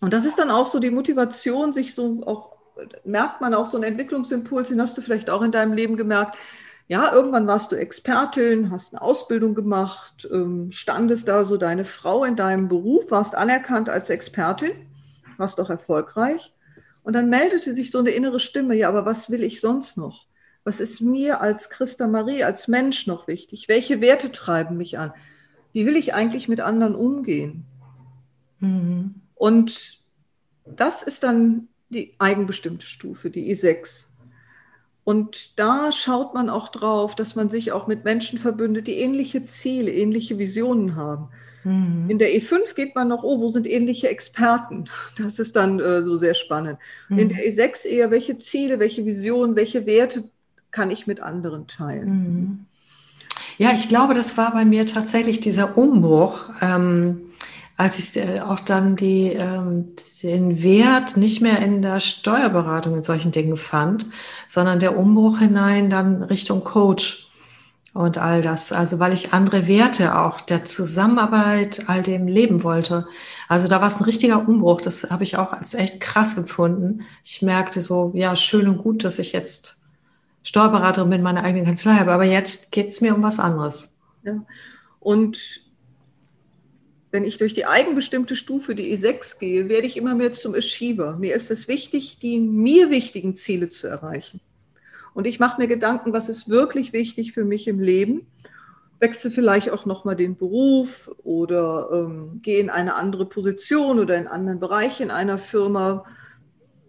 Und 0.00 0.12
das 0.12 0.24
ist 0.24 0.38
dann 0.38 0.50
auch 0.50 0.66
so 0.66 0.80
die 0.80 0.90
Motivation, 0.90 1.72
sich 1.72 1.94
so 1.94 2.22
auch, 2.26 2.56
merkt 3.04 3.40
man 3.40 3.54
auch 3.54 3.66
so 3.66 3.76
einen 3.76 3.84
Entwicklungsimpuls, 3.84 4.68
den 4.68 4.80
hast 4.80 4.98
du 4.98 5.02
vielleicht 5.02 5.30
auch 5.30 5.42
in 5.42 5.52
deinem 5.52 5.72
Leben 5.72 5.96
gemerkt. 5.96 6.36
Ja, 6.86 7.14
irgendwann 7.14 7.46
warst 7.46 7.72
du 7.72 7.76
Expertin, 7.76 8.70
hast 8.70 8.92
eine 8.92 9.00
Ausbildung 9.00 9.54
gemacht, 9.54 10.28
ähm, 10.30 10.70
standest 10.70 11.28
da 11.28 11.44
so 11.44 11.56
deine 11.56 11.86
Frau 11.86 12.24
in 12.24 12.36
deinem 12.36 12.68
Beruf, 12.68 13.10
warst 13.10 13.34
anerkannt 13.34 13.88
als 13.88 14.10
Expertin, 14.10 14.72
warst 15.38 15.58
auch 15.60 15.70
erfolgreich. 15.70 16.52
Und 17.02 17.14
dann 17.14 17.30
meldete 17.30 17.74
sich 17.74 17.90
so 17.90 17.98
eine 17.98 18.10
innere 18.10 18.40
Stimme, 18.40 18.74
ja, 18.74 18.88
aber 18.88 19.06
was 19.06 19.30
will 19.30 19.42
ich 19.42 19.60
sonst 19.60 19.96
noch? 19.96 20.26
Was 20.64 20.80
ist 20.80 21.00
mir 21.00 21.40
als 21.40 21.70
Christa 21.70 22.06
Marie, 22.06 22.44
als 22.44 22.68
Mensch 22.68 23.06
noch 23.06 23.28
wichtig? 23.28 23.68
Welche 23.68 24.00
Werte 24.00 24.32
treiben 24.32 24.76
mich 24.76 24.98
an? 24.98 25.12
Wie 25.74 25.84
will 25.84 25.96
ich 25.96 26.14
eigentlich 26.14 26.48
mit 26.48 26.60
anderen 26.60 26.94
umgehen? 26.94 27.64
Mhm. 28.60 29.16
Und 29.34 29.98
das 30.64 31.02
ist 31.02 31.22
dann 31.24 31.68
die 31.90 32.14
eigenbestimmte 32.18 32.86
Stufe, 32.86 33.28
die 33.28 33.54
I6. 33.54 34.06
Und 35.02 35.58
da 35.58 35.92
schaut 35.92 36.32
man 36.32 36.48
auch 36.48 36.70
drauf, 36.70 37.14
dass 37.14 37.34
man 37.34 37.50
sich 37.50 37.72
auch 37.72 37.86
mit 37.86 38.04
Menschen 38.04 38.38
verbündet, 38.38 38.86
die 38.86 38.94
ähnliche 38.94 39.44
Ziele, 39.44 39.92
ähnliche 39.92 40.38
Visionen 40.38 40.96
haben. 40.96 41.28
Mhm. 41.64 42.08
In 42.08 42.18
der 42.18 42.30
E5 42.30 42.74
geht 42.74 42.94
man 42.94 43.08
noch, 43.08 43.24
oh, 43.24 43.40
wo 43.40 43.48
sind 43.48 43.66
ähnliche 43.66 44.08
Experten? 44.08 44.84
Das 45.18 45.38
ist 45.38 45.56
dann 45.56 45.80
äh, 45.80 46.02
so 46.02 46.16
sehr 46.16 46.34
spannend. 46.34 46.78
Mhm. 47.08 47.18
In 47.18 47.28
der 47.30 47.38
E6 47.38 47.84
eher, 47.86 48.10
welche 48.12 48.38
Ziele, 48.38 48.78
welche 48.78 49.04
Visionen, 49.04 49.56
welche 49.56 49.86
Werte 49.86 50.24
kann 50.70 50.90
ich 50.90 51.06
mit 51.06 51.20
anderen 51.20 51.66
teilen? 51.66 52.66
Ja, 53.58 53.72
ich 53.72 53.88
glaube, 53.88 54.14
das 54.14 54.36
war 54.36 54.52
bei 54.52 54.64
mir 54.64 54.86
tatsächlich 54.86 55.40
dieser 55.40 55.76
Umbruch. 55.78 56.46
Ähm, 56.60 57.20
als 57.76 57.98
ich 57.98 58.16
äh, 58.16 58.40
auch 58.40 58.60
dann 58.60 58.96
die, 58.96 59.32
ähm, 59.32 59.94
den 60.22 60.62
Wert 60.62 61.16
nicht 61.16 61.40
mehr 61.42 61.58
in 61.60 61.82
der 61.82 62.00
Steuerberatung 62.00 62.94
in 62.94 63.02
solchen 63.02 63.32
Dingen 63.32 63.56
fand, 63.56 64.06
sondern 64.46 64.78
der 64.78 64.96
Umbruch 64.96 65.38
hinein 65.40 65.90
dann 65.90 66.22
Richtung 66.22 66.64
Coach. 66.64 67.22
und 67.94 68.18
all 68.18 68.42
das. 68.42 68.72
Also 68.72 68.98
weil 68.98 69.12
ich 69.12 69.32
andere 69.32 69.68
Werte 69.68 70.18
auch 70.18 70.40
der 70.40 70.64
Zusammenarbeit, 70.64 71.84
all 71.88 72.02
dem 72.02 72.26
leben 72.26 72.64
wollte. 72.64 73.06
Also 73.48 73.68
da 73.68 73.80
war 73.80 73.88
es 73.88 73.98
ein 74.00 74.04
richtiger 74.04 74.48
Umbruch. 74.48 74.80
Das 74.80 75.10
habe 75.10 75.24
ich 75.24 75.36
auch 75.38 75.52
als 75.52 75.74
echt 75.74 76.00
krass 76.00 76.36
empfunden. 76.36 77.02
Ich 77.24 77.42
merkte 77.42 77.80
so, 77.80 78.12
ja, 78.14 78.34
schön 78.36 78.68
und 78.68 78.78
gut, 78.78 79.04
dass 79.04 79.18
ich 79.20 79.32
jetzt 79.32 79.83
Steuerberaterin 80.44 81.10
bin, 81.10 81.22
meine 81.22 81.42
eigene 81.42 81.64
Kanzlei 81.64 81.94
habe. 81.94 82.12
Aber 82.12 82.24
jetzt 82.24 82.70
geht 82.70 82.88
es 82.88 83.00
mir 83.00 83.14
um 83.14 83.22
was 83.22 83.40
anderes. 83.40 83.98
Ja. 84.22 84.44
Und 85.00 85.64
wenn 87.10 87.24
ich 87.24 87.38
durch 87.38 87.54
die 87.54 87.66
eigenbestimmte 87.66 88.36
Stufe, 88.36 88.74
die 88.74 88.94
E6 88.96 89.38
gehe, 89.38 89.68
werde 89.68 89.86
ich 89.86 89.96
immer 89.96 90.14
mehr 90.14 90.32
zum 90.32 90.54
Achiever. 90.54 91.16
Mir 91.16 91.34
ist 91.34 91.50
es 91.50 91.66
wichtig, 91.66 92.18
die 92.20 92.38
mir 92.38 92.90
wichtigen 92.90 93.36
Ziele 93.36 93.68
zu 93.68 93.86
erreichen. 93.86 94.40
Und 95.14 95.26
ich 95.26 95.40
mache 95.40 95.60
mir 95.60 95.68
Gedanken, 95.68 96.12
was 96.12 96.28
ist 96.28 96.48
wirklich 96.48 96.92
wichtig 96.92 97.32
für 97.32 97.44
mich 97.44 97.68
im 97.68 97.80
Leben. 97.80 98.26
Wechsle 98.98 99.30
vielleicht 99.30 99.70
auch 99.70 99.86
nochmal 99.86 100.16
den 100.16 100.36
Beruf 100.36 101.10
oder 101.22 101.88
ähm, 101.92 102.40
gehe 102.42 102.58
in 102.58 102.68
eine 102.68 102.96
andere 102.96 103.26
Position 103.26 103.98
oder 103.98 104.14
in 104.16 104.26
einen 104.26 104.34
anderen 104.34 104.60
Bereich 104.60 105.00
in 105.00 105.10
einer 105.10 105.38
Firma. 105.38 106.04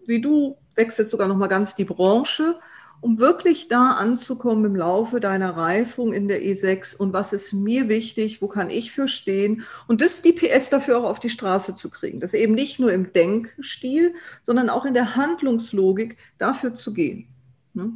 Wie 0.06 0.20
du 0.20 0.56
wechselst 0.74 1.10
sogar 1.10 1.28
nochmal 1.28 1.48
ganz 1.48 1.76
die 1.76 1.84
Branche 1.84 2.58
um 3.00 3.18
wirklich 3.18 3.68
da 3.68 3.92
anzukommen 3.92 4.64
im 4.64 4.76
Laufe 4.76 5.20
deiner 5.20 5.56
Reifung 5.56 6.12
in 6.12 6.28
der 6.28 6.42
E6 6.42 6.96
und 6.96 7.12
was 7.12 7.32
ist 7.32 7.52
mir 7.52 7.88
wichtig, 7.88 8.42
wo 8.42 8.48
kann 8.48 8.70
ich 8.70 8.92
für 8.92 9.08
stehen 9.08 9.62
und 9.86 10.00
das 10.00 10.22
die 10.22 10.32
PS 10.32 10.70
dafür 10.70 10.98
auch 10.98 11.04
auf 11.04 11.20
die 11.20 11.30
Straße 11.30 11.74
zu 11.74 11.90
kriegen. 11.90 12.20
Das 12.20 12.34
eben 12.34 12.54
nicht 12.54 12.78
nur 12.78 12.92
im 12.92 13.12
Denkstil, 13.12 14.14
sondern 14.42 14.70
auch 14.70 14.84
in 14.84 14.94
der 14.94 15.16
Handlungslogik 15.16 16.16
dafür 16.38 16.74
zu 16.74 16.94
gehen. 16.94 17.28
Ne? 17.74 17.92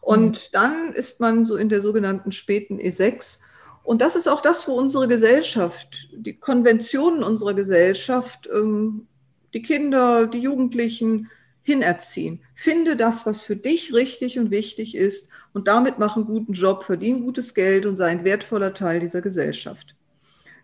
Und 0.00 0.36
mhm. 0.36 0.48
dann 0.52 0.92
ist 0.92 1.20
man 1.20 1.44
so 1.44 1.56
in 1.56 1.68
der 1.68 1.80
sogenannten 1.80 2.32
späten 2.32 2.78
E6. 2.78 3.38
Und 3.84 4.02
das 4.02 4.16
ist 4.16 4.28
auch 4.28 4.42
das, 4.42 4.68
wo 4.68 4.72
unsere 4.72 5.08
Gesellschaft, 5.08 6.08
die 6.12 6.34
Konventionen 6.34 7.22
unserer 7.22 7.54
Gesellschaft, 7.54 8.48
ähm, 8.52 9.06
die 9.54 9.62
Kinder, 9.62 10.26
die 10.26 10.40
Jugendlichen, 10.40 11.30
hinerziehen. 11.62 12.40
Finde 12.54 12.96
das, 12.96 13.24
was 13.26 13.42
für 13.42 13.56
dich 13.56 13.94
richtig 13.94 14.38
und 14.38 14.50
wichtig 14.50 14.94
ist 14.94 15.28
und 15.52 15.68
damit 15.68 15.98
mach 15.98 16.16
einen 16.16 16.26
guten 16.26 16.52
Job, 16.52 16.84
verdien 16.84 17.22
gutes 17.22 17.54
Geld 17.54 17.86
und 17.86 17.96
sei 17.96 18.08
ein 18.08 18.24
wertvoller 18.24 18.74
Teil 18.74 19.00
dieser 19.00 19.20
Gesellschaft. 19.20 19.94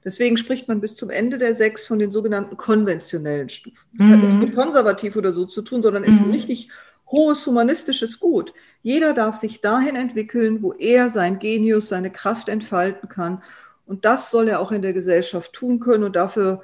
Deswegen 0.04 0.36
spricht 0.36 0.68
man 0.68 0.80
bis 0.80 0.94
zum 0.94 1.10
Ende 1.10 1.38
der 1.38 1.54
sechs 1.54 1.86
von 1.86 1.98
den 1.98 2.12
sogenannten 2.12 2.56
konventionellen 2.56 3.48
Stufen. 3.48 3.86
Das 3.98 4.06
mhm. 4.06 4.12
hat 4.12 4.20
nichts 4.20 4.34
mit 4.36 4.54
konservativ 4.54 5.16
oder 5.16 5.32
so 5.32 5.44
zu 5.44 5.62
tun, 5.62 5.82
sondern 5.82 6.04
ist 6.04 6.20
ein 6.20 6.28
mhm. 6.28 6.34
richtig 6.34 6.68
hohes 7.10 7.46
humanistisches 7.46 8.20
Gut. 8.20 8.52
Jeder 8.82 9.14
darf 9.14 9.36
sich 9.36 9.60
dahin 9.60 9.96
entwickeln, 9.96 10.62
wo 10.62 10.72
er 10.72 11.10
sein 11.10 11.38
Genius, 11.38 11.88
seine 11.88 12.10
Kraft 12.10 12.48
entfalten 12.48 13.08
kann. 13.08 13.42
Und 13.86 14.04
das 14.04 14.30
soll 14.30 14.48
er 14.48 14.60
auch 14.60 14.72
in 14.72 14.82
der 14.82 14.92
Gesellschaft 14.92 15.52
tun 15.52 15.80
können 15.80 16.04
und 16.04 16.16
dafür, 16.16 16.62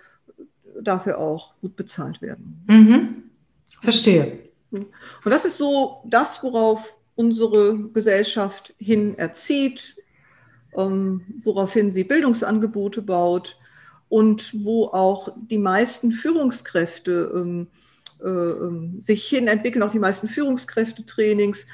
dafür 0.80 1.18
auch 1.18 1.54
gut 1.60 1.76
bezahlt 1.76 2.20
werden. 2.20 2.64
Mhm. 2.68 3.24
Verstehe. 3.84 4.38
Und 4.70 4.86
das 5.24 5.44
ist 5.44 5.58
so 5.58 6.02
das, 6.06 6.42
worauf 6.42 6.96
unsere 7.14 7.76
Gesellschaft 7.92 8.74
hin 8.78 9.16
erzieht, 9.16 9.96
ähm, 10.76 11.22
woraufhin 11.44 11.90
sie 11.90 12.02
Bildungsangebote 12.02 13.02
baut 13.02 13.58
und 14.08 14.64
wo 14.64 14.86
auch 14.86 15.28
die 15.36 15.58
meisten 15.58 16.10
Führungskräfte 16.10 17.30
ähm, 17.34 17.66
äh, 18.22 18.28
ähm, 18.28 19.00
sich 19.00 19.26
hin 19.26 19.46
entwickeln, 19.46 19.82
auch 19.82 19.92
die 19.92 19.98
meisten 19.98 20.28
Führungskräftetrainings. 20.28 21.66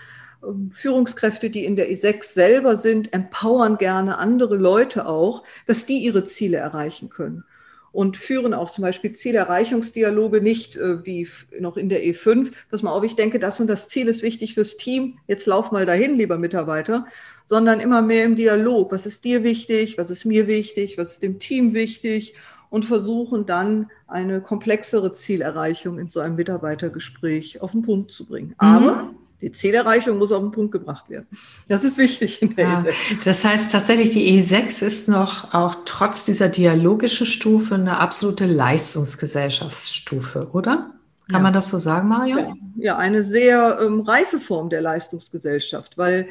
Ähm, 0.47 0.71
Führungskräfte, 0.73 1.49
die 1.49 1.65
in 1.65 1.77
der 1.77 1.91
E6 1.91 2.25
selber 2.25 2.77
sind, 2.77 3.13
empowern 3.13 3.79
gerne 3.79 4.19
andere 4.19 4.57
Leute 4.57 5.07
auch, 5.07 5.45
dass 5.67 5.87
die 5.87 5.99
ihre 5.99 6.25
Ziele 6.25 6.59
erreichen 6.59 7.09
können 7.09 7.45
und 7.93 8.17
führen 8.17 8.55
auch 8.55 8.71
zum 8.71 8.83
Beispiel 8.83 9.13
Zielerreichungsdialoge 9.13 10.41
nicht 10.41 10.77
äh, 10.77 11.05
wie 11.05 11.27
noch 11.59 11.77
in 11.77 11.89
der 11.89 12.03
E5. 12.03 12.53
Pass 12.71 12.83
mal 12.83 12.93
auf, 12.93 13.05
ich 13.05 13.17
denke, 13.17 13.39
das 13.39 13.61
und 13.61 13.67
das 13.67 13.89
Ziel 13.89 14.09
ist 14.09 14.23
wichtig 14.23 14.55
fürs 14.55 14.77
Team. 14.77 15.19
Jetzt 15.27 15.47
lauf 15.47 15.73
mal 15.73 15.87
dahin, 15.87 16.17
lieber 16.17 16.39
Mitarbeiter, 16.39 17.07
sondern 17.47 17.81
immer 17.81 18.03
mehr 18.03 18.25
im 18.25 18.37
Dialog. 18.37 18.93
Was 18.93 19.07
ist 19.07 19.25
dir 19.25 19.43
wichtig? 19.43 19.99
Was 19.99 20.11
ist 20.11 20.25
mir 20.25 20.47
wichtig? 20.47 20.99
Was 20.99 21.13
ist 21.13 21.23
dem 21.23 21.39
Team 21.39 21.75
wichtig? 21.75 22.35
Und 22.69 22.85
versuchen 22.85 23.47
dann 23.47 23.91
eine 24.07 24.41
komplexere 24.41 25.11
Zielerreichung 25.11 25.99
in 25.99 26.09
so 26.09 26.21
einem 26.21 26.37
Mitarbeitergespräch 26.37 27.61
auf 27.61 27.73
den 27.73 27.83
Punkt 27.83 28.13
zu 28.13 28.27
bringen. 28.27 28.55
Aber 28.59 29.03
mhm. 29.03 29.20
Die 29.41 29.51
Zielerreichung 29.51 30.19
muss 30.19 30.33
auf 30.33 30.43
den 30.43 30.51
Punkt 30.51 30.73
gebracht 30.73 31.09
werden. 31.09 31.27
Das 31.69 31.85
ist 31.85 31.99
wichtig 31.99 32.43
in 32.43 32.57
der 32.57 32.65
ja, 32.65 32.81
E6. 32.81 33.25
Das 33.25 33.45
heißt 33.45 33.73
tatsächlich, 33.73 34.11
die 34.11 34.41
E6 34.41 34.85
ist 34.85 35.09
noch 35.09 35.55
auch 35.55 35.77
trotz 35.85 36.25
dieser 36.25 36.49
dialogischen 36.49 37.27
Stufe 37.27 37.77
eine 37.77 37.99
absolute 37.99 38.47
Leistungsgesellschaftsstufe, 38.47 40.51
oder? 40.53 40.93
Kann 41.29 41.39
ja. 41.39 41.43
man 41.43 41.53
das 41.53 41.69
so 41.69 41.79
sagen, 41.79 42.09
Mario? 42.09 42.39
Ja, 42.39 42.55
ja 42.77 42.99
eine 42.99 43.23
sehr 43.23 43.79
ähm, 43.81 44.01
reife 44.01 44.39
Form 44.39 44.69
der 44.69 44.83
Leistungsgesellschaft, 44.83 45.97
weil 45.97 46.29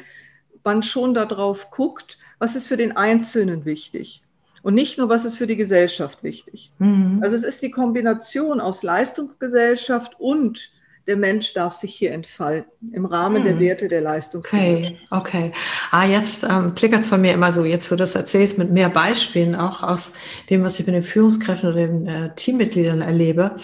man 0.62 0.82
schon 0.82 1.14
darauf 1.14 1.70
guckt, 1.70 2.18
was 2.38 2.54
ist 2.54 2.66
für 2.66 2.76
den 2.76 2.96
Einzelnen 2.96 3.64
wichtig. 3.64 4.22
Und 4.62 4.74
nicht 4.74 4.98
nur, 4.98 5.08
was 5.08 5.24
ist 5.24 5.36
für 5.36 5.46
die 5.46 5.56
Gesellschaft 5.56 6.22
wichtig. 6.22 6.70
Mhm. 6.78 7.20
Also 7.22 7.34
es 7.34 7.44
ist 7.44 7.62
die 7.62 7.70
Kombination 7.70 8.60
aus 8.60 8.82
Leistungsgesellschaft 8.82 10.20
und 10.20 10.70
der 11.06 11.16
Mensch 11.16 11.54
darf 11.54 11.72
sich 11.72 11.94
hier 11.94 12.12
entfalten 12.12 12.92
im 12.92 13.04
Rahmen 13.04 13.38
hm. 13.38 13.44
der 13.44 13.58
Werte 13.58 13.88
der 13.88 14.00
Leistungsgesellschaft. 14.00 14.96
Okay, 15.10 15.48
okay. 15.48 15.52
Ah, 15.90 16.04
jetzt 16.04 16.44
ähm, 16.44 16.74
klickert 16.74 17.00
es 17.00 17.08
von 17.08 17.20
mir 17.20 17.32
immer 17.32 17.52
so, 17.52 17.64
jetzt 17.64 17.90
wo 17.90 17.94
du 17.94 18.00
das 18.00 18.14
erzählst, 18.14 18.58
mit 18.58 18.70
mehr 18.70 18.90
Beispielen, 18.90 19.54
auch 19.54 19.82
aus 19.82 20.12
dem, 20.50 20.62
was 20.62 20.78
ich 20.78 20.86
mit 20.86 20.94
den 20.94 21.02
Führungskräften 21.02 21.70
oder 21.70 21.86
den 21.86 22.06
äh, 22.06 22.34
Teammitgliedern 22.34 23.00
erlebe. 23.00 23.56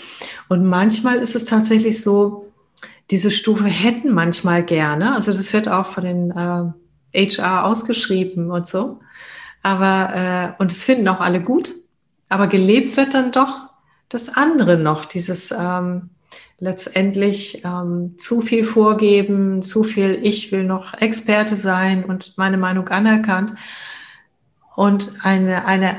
Und 0.48 0.64
manchmal 0.64 1.16
ist 1.16 1.36
es 1.36 1.44
tatsächlich 1.44 2.02
so, 2.02 2.46
diese 3.10 3.30
Stufe 3.30 3.64
hätten 3.66 4.12
manchmal 4.12 4.64
gerne, 4.64 5.14
also 5.14 5.30
das 5.32 5.52
wird 5.52 5.68
auch 5.68 5.86
von 5.86 6.04
den 6.04 6.30
äh, 6.32 7.28
HR 7.28 7.64
ausgeschrieben 7.64 8.50
und 8.50 8.66
so, 8.66 9.00
aber, 9.62 10.54
äh, 10.58 10.60
und 10.60 10.72
es 10.72 10.82
finden 10.82 11.06
auch 11.08 11.20
alle 11.20 11.40
gut, 11.40 11.72
aber 12.28 12.48
gelebt 12.48 12.96
wird 12.96 13.14
dann 13.14 13.30
doch 13.30 13.68
das 14.08 14.36
andere 14.36 14.76
noch, 14.76 15.04
dieses, 15.04 15.52
ähm, 15.52 16.10
letztendlich 16.58 17.62
ähm, 17.64 18.14
zu 18.18 18.40
viel 18.40 18.64
vorgeben, 18.64 19.62
zu 19.62 19.84
viel, 19.84 20.18
ich 20.22 20.52
will 20.52 20.64
noch 20.64 20.94
Experte 20.94 21.56
sein 21.56 22.04
und 22.04 22.38
meine 22.38 22.56
Meinung 22.56 22.88
anerkannt 22.88 23.54
und 24.74 25.12
eine, 25.22 25.66
eine, 25.66 25.96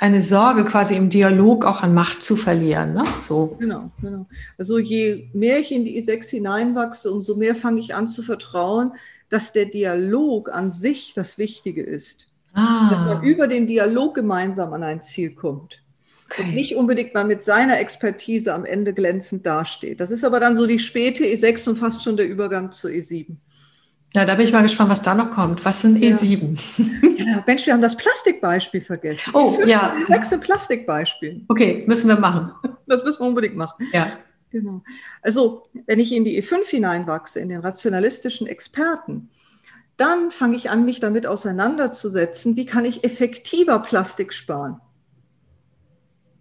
eine 0.00 0.20
Sorge 0.20 0.64
quasi 0.64 0.94
im 0.96 1.08
Dialog 1.08 1.64
auch 1.64 1.82
an 1.82 1.94
Macht 1.94 2.22
zu 2.22 2.36
verlieren. 2.36 2.94
Ne? 2.94 3.04
So. 3.20 3.56
Genau, 3.58 3.90
genau. 4.00 4.26
Also 4.58 4.78
je 4.78 5.28
mehr 5.32 5.58
ich 5.58 5.72
in 5.72 5.84
die 5.84 6.02
E6 6.02 6.28
hineinwachse, 6.30 7.10
umso 7.10 7.36
mehr 7.36 7.54
fange 7.54 7.80
ich 7.80 7.94
an 7.94 8.06
zu 8.06 8.22
vertrauen, 8.22 8.92
dass 9.30 9.52
der 9.52 9.66
Dialog 9.66 10.50
an 10.50 10.70
sich 10.70 11.14
das 11.14 11.38
Wichtige 11.38 11.82
ist. 11.82 12.28
Ah. 12.52 12.88
Dass 12.90 12.98
man 13.00 13.22
über 13.24 13.48
den 13.48 13.66
Dialog 13.66 14.14
gemeinsam 14.14 14.72
an 14.74 14.82
ein 14.82 15.02
Ziel 15.02 15.34
kommt. 15.34 15.83
Okay. 16.36 16.48
Und 16.48 16.54
nicht 16.54 16.76
unbedingt 16.76 17.14
mal 17.14 17.24
mit 17.24 17.42
seiner 17.42 17.78
Expertise 17.78 18.52
am 18.52 18.64
Ende 18.64 18.92
glänzend 18.92 19.46
dasteht. 19.46 20.00
Das 20.00 20.10
ist 20.10 20.24
aber 20.24 20.40
dann 20.40 20.56
so 20.56 20.66
die 20.66 20.78
späte 20.78 21.24
E6 21.24 21.68
und 21.68 21.76
fast 21.76 22.02
schon 22.02 22.16
der 22.16 22.26
Übergang 22.26 22.72
zur 22.72 22.90
E7. 22.90 23.36
Ja, 24.14 24.24
da 24.24 24.36
bin 24.36 24.44
ich 24.44 24.52
mal 24.52 24.62
gespannt, 24.62 24.90
was 24.90 25.02
da 25.02 25.14
noch 25.14 25.30
kommt. 25.32 25.64
Was 25.64 25.82
sind 25.82 25.98
E7? 25.98 26.56
Ja, 27.18 27.42
Mensch, 27.46 27.66
wir 27.66 27.72
haben 27.72 27.82
das 27.82 27.96
Plastikbeispiel 27.96 28.80
vergessen. 28.80 29.32
Oh, 29.34 29.58
ja. 29.66 29.96
Sechste 30.08 30.38
Plastikbeispiel. 30.38 31.44
Okay, 31.48 31.84
müssen 31.86 32.08
wir 32.08 32.16
machen. 32.16 32.52
Das 32.86 33.02
müssen 33.02 33.20
wir 33.20 33.26
unbedingt 33.26 33.56
machen. 33.56 33.86
Ja. 33.92 34.06
Genau. 34.50 34.82
Also, 35.20 35.64
wenn 35.86 35.98
ich 35.98 36.12
in 36.12 36.24
die 36.24 36.40
E5 36.40 36.64
hineinwachse, 36.66 37.40
in 37.40 37.48
den 37.48 37.58
rationalistischen 37.58 38.46
Experten, 38.46 39.30
dann 39.96 40.30
fange 40.30 40.54
ich 40.56 40.70
an, 40.70 40.84
mich 40.84 41.00
damit 41.00 41.26
auseinanderzusetzen, 41.26 42.56
wie 42.56 42.66
kann 42.66 42.84
ich 42.84 43.02
effektiver 43.02 43.80
Plastik 43.80 44.32
sparen 44.32 44.80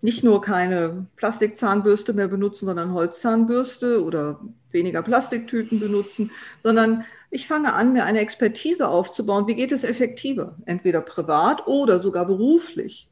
nicht 0.04 0.22
nur 0.22 0.42
keine 0.42 1.08
Plastikzahnbürste 1.16 2.14
mehr 2.14 2.28
benutzen, 2.28 2.66
sondern 2.66 2.94
Holzzahnbürste 2.94 4.04
oder 4.04 4.42
weniger 4.70 5.02
Plastiktüten 5.02 5.80
benutzen, 5.80 6.30
sondern 6.62 7.06
ich 7.32 7.48
fange 7.48 7.74
an, 7.74 7.94
mir 7.94 8.04
eine 8.04 8.20
Expertise 8.20 8.90
aufzubauen. 8.90 9.48
Wie 9.48 9.56
geht 9.56 9.72
es 9.72 9.86
effektiver? 9.86 10.58
Entweder 10.66 11.00
privat 11.00 11.68
oder 11.68 12.00
sogar 12.00 12.26
beruflich. 12.26 13.10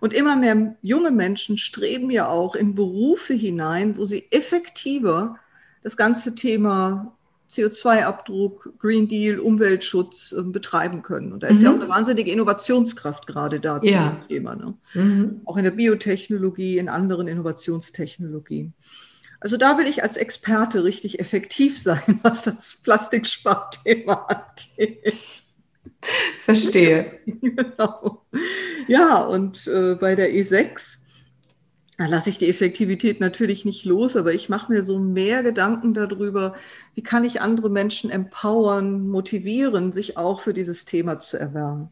Und 0.00 0.14
immer 0.14 0.36
mehr 0.36 0.76
junge 0.80 1.10
Menschen 1.10 1.58
streben 1.58 2.10
ja 2.10 2.28
auch 2.28 2.54
in 2.54 2.74
Berufe 2.74 3.34
hinein, 3.34 3.98
wo 3.98 4.06
sie 4.06 4.26
effektiver 4.30 5.38
das 5.82 5.96
ganze 5.98 6.34
Thema 6.34 7.15
CO2-Abdruck, 7.48 8.74
Green 8.78 9.08
Deal, 9.08 9.38
Umweltschutz 9.38 10.32
äh, 10.32 10.42
betreiben 10.42 11.02
können. 11.02 11.32
Und 11.32 11.42
da 11.42 11.48
ist 11.48 11.58
mhm. 11.58 11.64
ja 11.64 11.70
auch 11.70 11.74
eine 11.76 11.88
wahnsinnige 11.88 12.30
Innovationskraft 12.30 13.26
gerade 13.26 13.60
da 13.60 13.80
zu 13.80 13.88
ja. 13.88 14.10
dem 14.10 14.28
Thema. 14.28 14.56
Ne? 14.56 14.74
Mhm. 14.94 15.40
Auch 15.44 15.56
in 15.56 15.64
der 15.64 15.70
Biotechnologie, 15.70 16.78
in 16.78 16.88
anderen 16.88 17.28
Innovationstechnologien. 17.28 18.74
Also 19.40 19.56
da 19.56 19.78
will 19.78 19.86
ich 19.86 20.02
als 20.02 20.16
Experte 20.16 20.84
richtig 20.84 21.20
effektiv 21.20 21.80
sein, 21.80 22.18
was 22.22 22.44
das 22.44 22.78
Plastiksparthema 22.82 24.14
angeht. 24.76 25.14
Verstehe. 26.40 27.20
genau. 27.26 28.24
Ja, 28.88 29.20
und 29.20 29.66
äh, 29.66 29.94
bei 29.94 30.14
der 30.14 30.30
E6 30.30 30.98
da 31.96 32.06
lasse 32.06 32.28
ich 32.28 32.38
die 32.38 32.48
Effektivität 32.48 33.20
natürlich 33.20 33.64
nicht 33.64 33.84
los, 33.84 34.16
aber 34.16 34.34
ich 34.34 34.48
mache 34.48 34.70
mir 34.70 34.84
so 34.84 34.98
mehr 34.98 35.42
Gedanken 35.42 35.94
darüber, 35.94 36.54
wie 36.94 37.02
kann 37.02 37.24
ich 37.24 37.40
andere 37.40 37.70
Menschen 37.70 38.10
empowern, 38.10 39.08
motivieren, 39.08 39.92
sich 39.92 40.18
auch 40.18 40.40
für 40.40 40.52
dieses 40.52 40.84
Thema 40.84 41.18
zu 41.18 41.38
erwärmen. 41.38 41.88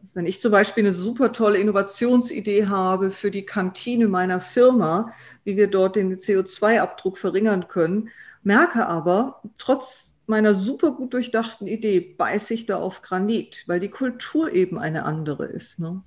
Also 0.00 0.14
wenn 0.14 0.26
ich 0.26 0.40
zum 0.40 0.52
Beispiel 0.52 0.84
eine 0.84 0.94
super 0.94 1.32
tolle 1.32 1.58
Innovationsidee 1.58 2.66
habe 2.66 3.10
für 3.10 3.32
die 3.32 3.44
Kantine 3.44 4.06
meiner 4.06 4.40
Firma, 4.40 5.10
wie 5.42 5.56
wir 5.56 5.66
dort 5.66 5.96
den 5.96 6.14
CO2-Abdruck 6.14 7.18
verringern 7.18 7.66
können, 7.66 8.10
merke 8.44 8.86
aber, 8.86 9.42
trotz 9.58 10.14
meiner 10.26 10.54
super 10.54 10.92
gut 10.92 11.14
durchdachten 11.14 11.66
Idee 11.66 12.00
beiße 12.00 12.54
ich 12.54 12.66
da 12.66 12.76
auf 12.76 13.02
Granit, 13.02 13.64
weil 13.66 13.80
die 13.80 13.90
Kultur 13.90 14.52
eben 14.52 14.78
eine 14.78 15.04
andere 15.04 15.46
ist. 15.46 15.80
Ne? 15.80 16.02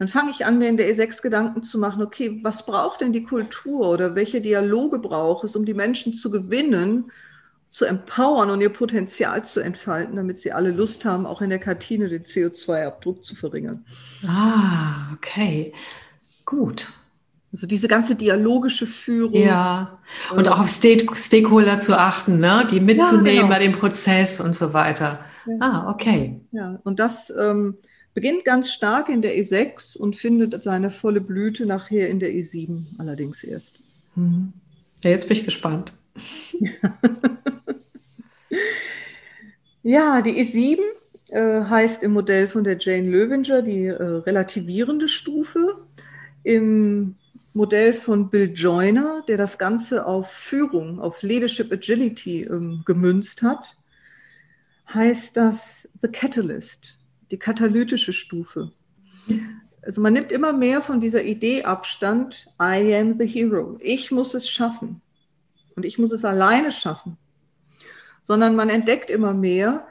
Dann 0.00 0.08
fange 0.08 0.30
ich 0.30 0.46
an, 0.46 0.58
mir 0.58 0.70
in 0.70 0.78
der 0.78 0.88
E6 0.88 1.20
Gedanken 1.20 1.62
zu 1.62 1.78
machen, 1.78 2.02
okay, 2.02 2.40
was 2.42 2.64
braucht 2.64 3.02
denn 3.02 3.12
die 3.12 3.22
Kultur 3.22 3.86
oder 3.90 4.14
welche 4.14 4.40
Dialoge 4.40 4.98
braucht 4.98 5.44
es, 5.44 5.54
um 5.56 5.66
die 5.66 5.74
Menschen 5.74 6.14
zu 6.14 6.30
gewinnen, 6.30 7.12
zu 7.68 7.84
empowern 7.84 8.48
und 8.48 8.62
ihr 8.62 8.70
Potenzial 8.70 9.44
zu 9.44 9.60
entfalten, 9.60 10.16
damit 10.16 10.38
sie 10.38 10.52
alle 10.52 10.70
Lust 10.70 11.04
haben, 11.04 11.26
auch 11.26 11.42
in 11.42 11.50
der 11.50 11.58
Kantine 11.58 12.08
den 12.08 12.22
CO2-Abdruck 12.22 13.22
zu 13.22 13.36
verringern. 13.36 13.84
Ah, 14.26 15.12
okay. 15.12 15.74
Gut. 16.46 16.88
Also 17.52 17.66
diese 17.66 17.86
ganze 17.86 18.14
dialogische 18.14 18.86
Führung. 18.86 19.34
Ja, 19.34 19.98
und 20.34 20.48
auch 20.48 20.60
auf 20.60 20.70
Stakeholder 20.70 21.78
zu 21.78 21.98
achten, 21.98 22.38
ne? 22.38 22.66
die 22.70 22.80
mitzunehmen 22.80 23.26
ja, 23.26 23.42
genau. 23.42 23.48
bei 23.48 23.58
dem 23.58 23.72
Prozess 23.72 24.40
und 24.40 24.56
so 24.56 24.72
weiter. 24.72 25.18
Ja. 25.44 25.56
Ah, 25.60 25.90
okay. 25.90 26.40
Ja, 26.52 26.80
und 26.84 26.98
das 26.98 27.30
ähm, 27.38 27.76
beginnt 28.14 28.44
ganz 28.44 28.70
stark 28.70 29.08
in 29.08 29.22
der 29.22 29.36
E6 29.36 29.96
und 29.96 30.16
findet 30.16 30.62
seine 30.62 30.90
volle 30.90 31.20
Blüte 31.20 31.66
nachher 31.66 32.08
in 32.08 32.18
der 32.18 32.30
E7 32.30 32.98
allerdings 32.98 33.44
erst. 33.44 33.78
Mhm. 34.16 34.52
Ja, 35.02 35.10
jetzt 35.10 35.28
bin 35.28 35.36
ich 35.36 35.44
gespannt. 35.44 35.92
ja, 39.82 40.22
die 40.22 40.32
E7 40.32 40.80
äh, 41.30 41.64
heißt 41.64 42.02
im 42.02 42.12
Modell 42.12 42.48
von 42.48 42.64
der 42.64 42.76
Jane 42.78 43.08
Löwinger 43.08 43.62
die 43.62 43.86
äh, 43.86 44.02
relativierende 44.02 45.08
Stufe. 45.08 45.86
Im 46.42 47.14
Modell 47.52 47.92
von 47.94 48.30
Bill 48.30 48.52
Joyner, 48.54 49.24
der 49.26 49.36
das 49.36 49.58
Ganze 49.58 50.06
auf 50.06 50.30
Führung, 50.30 51.00
auf 51.00 51.22
Leadership 51.22 51.72
Agility 51.72 52.42
ähm, 52.42 52.82
gemünzt 52.84 53.42
hat, 53.42 53.76
heißt 54.92 55.36
das 55.36 55.88
The 56.00 56.08
Catalyst, 56.08 56.96
die 57.30 57.38
katalytische 57.38 58.12
Stufe. 58.12 58.70
Also 59.82 60.00
man 60.00 60.12
nimmt 60.12 60.32
immer 60.32 60.52
mehr 60.52 60.82
von 60.82 61.00
dieser 61.00 61.22
Idee 61.22 61.64
Abstand, 61.64 62.48
I 62.60 62.94
am 62.94 63.18
the 63.18 63.26
hero. 63.26 63.78
Ich 63.80 64.10
muss 64.10 64.34
es 64.34 64.48
schaffen. 64.48 65.00
Und 65.76 65.84
ich 65.84 65.98
muss 65.98 66.12
es 66.12 66.24
alleine 66.24 66.72
schaffen. 66.72 67.16
Sondern 68.22 68.56
man 68.56 68.68
entdeckt 68.68 69.10
immer 69.10 69.32
mehr, 69.32 69.86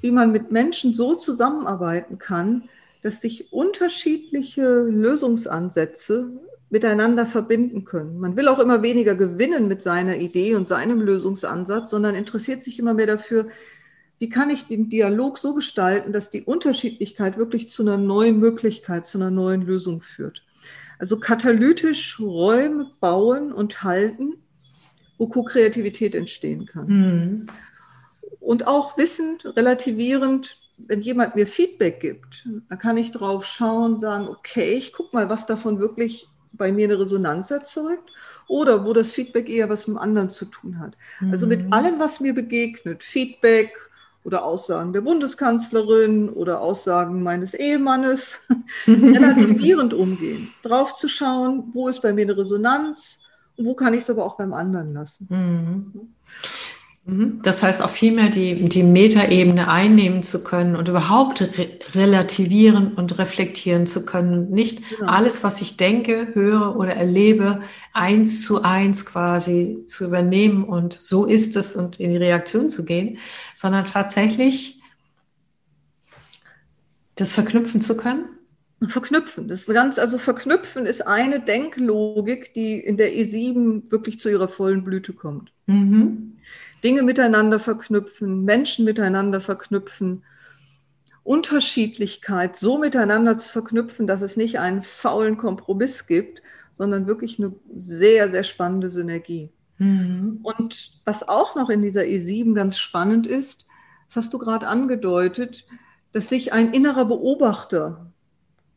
wie 0.00 0.10
man 0.10 0.32
mit 0.32 0.50
Menschen 0.50 0.92
so 0.92 1.14
zusammenarbeiten 1.14 2.18
kann, 2.18 2.68
dass 3.02 3.20
sich 3.20 3.52
unterschiedliche 3.52 4.82
Lösungsansätze 4.82 6.32
miteinander 6.68 7.26
verbinden 7.26 7.84
können. 7.84 8.18
Man 8.18 8.36
will 8.36 8.48
auch 8.48 8.58
immer 8.58 8.82
weniger 8.82 9.14
gewinnen 9.14 9.68
mit 9.68 9.82
seiner 9.82 10.16
Idee 10.16 10.54
und 10.54 10.68
seinem 10.68 11.00
Lösungsansatz, 11.00 11.90
sondern 11.90 12.14
interessiert 12.14 12.62
sich 12.62 12.78
immer 12.78 12.94
mehr 12.94 13.06
dafür, 13.06 13.48
wie 14.20 14.28
kann 14.28 14.50
ich 14.50 14.66
den 14.66 14.90
Dialog 14.90 15.38
so 15.38 15.54
gestalten, 15.54 16.12
dass 16.12 16.28
die 16.28 16.42
Unterschiedlichkeit 16.42 17.38
wirklich 17.38 17.70
zu 17.70 17.82
einer 17.82 17.96
neuen 17.96 18.38
Möglichkeit, 18.38 19.06
zu 19.06 19.16
einer 19.16 19.30
neuen 19.30 19.62
Lösung 19.62 20.02
führt. 20.02 20.44
Also 20.98 21.18
katalytisch 21.18 22.20
Räume 22.20 22.90
bauen 23.00 23.50
und 23.50 23.82
halten, 23.82 24.34
wo 25.16 25.26
Co-Kreativität 25.26 26.14
entstehen 26.14 26.66
kann. 26.66 26.86
Mhm. 26.86 27.46
Und 28.40 28.66
auch 28.66 28.98
wissend, 28.98 29.46
relativierend, 29.56 30.58
wenn 30.86 31.00
jemand 31.00 31.34
mir 31.34 31.46
Feedback 31.46 32.00
gibt, 32.00 32.46
dann 32.68 32.78
kann 32.78 32.98
ich 32.98 33.12
drauf 33.12 33.46
schauen, 33.46 33.98
sagen, 33.98 34.28
okay, 34.28 34.74
ich 34.74 34.92
gucke 34.92 35.16
mal, 35.16 35.30
was 35.30 35.46
davon 35.46 35.78
wirklich 35.78 36.28
bei 36.52 36.72
mir 36.72 36.84
eine 36.84 36.98
Resonanz 36.98 37.50
erzeugt 37.50 38.10
oder 38.48 38.84
wo 38.84 38.92
das 38.92 39.12
Feedback 39.12 39.48
eher 39.48 39.70
was 39.70 39.86
mit 39.86 39.96
dem 39.96 40.00
anderen 40.02 40.28
zu 40.28 40.44
tun 40.44 40.78
hat. 40.78 40.94
Mhm. 41.20 41.30
Also 41.30 41.46
mit 41.46 41.66
mhm. 41.66 41.72
allem, 41.72 41.98
was 41.98 42.20
mir 42.20 42.34
begegnet, 42.34 43.02
Feedback, 43.02 43.89
oder 44.24 44.44
Aussagen 44.44 44.92
der 44.92 45.00
Bundeskanzlerin 45.00 46.28
oder 46.28 46.60
Aussagen 46.60 47.22
meines 47.22 47.54
Ehemannes 47.54 48.38
relativierend 48.86 49.94
umgehen, 49.94 50.52
drauf 50.62 50.94
zu 50.94 51.08
schauen, 51.08 51.70
wo 51.72 51.88
ist 51.88 52.02
bei 52.02 52.12
mir 52.12 52.22
eine 52.22 52.36
Resonanz 52.36 53.20
und 53.56 53.66
wo 53.66 53.74
kann 53.74 53.94
ich 53.94 54.00
es 54.00 54.10
aber 54.10 54.24
auch 54.24 54.36
beim 54.36 54.52
anderen 54.52 54.92
lassen. 54.92 55.26
Mhm. 55.30 56.14
Mhm. 57.10 57.40
Das 57.42 57.62
heißt 57.62 57.82
auch 57.82 57.90
vielmehr 57.90 58.28
die, 58.28 58.68
die 58.68 58.84
Metaebene 58.84 59.68
einnehmen 59.68 60.22
zu 60.22 60.44
können 60.44 60.76
und 60.76 60.88
überhaupt 60.88 61.42
re 61.58 61.68
relativieren 61.94 62.92
und 62.94 63.18
reflektieren 63.18 63.88
zu 63.88 64.04
können 64.04 64.34
und 64.34 64.50
nicht 64.52 64.88
genau. 64.88 65.10
alles, 65.10 65.42
was 65.42 65.60
ich 65.60 65.76
denke, 65.76 66.28
höre 66.34 66.76
oder 66.76 66.94
erlebe, 66.94 67.62
eins 67.92 68.42
zu 68.44 68.62
eins 68.62 69.06
quasi 69.06 69.82
zu 69.86 70.04
übernehmen 70.04 70.64
und 70.64 70.92
so 70.92 71.26
ist 71.26 71.56
es 71.56 71.74
und 71.74 71.98
in 71.98 72.10
die 72.10 72.16
Reaktion 72.16 72.70
zu 72.70 72.84
gehen, 72.84 73.18
sondern 73.56 73.86
tatsächlich 73.86 74.80
das 77.16 77.32
verknüpfen 77.32 77.80
zu 77.80 77.96
können. 77.96 78.24
Verknüpfen, 78.86 79.48
das 79.48 79.68
ist 79.68 79.74
ganz, 79.74 79.98
also 79.98 80.16
verknüpfen 80.16 80.86
ist 80.86 81.06
eine 81.06 81.40
Denklogik, 81.40 82.54
die 82.54 82.78
in 82.78 82.96
der 82.96 83.12
E7 83.12 83.90
wirklich 83.90 84.20
zu 84.20 84.30
ihrer 84.30 84.48
vollen 84.48 84.84
Blüte 84.84 85.12
kommt. 85.12 85.52
Mhm. 85.66 86.36
Dinge 86.82 87.02
miteinander 87.02 87.58
verknüpfen, 87.58 88.44
Menschen 88.44 88.84
miteinander 88.84 89.40
verknüpfen, 89.40 90.24
Unterschiedlichkeit 91.22 92.56
so 92.56 92.78
miteinander 92.78 93.36
zu 93.38 93.48
verknüpfen, 93.48 94.06
dass 94.06 94.22
es 94.22 94.36
nicht 94.36 94.58
einen 94.58 94.82
faulen 94.82 95.36
Kompromiss 95.36 96.06
gibt, 96.06 96.42
sondern 96.72 97.06
wirklich 97.06 97.38
eine 97.38 97.54
sehr, 97.74 98.30
sehr 98.30 98.44
spannende 98.44 98.90
Synergie. 98.90 99.50
Mhm. 99.78 100.40
Und 100.42 101.00
was 101.04 101.28
auch 101.28 101.54
noch 101.56 101.68
in 101.68 101.82
dieser 101.82 102.02
E7 102.02 102.54
ganz 102.54 102.78
spannend 102.78 103.26
ist, 103.26 103.66
das 104.08 104.16
hast 104.16 104.34
du 104.34 104.38
gerade 104.38 104.66
angedeutet, 104.66 105.66
dass 106.12 106.28
sich 106.28 106.52
ein 106.52 106.72
innerer 106.72 107.04
Beobachter 107.04 108.10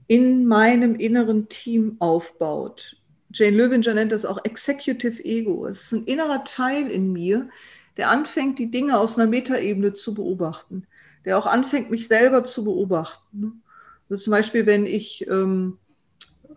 in 0.07 0.45
meinem 0.45 0.95
inneren 0.95 1.49
Team 1.49 1.95
aufbaut. 1.99 2.97
Jane 3.31 3.57
Löwinger 3.57 3.93
nennt 3.95 4.11
das 4.11 4.25
auch 4.25 4.39
Executive 4.43 5.23
Ego. 5.23 5.65
Es 5.65 5.83
ist 5.83 5.91
ein 5.93 6.05
innerer 6.05 6.43
Teil 6.43 6.91
in 6.91 7.11
mir, 7.11 7.49
der 7.97 8.09
anfängt, 8.09 8.59
die 8.59 8.71
Dinge 8.71 8.97
aus 8.97 9.17
einer 9.17 9.29
Metaebene 9.29 9.93
zu 9.93 10.13
beobachten, 10.13 10.87
der 11.25 11.37
auch 11.37 11.45
anfängt, 11.45 11.91
mich 11.91 12.07
selber 12.07 12.43
zu 12.43 12.63
beobachten. 12.63 13.63
Also 14.09 14.23
zum 14.23 14.31
Beispiel, 14.31 14.65
wenn 14.65 14.85
ich, 14.85 15.27
ähm, 15.27 15.77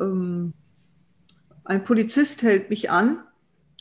ähm, 0.01 0.53
ein 1.65 1.85
Polizist 1.85 2.43
hält 2.43 2.71
mich 2.71 2.91
an, 2.91 3.23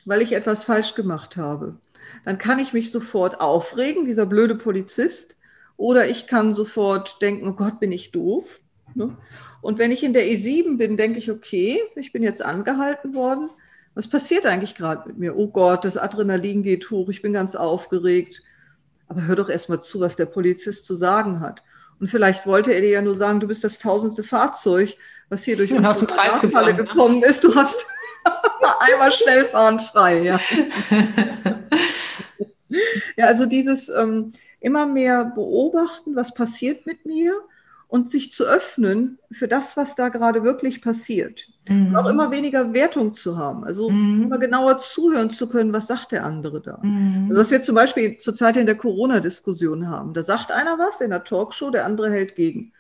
weil 0.06 0.22
ich 0.22 0.34
etwas 0.34 0.66
falsch 0.66 0.96
gemacht 0.96 1.38
habe, 1.38 1.78
dann 2.24 2.38
kann 2.38 2.60
ich 2.60 2.74
mich 2.74 2.92
sofort 2.92 3.42
aufregen, 3.42 4.06
dieser 4.06 4.26
blöde 4.26 4.56
Polizist, 4.56 5.36
oder 5.78 6.08
ich 6.08 6.28
kann 6.28 6.54
sofort 6.54 7.22
denken, 7.22 7.48
oh 7.48 7.54
Gott, 7.54 7.80
bin 7.80 7.92
ich 7.92 8.12
doof. 8.12 8.62
Ne? 8.94 9.18
Und 9.62 9.78
wenn 9.78 9.92
ich 9.92 10.04
in 10.04 10.14
der 10.14 10.24
E7 10.24 10.78
bin, 10.78 10.96
denke 10.96 11.20
ich, 11.20 11.30
okay, 11.30 11.82
ich 11.96 12.14
bin 12.14 12.24
jetzt 12.24 12.42
angehalten 12.42 13.14
worden 13.14 13.50
was 13.96 14.10
passiert 14.10 14.46
eigentlich 14.46 14.76
gerade 14.76 15.08
mit 15.08 15.18
mir? 15.18 15.36
Oh 15.38 15.48
Gott, 15.48 15.86
das 15.86 15.98
Adrenalin 15.98 16.64
geht 16.64 16.92
hoch, 16.92 17.10
ich 17.10 17.22
bin 17.22 17.34
ganz 17.34 17.56
aufgeregt. 17.56 18.44
Aber 19.08 19.26
hör 19.26 19.36
doch 19.36 19.50
erst 19.50 19.70
mal 19.70 19.80
zu, 19.80 20.00
was 20.00 20.16
der 20.16 20.26
Polizist 20.26 20.86
zu 20.86 20.96
sagen 20.96 21.40
hat. 21.40 21.64
Und 22.00 22.10
vielleicht 22.10 22.46
wollte 22.46 22.74
er 22.74 22.82
dir 22.82 22.90
ja 22.90 23.02
nur 23.02 23.16
sagen, 23.16 23.40
du 23.40 23.48
bist 23.48 23.64
das 23.64 23.80
tausendste 23.80 24.24
Fahrzeug, 24.24 24.98
was 25.30 25.44
hier 25.44 25.56
durch 25.56 25.72
unsere 25.72 26.08
Preisfalle 26.08 26.74
ne? 26.74 26.84
gekommen 26.84 27.24
ist. 27.24 27.44
Du 27.44 27.56
hast 27.56 27.86
einmal 28.80 29.12
schnell 29.12 29.46
fahren 29.46 29.80
frei. 29.80 30.22
Ja, 30.22 30.40
ja 33.16 33.26
also 33.28 33.46
dieses 33.46 33.88
ähm, 33.90 34.34
immer 34.60 34.86
mehr 34.86 35.26
beobachten, 35.26 36.16
was 36.16 36.34
passiert 36.34 36.86
mit 36.86 37.06
mir 37.06 37.40
und 37.88 38.10
sich 38.10 38.32
zu 38.32 38.44
öffnen 38.46 39.20
für 39.32 39.48
das, 39.48 39.78
was 39.78 39.96
da 39.96 40.10
gerade 40.10 40.44
wirklich 40.44 40.82
passiert. 40.82 41.48
Mhm. 41.70 41.88
Und 41.88 41.96
auch 41.96 42.10
immer 42.10 42.32
weniger 42.32 42.74
Wertung 42.74 43.14
zu 43.14 43.38
haben. 43.38 43.64
Also 43.64 43.90
mhm. 43.90 44.24
immer 44.24 44.38
genauer 44.38 44.78
zuhören 44.78 45.30
zu 45.30 45.48
können, 45.48 45.74
was 45.74 45.88
sagt 45.88 46.12
der 46.12 46.26
andere 46.26 46.62
da. 46.62 46.80
Mhm. 46.82 47.28
Also 47.30 47.42
was 47.42 47.52
wir 47.52 47.62
zum 47.62 47.76
Beispiel 47.76 48.18
zurzeit 48.18 48.58
in 48.58 48.66
der 48.66 48.76
Corona-Diskussion 48.76 49.88
haben. 49.88 50.14
Da 50.14 50.24
sagt 50.24 50.52
einer 50.52 50.78
was 50.78 51.02
in 51.02 51.12
der 51.12 51.24
Talkshow, 51.24 51.70
der 51.70 51.86
andere 51.86 52.12
hält 52.12 52.36
gegen. 52.36 52.74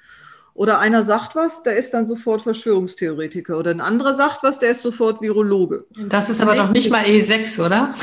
Oder 0.53 0.79
einer 0.79 1.03
sagt 1.03 1.35
was, 1.35 1.63
der 1.63 1.75
ist 1.75 1.93
dann 1.93 2.07
sofort 2.07 2.43
Verschwörungstheoretiker. 2.43 3.57
Oder 3.57 3.71
ein 3.71 3.81
anderer 3.81 4.13
sagt 4.13 4.41
was, 4.41 4.57
der 4.57 4.71
ist 4.71 4.81
sofort 4.81 5.21
Virologe. 5.21 5.85
Das 6.07 6.29
ist 6.29 6.41
aber 6.41 6.55
noch 6.55 6.71
nicht 6.71 6.89
mal 6.89 7.03
E6, 7.03 7.65
oder? 7.65 7.93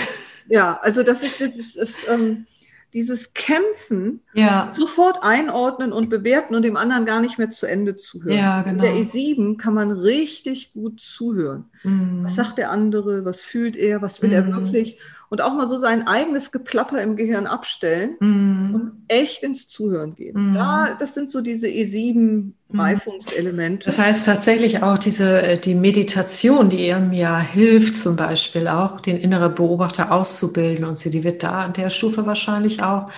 Ja, 0.49 0.79
also 0.83 1.03
das 1.03 1.23
ist, 1.23 1.41
das 1.41 1.57
ist, 1.57 1.77
ist 1.77 2.01
ähm, 2.11 2.47
dieses 2.93 3.33
Kämpfen 3.33 4.21
ja. 4.35 4.75
sofort 4.77 5.19
einordnen 5.23 5.93
und 5.93 6.11
bewerten 6.11 6.55
und 6.55 6.63
dem 6.63 6.77
anderen 6.77 7.07
gar 7.07 7.21
nicht 7.21 7.39
mehr 7.39 7.51
zu 7.51 7.67
Ende 7.67 7.97
zuhören. 7.97 8.37
Ja, 8.37 8.63
genau. 8.63 8.85
In 8.85 8.93
der 8.95 9.05
E7 9.05 9.57
kann 9.57 9.75
man 9.75 9.91
richtig 9.91 10.73
gut 10.73 11.01
zuhören. 11.01 11.65
Mhm. 11.85 12.25
Was 12.25 12.35
sagt 12.37 12.59
der 12.59 12.71
andere? 12.71 13.25
Was 13.25 13.43
fühlt 13.43 13.77
er? 13.77 14.03
Was 14.03 14.23
will 14.23 14.31
Mhm. 14.31 14.35
er 14.35 14.47
wirklich? 14.57 14.99
Und 15.29 15.41
auch 15.41 15.55
mal 15.55 15.67
so 15.67 15.79
sein 15.79 16.07
eigenes 16.07 16.53
Geplapper 16.53 17.01
im 17.01 17.17
Gehirn 17.17 17.47
abstellen 17.47 18.17
Mhm. 18.21 18.75
und 18.75 18.93
echt 19.09 19.43
ins 19.43 19.67
Zuhören 19.67 20.15
gehen. 20.15 20.51
Mhm. 20.51 20.55
Da, 20.55 20.95
das 20.99 21.15
sind 21.15 21.31
so 21.31 21.41
diese 21.41 21.67
E7 21.69 22.53
Reifungselemente. 22.75 23.87
Das 23.87 23.99
heißt 23.99 24.27
tatsächlich 24.27 24.83
auch 24.83 24.99
diese, 24.99 25.43
äh, 25.43 25.59
die 25.59 25.75
Meditation, 25.75 26.69
die 26.69 26.89
ihm 26.89 27.13
ja 27.13 27.39
hilft, 27.39 27.97
zum 27.97 28.17
Beispiel 28.17 28.69
auch 28.69 29.01
den 29.01 29.17
inneren 29.19 29.55
Beobachter 29.55 30.13
auszubilden 30.13 30.85
und 30.85 30.99
sie, 30.99 31.11
die 31.11 31.25
wird 31.25 31.43
da 31.43 31.63
an 31.65 31.73
der 31.73 31.91
Stufe 31.91 32.27
wahrscheinlich 32.27 32.83
auch 32.83 33.11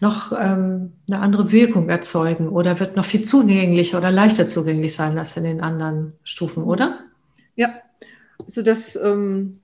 noch 0.00 0.30
ähm, 0.32 0.92
eine 1.10 1.20
andere 1.20 1.50
Wirkung 1.50 1.88
erzeugen 1.88 2.48
oder 2.48 2.78
wird 2.78 2.94
noch 2.96 3.04
viel 3.04 3.22
zugänglicher 3.22 3.98
oder 3.98 4.12
leichter 4.12 4.46
zugänglich 4.46 4.94
sein 4.94 5.18
als 5.18 5.36
in 5.36 5.42
den 5.44 5.60
anderen 5.60 6.12
Stufen, 6.22 6.62
oder? 6.62 7.00
Ja, 7.56 7.70
also 8.48 8.62
das 8.62 8.96
ähm, 8.96 9.60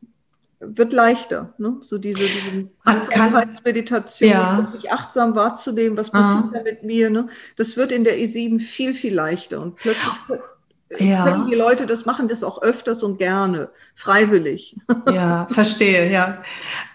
wird 0.60 0.92
leichter. 0.92 1.54
Ne? 1.58 1.78
So 1.80 1.98
diese, 1.98 2.18
diese 2.18 2.68
Achtsamkeitsmeditation, 2.84 4.30
Ja. 4.30 4.58
wirklich 4.58 4.92
achtsam 4.92 5.34
wahrzunehmen, 5.34 5.96
was 5.96 6.10
passiert 6.10 6.44
da 6.54 6.62
mit 6.62 6.82
mir. 6.82 7.10
Ne? 7.10 7.28
Das 7.56 7.76
wird 7.76 7.92
in 7.92 8.04
der 8.04 8.18
E7 8.18 8.60
viel, 8.60 8.94
viel 8.94 9.14
leichter. 9.14 9.60
Und 9.60 9.76
plötzlich 9.76 10.12
äh, 10.90 11.04
Ja. 11.10 11.24
können 11.24 11.46
die 11.46 11.54
Leute 11.54 11.86
das 11.86 12.04
machen, 12.04 12.28
das 12.28 12.44
auch 12.44 12.60
öfters 12.62 13.02
und 13.02 13.18
gerne, 13.18 13.70
freiwillig. 13.94 14.76
Ja, 15.10 15.46
verstehe, 15.50 16.10
ja. 16.12 16.42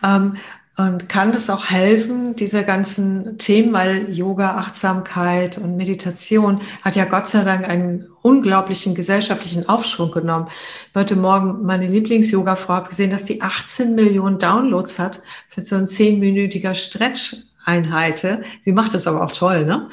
Ähm, 0.04 0.38
und 0.79 1.09
kann 1.09 1.33
das 1.33 1.49
auch 1.49 1.69
helfen, 1.69 2.37
diese 2.37 2.63
ganzen 2.63 3.37
Themen, 3.37 3.73
weil 3.73 4.13
Yoga, 4.13 4.55
Achtsamkeit 4.55 5.57
und 5.57 5.75
Meditation 5.75 6.61
hat 6.83 6.95
ja 6.95 7.03
Gott 7.03 7.27
sei 7.27 7.43
Dank 7.43 7.67
einen 7.67 8.07
unglaublichen 8.21 8.95
gesellschaftlichen 8.95 9.67
Aufschwung 9.67 10.11
genommen. 10.11 10.47
Heute 10.95 11.17
Morgen 11.17 11.65
meine 11.65 11.85
Lieblings-Yoga-Frau 11.85 12.75
hat 12.75 12.89
gesehen, 12.89 13.11
dass 13.11 13.25
die 13.25 13.41
18 13.41 13.93
Millionen 13.93 14.39
Downloads 14.39 14.99
hat 14.99 15.21
für 15.49 15.59
so 15.59 15.75
ein 15.75 15.85
zehnminütiger 15.85 16.73
Stretch-Einheit. 16.73 18.39
Die 18.63 18.71
macht 18.71 18.93
das 18.93 19.05
aber 19.05 19.21
auch 19.25 19.33
toll, 19.33 19.65
ne? 19.65 19.89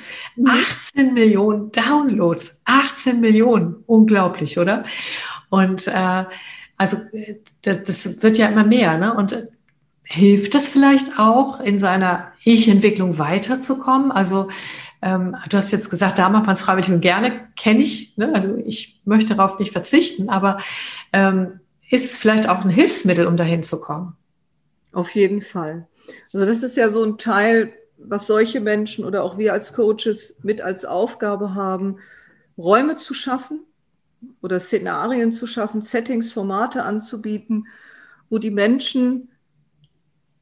18 0.48 1.14
Millionen 1.14 1.72
Downloads, 1.72 2.62
18 2.64 3.18
Millionen, 3.20 3.82
unglaublich, 3.86 4.56
oder? 4.56 4.84
Und 5.50 5.88
äh, 5.88 6.26
also 6.76 6.96
äh, 7.12 7.40
das, 7.62 8.22
wird 8.22 8.38
ja 8.38 8.46
immer 8.46 8.64
mehr, 8.64 8.98
ne? 8.98 9.12
Und 9.12 9.48
hilft 10.08 10.54
das 10.54 10.68
vielleicht 10.68 11.18
auch, 11.18 11.60
in 11.60 11.78
seiner 11.78 12.32
Ich-Entwicklung 12.44 13.18
weiterzukommen? 13.18 14.12
Also 14.12 14.48
ähm, 15.02 15.36
du 15.48 15.56
hast 15.56 15.72
jetzt 15.72 15.90
gesagt, 15.90 16.18
da 16.18 16.28
macht 16.28 16.46
man 16.46 16.54
es 16.54 16.62
freiwillig 16.62 16.90
und 16.90 17.00
gerne, 17.00 17.48
kenne 17.56 17.82
ich. 17.82 18.16
Ne? 18.16 18.32
Also 18.34 18.56
ich 18.64 19.00
möchte 19.04 19.34
darauf 19.34 19.58
nicht 19.58 19.72
verzichten, 19.72 20.28
aber 20.28 20.58
ähm, 21.12 21.60
ist 21.90 22.12
es 22.12 22.18
vielleicht 22.18 22.48
auch 22.48 22.64
ein 22.64 22.70
Hilfsmittel, 22.70 23.26
um 23.26 23.36
dahin 23.36 23.62
zu 23.62 23.80
kommen? 23.80 24.16
Auf 24.92 25.14
jeden 25.14 25.42
Fall. 25.42 25.86
Also 26.32 26.46
das 26.46 26.62
ist 26.62 26.76
ja 26.76 26.88
so 26.88 27.04
ein 27.04 27.18
Teil, 27.18 27.72
was 27.98 28.26
solche 28.26 28.60
Menschen 28.60 29.04
oder 29.04 29.24
auch 29.24 29.38
wir 29.38 29.52
als 29.52 29.72
Coaches 29.72 30.36
mit 30.42 30.60
als 30.60 30.84
Aufgabe 30.84 31.54
haben, 31.54 31.98
Räume 32.56 32.96
zu 32.96 33.12
schaffen 33.12 33.60
oder 34.40 34.60
Szenarien 34.60 35.32
zu 35.32 35.46
schaffen, 35.46 35.82
Settings, 35.82 36.32
Formate 36.32 36.84
anzubieten, 36.84 37.66
wo 38.30 38.38
die 38.38 38.50
Menschen 38.50 39.30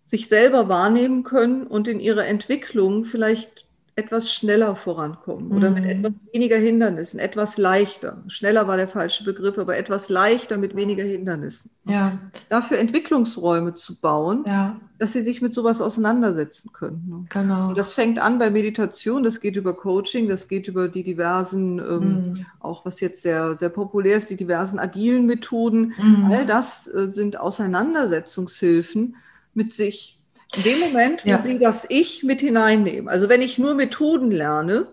sich 0.07 0.29
selber 0.29 0.69
wahrnehmen 0.69 1.23
können 1.25 1.67
und 1.67 1.88
in 1.88 2.01
ihrer 2.01 2.27
Entwicklung 2.27 3.05
vielleicht 3.05 3.64
etwas 3.97 4.33
schneller 4.33 4.75
vorankommen 4.75 5.53
oder 5.53 5.71
mit 5.71 5.85
Mhm. 5.85 5.90
etwas 5.90 6.12
weniger 6.33 6.57
Hindernissen, 6.57 7.21
etwas 7.21 7.59
leichter. 7.59 8.25
Schneller 8.27 8.67
war 8.67 8.77
der 8.77 8.88
falsche 8.88 9.23
Begriff, 9.23 9.57
aber 9.57 9.77
etwas 9.77 10.09
leichter 10.09 10.59
mit 10.59 10.75
weniger 10.75 11.05
Hindernissen. 11.05 11.71
Ja, 11.85 12.19
Dafür 12.49 12.79
Entwicklungsräume 12.79 13.75
zu 13.75 13.95
bauen, 14.01 14.43
ja, 14.49 14.81
dass 14.99 15.12
sie 15.12 15.23
sich 15.23 15.43
mit 15.43 15.55
sowas 15.55 15.81
auseinandersetzen 15.81 16.73
können. 16.73 17.05
ne? 17.09 17.25
genau. 17.29 17.69
Und 17.69 17.79
das 17.79 17.93
fängt 17.93 18.19
an 18.19 18.40
bei 18.40 18.51
Meditation, 18.51 19.23
das 19.23 19.40
geht 19.40 19.55
über 19.57 19.75
Coaching, 19.75 20.29
das 20.29 20.49
geht 20.49 20.67
über 20.67 20.88
die 20.88 21.05
diversen, 21.05 21.79
ähm, 21.79 22.11
Mhm. 22.33 22.47
auch 22.59 22.85
was 22.85 22.99
jetzt 22.99 23.23
sehr, 23.23 23.57
sehr 23.57 23.69
populär 23.69 24.17
ist, 24.17 24.29
die 24.29 24.37
diversen 24.37 24.81
agilen 24.81 25.25
Methoden. 25.27 25.95
Mhm. 26.03 26.25
All 26.33 26.47
das 26.47 26.88
äh, 26.88 27.09
sind 27.11 27.38
Auseinandersetzungshilfen 27.38 29.17
mit 29.55 29.73
sich. 29.73 30.19
In 30.57 30.62
dem 30.62 30.81
Moment, 30.81 31.25
wo 31.25 31.31
Ja. 31.31 31.38
Sie 31.38 31.59
das 31.59 31.87
Ich 31.88 32.23
mit 32.23 32.40
hineinnehmen, 32.40 33.09
also 33.09 33.29
wenn 33.29 33.43
ich 33.43 33.59
nur 33.59 33.75
Methoden 33.75 34.31
lerne, 34.31 34.88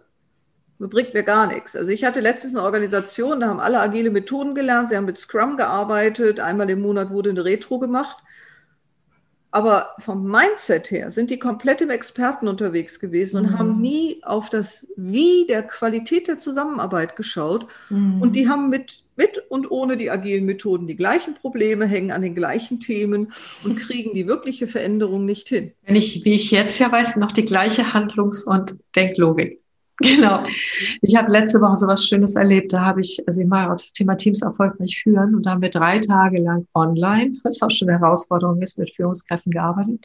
bringt 0.80 1.14
mir 1.14 1.24
gar 1.24 1.46
nichts. 1.48 1.76
Also 1.76 1.92
ich 1.92 2.04
hatte 2.04 2.22
letztens 2.22 2.56
eine 2.56 2.64
Organisation, 2.64 3.40
da 3.40 3.48
haben 3.48 3.60
alle 3.60 3.80
agile 3.80 4.10
Methoden 4.10 4.56
gelernt, 4.56 4.90
sie 4.90 4.98
haben 4.98 5.06
mit 5.06 5.20
Scrum 5.20 5.58
gearbeitet, 5.58 6.40
einmal 6.40 6.70
im 6.70 6.82
Monat 6.82 7.12
wurde 7.12 7.30
eine 7.30 7.46
Retro 7.46 7.78
gemacht. 7.78 8.18
Aber 9.54 9.90
vom 10.00 10.24
Mindset 10.24 10.92
her 10.92 11.12
sind 11.12 11.30
die 11.30 11.38
komplett 11.38 11.82
im 11.82 11.90
Experten 11.90 12.48
unterwegs 12.48 13.00
gewesen 13.02 13.38
und 13.38 13.52
Mhm. 13.52 13.60
haben 13.60 13.82
nie 13.82 14.22
auf 14.24 14.50
das 14.50 14.88
Wie 14.96 15.46
der 15.48 15.64
Qualität 15.64 16.30
der 16.30 16.40
Zusammenarbeit 16.40 17.18
geschaut. 17.18 17.68
Mhm. 17.90 18.22
Und 18.22 18.38
die 18.38 18.48
haben 18.48 18.70
mit, 18.70 19.04
mit 19.18 19.44
und 19.50 19.70
ohne 19.70 19.98
die 19.98 20.10
agilen 20.10 20.46
Methoden 20.46 20.88
die 20.88 20.96
gleichen 20.96 21.34
Probleme, 21.34 21.86
hängen 21.86 22.12
an 22.12 22.22
den 22.22 22.34
gleichen 22.34 22.80
Themen 22.80 23.34
und 23.66 23.76
kriegen 23.78 24.14
die 24.14 24.26
wirkliche 24.26 24.68
Veränderung 24.68 25.26
nicht 25.26 25.50
hin. 25.50 25.74
Wenn 25.86 25.98
ich, 25.98 26.24
wie 26.24 26.34
ich 26.34 26.50
jetzt 26.52 26.80
ja 26.80 26.90
weiß, 26.90 27.18
noch 27.18 27.34
die 27.34 27.46
gleiche 27.46 27.94
Handlungs- 27.94 28.46
und 28.46 28.78
Denklogik. 28.96 29.61
Genau. 30.02 30.44
Ich 31.02 31.16
habe 31.16 31.32
letzte 31.32 31.62
Woche 31.62 31.76
so 31.76 31.88
was 31.88 32.06
Schönes 32.08 32.36
erlebt. 32.36 32.74
Da 32.74 32.82
habe 32.82 33.02
ich, 33.02 33.22
also 33.28 33.42
ich 33.42 33.48
mache 33.48 33.68
auch 33.68 33.76
das 33.76 33.94
Thema 33.94 34.16
Teams 34.16 34.42
erfolgreich 34.42 35.00
führen 35.04 35.36
und 35.36 35.46
da 35.46 35.52
haben 35.52 35.62
wir 35.62 35.70
drei 35.70 36.00
Tage 36.00 36.40
lang 36.42 36.68
online, 36.74 37.38
was 37.44 37.62
auch 37.62 37.70
schon 37.70 37.90
eine 37.90 38.00
Herausforderung 38.00 38.62
ist, 38.62 38.80
mit 38.80 38.96
Führungskräften 38.96 39.52
gearbeitet. 39.52 40.04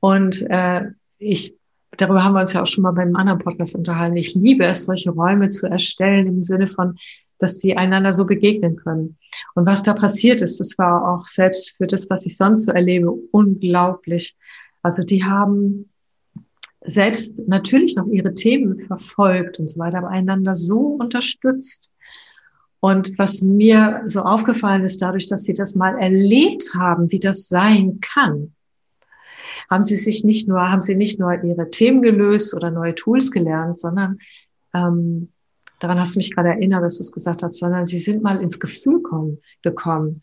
Und 0.00 0.42
äh, 0.50 0.90
ich, 1.18 1.54
darüber 1.96 2.24
haben 2.24 2.34
wir 2.34 2.40
uns 2.40 2.52
ja 2.52 2.62
auch 2.62 2.66
schon 2.66 2.82
mal 2.82 2.92
beim 2.92 3.14
anderen 3.16 3.38
Podcast 3.38 3.76
unterhalten. 3.76 4.16
Ich 4.16 4.34
liebe 4.34 4.64
es, 4.64 4.86
solche 4.86 5.10
Räume 5.10 5.50
zu 5.50 5.66
erstellen 5.66 6.26
im 6.26 6.42
Sinne 6.42 6.66
von, 6.66 6.96
dass 7.38 7.58
die 7.58 7.76
einander 7.76 8.12
so 8.12 8.26
begegnen 8.26 8.76
können. 8.76 9.18
Und 9.54 9.66
was 9.66 9.82
da 9.82 9.94
passiert 9.94 10.40
ist, 10.40 10.58
das 10.58 10.78
war 10.78 11.14
auch 11.14 11.26
selbst 11.26 11.76
für 11.76 11.86
das, 11.86 12.08
was 12.10 12.26
ich 12.26 12.36
sonst 12.36 12.64
so 12.64 12.72
erlebe, 12.72 13.10
unglaublich. 13.30 14.36
Also 14.82 15.04
die 15.04 15.24
haben 15.24 15.90
selbst 16.86 17.46
natürlich 17.48 17.96
noch 17.96 18.06
ihre 18.06 18.34
Themen 18.34 18.86
verfolgt 18.86 19.58
und 19.58 19.68
so 19.68 19.78
weiter, 19.78 19.98
aber 19.98 20.08
einander 20.08 20.54
so 20.54 20.96
unterstützt. 21.00 21.92
Und 22.80 23.18
was 23.18 23.42
mir 23.42 24.02
so 24.06 24.20
aufgefallen 24.22 24.84
ist, 24.84 25.02
dadurch, 25.02 25.26
dass 25.26 25.44
sie 25.44 25.54
das 25.54 25.74
mal 25.74 25.98
erlebt 25.98 26.72
haben, 26.74 27.10
wie 27.10 27.18
das 27.18 27.48
sein 27.48 27.98
kann, 28.00 28.54
haben 29.70 29.82
sie 29.82 29.96
sich 29.96 30.24
nicht 30.24 30.48
nur, 30.48 30.60
haben 30.60 30.80
sie 30.80 30.96
nicht 30.96 31.18
nur 31.18 31.42
ihre 31.42 31.70
Themen 31.70 32.02
gelöst 32.02 32.54
oder 32.54 32.70
neue 32.70 32.94
Tools 32.94 33.30
gelernt, 33.30 33.78
sondern 33.78 34.18
ähm, 34.74 35.32
daran 35.80 35.98
hast 35.98 36.14
du 36.14 36.20
mich 36.20 36.34
gerade 36.34 36.50
erinnert, 36.50 36.82
dass 36.82 36.98
du 36.98 37.02
es 37.02 37.12
gesagt 37.12 37.42
hast, 37.42 37.58
sondern 37.58 37.86
sie 37.86 37.98
sind 37.98 38.22
mal 38.22 38.40
ins 38.40 38.60
Gefühl 38.60 39.02
kommen, 39.02 39.38
gekommen. 39.62 40.22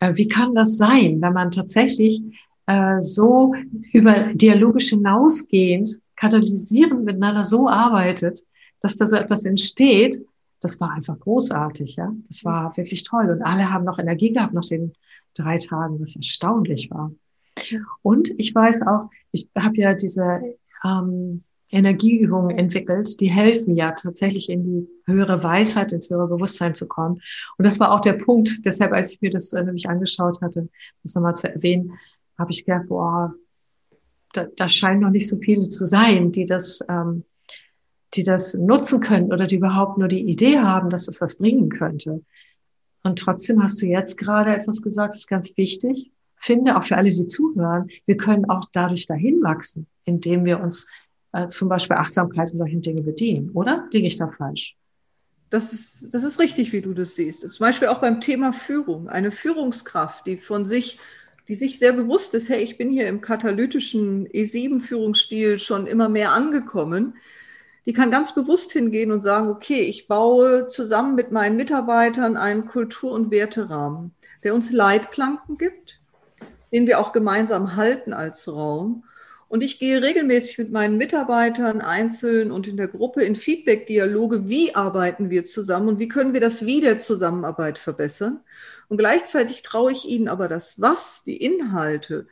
Äh, 0.00 0.14
wie 0.14 0.28
kann 0.28 0.54
das 0.54 0.76
sein, 0.76 1.20
wenn 1.20 1.32
man 1.32 1.50
tatsächlich 1.50 2.22
äh, 2.68 3.00
so 3.00 3.54
über 3.92 4.34
dialogisch 4.34 4.90
hinausgehend 4.90 6.00
katalysierend 6.16 7.04
miteinander 7.04 7.42
so 7.44 7.68
arbeitet, 7.68 8.40
dass 8.80 8.96
da 8.96 9.06
so 9.06 9.16
etwas 9.16 9.44
entsteht, 9.44 10.22
das 10.60 10.80
war 10.80 10.90
einfach 10.90 11.18
großartig, 11.18 11.96
ja. 11.96 12.12
Das 12.26 12.44
war 12.44 12.76
wirklich 12.76 13.04
toll. 13.04 13.30
Und 13.30 13.42
alle 13.42 13.72
haben 13.72 13.84
noch 13.84 13.98
Energie 13.98 14.32
gehabt 14.32 14.54
nach 14.54 14.66
den 14.66 14.92
drei 15.34 15.56
Tagen, 15.58 16.00
was 16.00 16.16
erstaunlich 16.16 16.90
war. 16.90 17.12
Und 18.02 18.32
ich 18.38 18.54
weiß 18.54 18.86
auch, 18.86 19.08
ich 19.30 19.48
habe 19.56 19.76
ja 19.76 19.94
diese 19.94 20.40
ähm, 20.84 21.44
Energieübungen 21.70 22.56
entwickelt, 22.56 23.20
die 23.20 23.30
helfen 23.30 23.76
ja 23.76 23.92
tatsächlich 23.92 24.48
in 24.48 24.64
die 24.64 24.88
höhere 25.06 25.42
Weisheit, 25.42 25.92
ins 25.92 26.10
höhere 26.10 26.28
Bewusstsein 26.28 26.74
zu 26.74 26.86
kommen. 26.86 27.20
Und 27.56 27.66
das 27.66 27.78
war 27.78 27.92
auch 27.92 28.00
der 28.00 28.14
Punkt, 28.14 28.64
deshalb, 28.64 28.92
als 28.92 29.14
ich 29.14 29.20
mir 29.20 29.30
das 29.30 29.52
äh, 29.52 29.62
nämlich 29.62 29.88
angeschaut 29.88 30.40
hatte, 30.42 30.68
das 31.02 31.14
nochmal 31.14 31.36
zu 31.36 31.48
erwähnen, 31.52 31.92
habe 32.38 32.52
ich 32.52 32.64
gedacht, 32.64 32.88
boah, 32.88 33.34
da, 34.32 34.46
da 34.56 34.68
scheinen 34.68 35.00
noch 35.00 35.10
nicht 35.10 35.28
so 35.28 35.38
viele 35.38 35.68
zu 35.68 35.86
sein, 35.86 36.32
die 36.32 36.44
das, 36.44 36.80
ähm, 36.88 37.24
die 38.14 38.22
das 38.22 38.54
nutzen 38.54 39.00
können 39.00 39.32
oder 39.32 39.46
die 39.46 39.56
überhaupt 39.56 39.98
nur 39.98 40.08
die 40.08 40.22
Idee 40.22 40.58
haben, 40.58 40.90
dass 40.90 41.06
das 41.06 41.20
was 41.20 41.34
bringen 41.36 41.68
könnte. 41.68 42.22
Und 43.02 43.18
trotzdem 43.18 43.62
hast 43.62 43.80
du 43.82 43.86
jetzt 43.86 44.16
gerade 44.18 44.54
etwas 44.54 44.82
gesagt, 44.82 45.14
das 45.14 45.20
ist 45.20 45.28
ganz 45.28 45.56
wichtig. 45.56 46.12
Finde 46.36 46.76
auch 46.76 46.84
für 46.84 46.96
alle, 46.96 47.10
die 47.10 47.26
zuhören, 47.26 47.88
wir 48.06 48.16
können 48.16 48.48
auch 48.48 48.64
dadurch 48.72 49.06
dahin 49.06 49.42
wachsen, 49.42 49.86
indem 50.04 50.44
wir 50.44 50.60
uns 50.60 50.88
äh, 51.32 51.48
zum 51.48 51.68
Beispiel 51.68 51.96
Achtsamkeit 51.96 52.50
und 52.50 52.56
solchen 52.56 52.82
Dinge 52.82 53.02
bedienen, 53.02 53.50
oder? 53.50 53.88
Liege 53.90 54.06
ich 54.06 54.16
da 54.16 54.28
falsch? 54.28 54.76
Das 55.50 55.72
ist, 55.72 56.12
das 56.12 56.24
ist 56.24 56.38
richtig, 56.38 56.72
wie 56.72 56.82
du 56.82 56.92
das 56.92 57.14
siehst. 57.14 57.40
Zum 57.40 57.64
Beispiel 57.64 57.88
auch 57.88 58.00
beim 58.00 58.20
Thema 58.20 58.52
Führung. 58.52 59.08
Eine 59.08 59.30
Führungskraft, 59.30 60.26
die 60.26 60.36
von 60.36 60.66
sich 60.66 60.98
die 61.48 61.54
sich 61.54 61.78
sehr 61.78 61.94
bewusst 61.94 62.34
ist, 62.34 62.50
hey, 62.50 62.62
ich 62.62 62.76
bin 62.76 62.90
hier 62.90 63.08
im 63.08 63.22
katalytischen 63.22 64.28
E7-Führungsstil 64.28 65.58
schon 65.58 65.86
immer 65.86 66.08
mehr 66.10 66.32
angekommen, 66.32 67.14
die 67.86 67.94
kann 67.94 68.10
ganz 68.10 68.34
bewusst 68.34 68.72
hingehen 68.72 69.10
und 69.12 69.22
sagen, 69.22 69.48
okay, 69.48 69.80
ich 69.80 70.08
baue 70.08 70.68
zusammen 70.68 71.14
mit 71.14 71.32
meinen 71.32 71.56
Mitarbeitern 71.56 72.36
einen 72.36 72.66
Kultur- 72.66 73.12
und 73.12 73.30
Werterahmen, 73.30 74.12
der 74.44 74.54
uns 74.54 74.70
Leitplanken 74.70 75.56
gibt, 75.56 75.98
den 76.70 76.86
wir 76.86 77.00
auch 77.00 77.14
gemeinsam 77.14 77.76
halten 77.76 78.12
als 78.12 78.46
Raum. 78.46 79.04
Und 79.48 79.62
ich 79.62 79.78
gehe 79.78 80.02
regelmäßig 80.02 80.58
mit 80.58 80.70
meinen 80.70 80.98
Mitarbeitern 80.98 81.80
einzeln 81.80 82.50
und 82.50 82.68
in 82.68 82.76
der 82.76 82.88
Gruppe 82.88 83.22
in 83.22 83.34
Feedback-Dialoge, 83.34 84.48
wie 84.48 84.74
arbeiten 84.74 85.30
wir 85.30 85.46
zusammen 85.46 85.88
und 85.88 85.98
wie 85.98 86.08
können 86.08 86.34
wir 86.34 86.40
das 86.40 86.66
Wie 86.66 86.80
der 86.80 86.98
Zusammenarbeit 86.98 87.78
verbessern. 87.78 88.40
Und 88.88 88.98
gleichzeitig 88.98 89.62
traue 89.62 89.92
ich 89.92 90.06
ihnen 90.06 90.28
aber 90.28 90.48
das 90.48 90.80
Was, 90.80 91.22
die 91.24 91.36
Inhalte, 91.36 92.26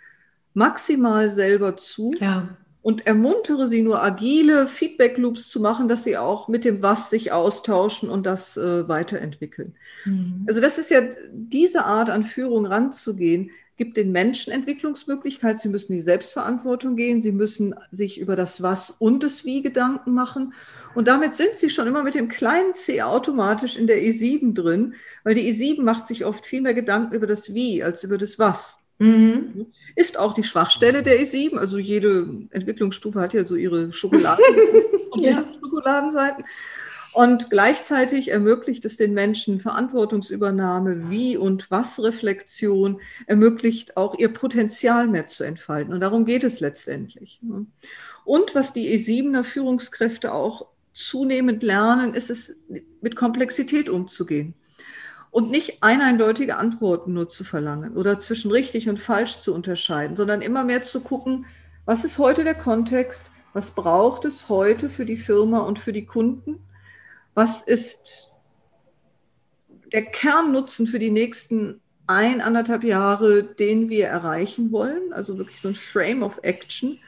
maximal 0.53 1.33
selber 1.33 1.77
zu. 1.77 2.12
Ja 2.21 2.57
und 2.87 3.05
ermuntere 3.05 3.67
sie 3.67 3.83
nur 3.83 4.01
agile 4.01 4.69
Feedback 4.69 5.19
Loops 5.19 5.49
zu 5.49 5.59
machen, 5.59 5.89
dass 5.89 6.05
sie 6.05 6.17
auch 6.17 6.47
mit 6.47 6.64
dem 6.64 6.83
Was 6.83 7.11
sich 7.11 7.33
austauschen 7.33 8.09
und 8.09 8.25
das 8.27 8.57
äh, 8.57 8.87
weiterentwickeln. 8.87 9.75
Mhm. 10.05 10.45
Also 10.47 10.61
das 10.61 10.79
ist 10.79 10.93
ja 10.93 11.01
diese 11.33 11.85
Art 11.85 12.11
an 12.11 12.23
Führung 12.23 12.64
ranzugehen, 12.64 13.51
gibt 13.77 13.97
den 13.97 14.12
Menschen 14.12 14.53
Entwicklungsmöglichkeit. 14.53 15.59
Sie 15.59 15.68
müssen 15.68 15.93
in 15.93 15.99
die 15.99 16.05
Selbstverantwortung 16.05 16.97
gehen. 16.97 17.20
Sie 17.20 17.33
müssen 17.33 17.74
sich 17.91 18.18
über 18.18 18.37
das 18.37 18.62
Was 18.62 18.91
und 18.91 19.22
das 19.22 19.45
Wie 19.45 19.62
Gedanken 19.62 20.14
machen. 20.14 20.55
Und 20.95 21.09
damit 21.09 21.35
sind 21.35 21.55
sie 21.55 21.68
schon 21.68 21.87
immer 21.87 22.03
mit 22.03 22.14
dem 22.14 22.29
kleinen 22.29 22.74
C 22.74 23.03
automatisch 23.03 23.77
in 23.77 23.87
der 23.87 23.99
E7 23.99 24.55
drin, 24.55 24.95
weil 25.24 25.35
die 25.35 25.53
E7 25.53 25.83
macht 25.83 26.07
sich 26.07 26.24
oft 26.24 26.47
viel 26.47 26.62
mehr 26.62 26.74
Gedanken 26.74 27.14
über 27.14 27.27
das 27.27 27.53
Wie 27.53 27.83
als 27.83 28.03
über 28.03 28.16
das 28.16 28.39
Was. 28.39 28.79
Mhm. 28.99 29.66
Ist 29.95 30.18
auch 30.18 30.33
die 30.33 30.45
Schwachstelle 30.45 31.03
der 31.03 31.20
E7. 31.20 31.57
Also 31.57 31.79
jede 31.79 32.27
Entwicklungsstufe 32.51 33.20
hat 33.20 33.35
ja 33.35 33.45
so 33.45 33.57
ihre 33.57 33.93
Schokoladen 33.93 34.45
und 35.11 35.20
ja. 35.20 35.45
Schokoladenseiten. 35.61 36.45
Und 37.17 37.49
gleichzeitig 37.49 38.29
ermöglicht 38.31 38.85
es 38.85 38.99
den 38.99 39.14
Menschen 39.14 39.59
Verantwortungsübernahme, 39.59 41.09
wie 41.09 41.39
und 41.39 41.71
was 41.71 41.99
Reflexion, 41.99 43.01
ermöglicht 43.27 43.97
auch 43.97 44.19
ihr 44.19 44.31
Potenzial 44.31 45.07
mehr 45.07 45.27
zu 45.27 45.43
entfalten. 45.43 45.95
Und 45.95 46.01
darum 46.01 46.27
geht 46.27 46.45
es 46.45 46.61
letztendlich. 46.61 47.41
Und 48.27 48.55
was 48.55 48.75
die 48.75 48.95
E7er 48.95 49.45
Führungskräfte 49.45 50.35
auch 50.35 50.67
zunehmend 50.93 51.62
lernen, 51.62 52.12
ist 52.12 52.29
es, 52.29 52.55
mit 53.01 53.17
Komplexität 53.17 53.89
umzugehen 53.89 54.53
und 55.31 55.51
nicht 55.51 55.83
eindeutige 55.83 56.59
Antworten 56.59 57.14
nur 57.14 57.31
zu 57.31 57.45
verlangen 57.45 57.97
oder 57.97 58.19
zwischen 58.19 58.51
richtig 58.51 58.91
und 58.91 59.01
falsch 59.01 59.39
zu 59.39 59.55
unterscheiden, 59.55 60.17
sondern 60.17 60.43
immer 60.43 60.64
mehr 60.64 60.83
zu 60.83 61.01
gucken, 61.01 61.47
was 61.87 62.05
ist 62.05 62.19
heute 62.19 62.45
der 62.45 62.57
Kontext, 62.57 63.33
was 63.55 63.71
braucht 63.71 64.27
es 64.27 64.51
heute 64.51 64.91
für 64.91 65.07
die 65.07 65.17
Firma 65.17 65.61
und 65.61 65.79
für 65.79 65.95
die 65.95 66.05
Kunden, 66.05 66.66
was 67.37 67.62
ist 67.62 68.32
der 69.93 70.07
Kernnutzen 70.07 70.87
für 70.87 70.99
die 70.99 71.11
nächsten 71.11 71.80
ein, 72.07 72.41
anderthalb 72.41 72.82
Jahre, 72.82 73.45
den 73.45 73.91
wir 73.91 74.07
erreichen 74.07 74.72
wollen, 74.72 75.12
also 75.12 75.37
wirklich 75.37 75.61
so 75.61 75.68
ein 75.68 75.74
Frame 75.74 76.22
of 76.22 76.41
Action. 76.43 76.99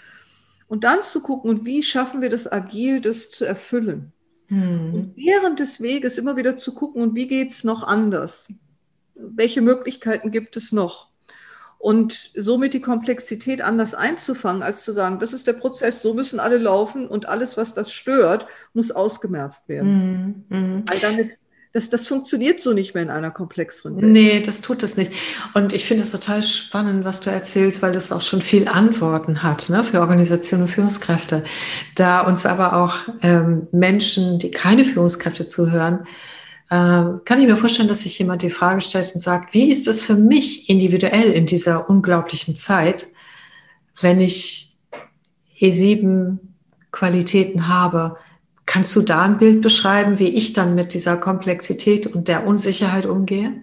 Und 0.69 0.85
dann 0.85 1.01
zu 1.01 1.23
gucken, 1.23 1.51
und 1.51 1.65
wie 1.65 1.83
schaffen 1.83 2.21
wir 2.21 2.29
das 2.29 2.51
agil, 2.51 3.01
das 3.01 3.31
zu 3.31 3.47
erfüllen. 3.47 4.13
Mhm. 4.49 4.95
Und 4.95 5.17
während 5.17 5.61
des 5.61 5.81
Weges 5.81 6.19
immer 6.19 6.37
wieder 6.37 6.59
zu 6.59 6.75
gucken, 6.75 7.03
und 7.03 7.15
wie 7.15 7.27
geht 7.27 7.51
es 7.53 7.65
noch 7.65 7.83
anders? 7.83 8.53
Welche 9.15 9.63
Möglichkeiten 9.63 10.31
gibt 10.31 10.59
es 10.59 10.73
noch? 10.73 11.08
Und 11.79 12.33
somit 12.35 12.75
die 12.75 12.81
Komplexität 12.81 13.63
anders 13.63 13.95
einzufangen, 13.95 14.63
als 14.63 14.83
zu 14.83 14.93
sagen, 14.93 15.21
das 15.21 15.33
ist 15.33 15.47
der 15.47 15.53
Prozess, 15.53 16.03
so 16.03 16.13
müssen 16.13 16.41
alle 16.41 16.59
laufen 16.59 17.07
und 17.07 17.27
alles, 17.27 17.57
was 17.57 17.73
das 17.73 17.93
stört, 17.93 18.49
muss 18.75 18.91
ausgemerzt 18.91 19.69
werden. 19.69 20.45
Mhm. 20.49 20.83
Weil 20.87 20.99
damit 20.99 21.31
das, 21.73 21.91
das 21.91 22.07
funktioniert 22.07 22.61
so 22.61 22.73
nicht 22.73 22.95
mehr 22.95 23.03
in 23.03 23.11
einer 23.11 23.31
komplexeren 23.31 23.97
Welt. 23.97 24.07
Nee, 24.07 24.41
das 24.41 24.63
tut 24.63 24.83
es 24.83 24.97
nicht. 24.97 25.13
Und 25.55 25.73
ich 25.73 25.85
finde 25.85 26.03
es 26.03 26.11
total 26.11 26.43
spannend, 26.43 27.05
was 27.05 27.21
du 27.21 27.31
erzählst, 27.31 27.83
weil 27.83 27.93
das 27.93 28.11
auch 28.11 28.23
schon 28.23 28.41
viel 28.41 28.69
Antworten 28.69 29.43
hat 29.43 29.69
ne, 29.69 29.85
für 29.85 30.01
Organisationen 30.01 30.65
und 30.65 30.71
Führungskräfte. 30.71 31.45
Da 31.95 32.23
uns 32.23 32.47
aber 32.47 32.73
auch 32.75 32.97
ähm, 33.23 33.69
Menschen, 33.71 34.39
die 34.39 34.51
keine 34.51 34.85
Führungskräfte 34.85 35.47
zuhören, 35.47 36.07
kann 36.69 37.41
ich 37.41 37.47
mir 37.47 37.57
vorstellen, 37.57 37.89
dass 37.89 38.03
sich 38.03 38.19
jemand 38.19 38.43
die 38.43 38.51
Frage 38.51 38.83
stellt 38.83 39.15
und 39.15 39.21
sagt, 39.21 39.55
wie 39.55 39.71
ist 39.71 39.89
es 39.89 40.03
für 40.03 40.17
mich 40.17 40.69
individuell 40.69 41.31
in 41.31 41.47
dieser 41.47 41.89
unglaublichen 41.89 42.57
Zeit, 42.57 43.07
wenn 44.01 44.21
ich 44.21 44.77
E7 45.59 46.39
Qualitäten 46.93 47.69
habe? 47.69 48.19
Kannst 48.67 48.95
du 48.95 49.01
da 49.01 49.23
ein 49.23 49.39
Bild 49.39 49.63
beschreiben, 49.63 50.19
wie 50.19 50.29
ich 50.29 50.53
dann 50.53 50.75
mit 50.75 50.93
dieser 50.93 51.17
Komplexität 51.17 52.07
und 52.07 52.29
der 52.29 52.47
Unsicherheit 52.47 53.07
umgehe? 53.07 53.63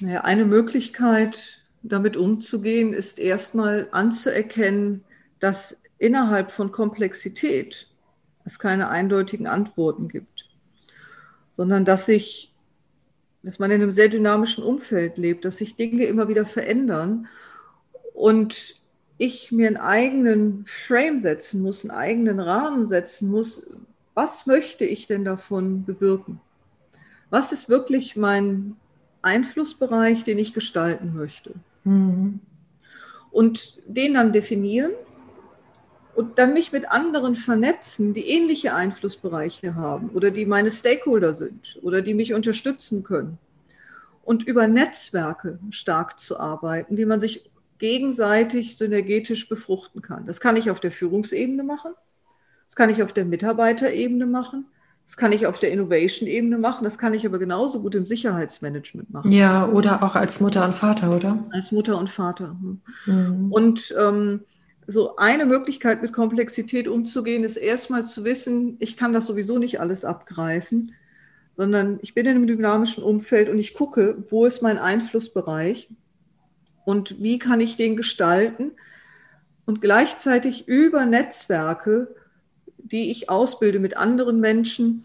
Naja, 0.00 0.22
eine 0.22 0.46
Möglichkeit, 0.46 1.62
damit 1.82 2.16
umzugehen, 2.16 2.94
ist 2.94 3.18
erstmal 3.18 3.88
anzuerkennen, 3.92 5.04
dass 5.40 5.76
innerhalb 5.98 6.52
von 6.52 6.72
Komplexität 6.72 7.88
es 8.44 8.58
keine 8.58 8.88
eindeutigen 8.88 9.46
Antworten 9.46 10.08
gibt, 10.08 10.33
sondern 11.56 11.84
dass 11.84 12.06
sich, 12.06 12.52
dass 13.42 13.58
man 13.58 13.70
in 13.70 13.82
einem 13.82 13.92
sehr 13.92 14.08
dynamischen 14.08 14.64
Umfeld 14.64 15.18
lebt, 15.18 15.44
dass 15.44 15.58
sich 15.58 15.76
Dinge 15.76 16.04
immer 16.04 16.28
wieder 16.28 16.44
verändern 16.44 17.28
und 18.12 18.80
ich 19.18 19.52
mir 19.52 19.68
einen 19.68 19.76
eigenen 19.76 20.64
Frame 20.66 21.22
setzen 21.22 21.62
muss, 21.62 21.84
einen 21.84 21.92
eigenen 21.92 22.40
Rahmen 22.40 22.86
setzen 22.86 23.30
muss, 23.30 23.64
was 24.14 24.46
möchte 24.46 24.84
ich 24.84 25.06
denn 25.06 25.24
davon 25.24 25.84
bewirken? 25.84 26.40
Was 27.30 27.52
ist 27.52 27.68
wirklich 27.68 28.16
mein 28.16 28.76
Einflussbereich, 29.22 30.24
den 30.24 30.38
ich 30.38 30.54
gestalten 30.54 31.14
möchte? 31.14 31.54
Mhm. 31.84 32.40
Und 33.30 33.80
den 33.86 34.14
dann 34.14 34.32
definieren 34.32 34.92
und 36.14 36.38
dann 36.38 36.54
mich 36.54 36.72
mit 36.72 36.90
anderen 36.90 37.36
vernetzen, 37.36 38.14
die 38.14 38.28
ähnliche 38.28 38.74
Einflussbereiche 38.74 39.74
haben 39.74 40.10
oder 40.10 40.30
die 40.30 40.46
meine 40.46 40.70
Stakeholder 40.70 41.34
sind 41.34 41.78
oder 41.82 42.02
die 42.02 42.14
mich 42.14 42.34
unterstützen 42.34 43.02
können. 43.02 43.38
Und 44.22 44.44
über 44.44 44.68
Netzwerke 44.68 45.58
stark 45.70 46.18
zu 46.18 46.40
arbeiten, 46.40 46.96
wie 46.96 47.04
man 47.04 47.20
sich 47.20 47.50
gegenseitig 47.78 48.76
synergetisch 48.76 49.48
befruchten 49.48 50.00
kann. 50.00 50.24
Das 50.24 50.40
kann 50.40 50.56
ich 50.56 50.70
auf 50.70 50.80
der 50.80 50.90
Führungsebene 50.90 51.62
machen, 51.62 51.92
das 52.68 52.76
kann 52.76 52.88
ich 52.88 53.02
auf 53.02 53.12
der 53.12 53.24
Mitarbeiterebene 53.24 54.26
machen, 54.26 54.66
das 55.06 55.16
kann 55.18 55.32
ich 55.32 55.46
auf 55.46 55.58
der 55.58 55.70
Innovation-Ebene 55.70 56.56
machen, 56.56 56.84
das 56.84 56.96
kann 56.96 57.12
ich 57.12 57.26
aber 57.26 57.38
genauso 57.38 57.82
gut 57.82 57.94
im 57.94 58.06
Sicherheitsmanagement 58.06 59.12
machen. 59.12 59.30
Ja, 59.30 59.68
oder 59.68 60.02
auch 60.02 60.14
als 60.14 60.40
Mutter 60.40 60.64
und 60.64 60.74
Vater, 60.74 61.14
oder? 61.14 61.44
Als 61.50 61.72
Mutter 61.72 61.98
und 61.98 62.08
Vater. 62.08 62.56
Hm. 62.60 62.80
Mhm. 63.04 63.52
Und 63.52 63.94
ähm, 64.00 64.40
so 64.86 65.16
eine 65.16 65.46
Möglichkeit 65.46 66.02
mit 66.02 66.12
Komplexität 66.12 66.88
umzugehen, 66.88 67.44
ist 67.44 67.56
erstmal 67.56 68.04
zu 68.04 68.24
wissen, 68.24 68.76
ich 68.80 68.96
kann 68.96 69.12
das 69.12 69.26
sowieso 69.26 69.58
nicht 69.58 69.80
alles 69.80 70.04
abgreifen, 70.04 70.94
sondern 71.56 71.98
ich 72.02 72.14
bin 72.14 72.26
in 72.26 72.36
einem 72.36 72.46
dynamischen 72.46 73.02
Umfeld 73.02 73.48
und 73.48 73.58
ich 73.58 73.74
gucke, 73.74 74.24
wo 74.28 74.44
ist 74.44 74.62
mein 74.62 74.78
Einflussbereich 74.78 75.88
und 76.84 77.22
wie 77.22 77.38
kann 77.38 77.60
ich 77.60 77.76
den 77.76 77.96
gestalten 77.96 78.72
und 79.64 79.80
gleichzeitig 79.80 80.68
über 80.68 81.06
Netzwerke, 81.06 82.14
die 82.78 83.10
ich 83.10 83.30
ausbilde 83.30 83.78
mit 83.78 83.96
anderen 83.96 84.40
Menschen, 84.40 85.04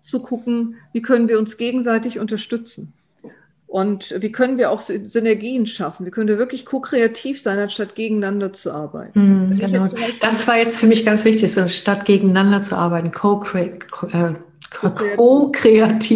zu 0.00 0.20
gucken, 0.20 0.76
wie 0.92 1.02
können 1.02 1.28
wir 1.28 1.38
uns 1.38 1.56
gegenseitig 1.56 2.18
unterstützen. 2.18 2.94
Und 3.70 4.14
wie 4.18 4.32
können 4.32 4.58
wir 4.58 4.72
auch 4.72 4.80
Synergien 4.80 5.64
schaffen? 5.64 6.04
Wie 6.04 6.10
können 6.10 6.26
wir 6.26 6.38
wirklich 6.38 6.66
ko-kreativ 6.66 7.40
sein, 7.40 7.56
anstatt 7.56 7.94
gegeneinander 7.94 8.52
zu 8.52 8.72
arbeiten? 8.72 9.50
Mm, 9.50 9.56
genau. 9.56 9.86
Das 10.20 10.48
war 10.48 10.56
jetzt 10.56 10.80
für 10.80 10.88
mich 10.88 11.04
ganz 11.04 11.24
wichtig, 11.24 11.52
so 11.52 11.68
statt 11.68 12.04
gegeneinander 12.04 12.62
zu 12.62 12.76
arbeiten, 12.76 13.06
äh, 13.06 13.12
ko-kreativ 13.12 13.84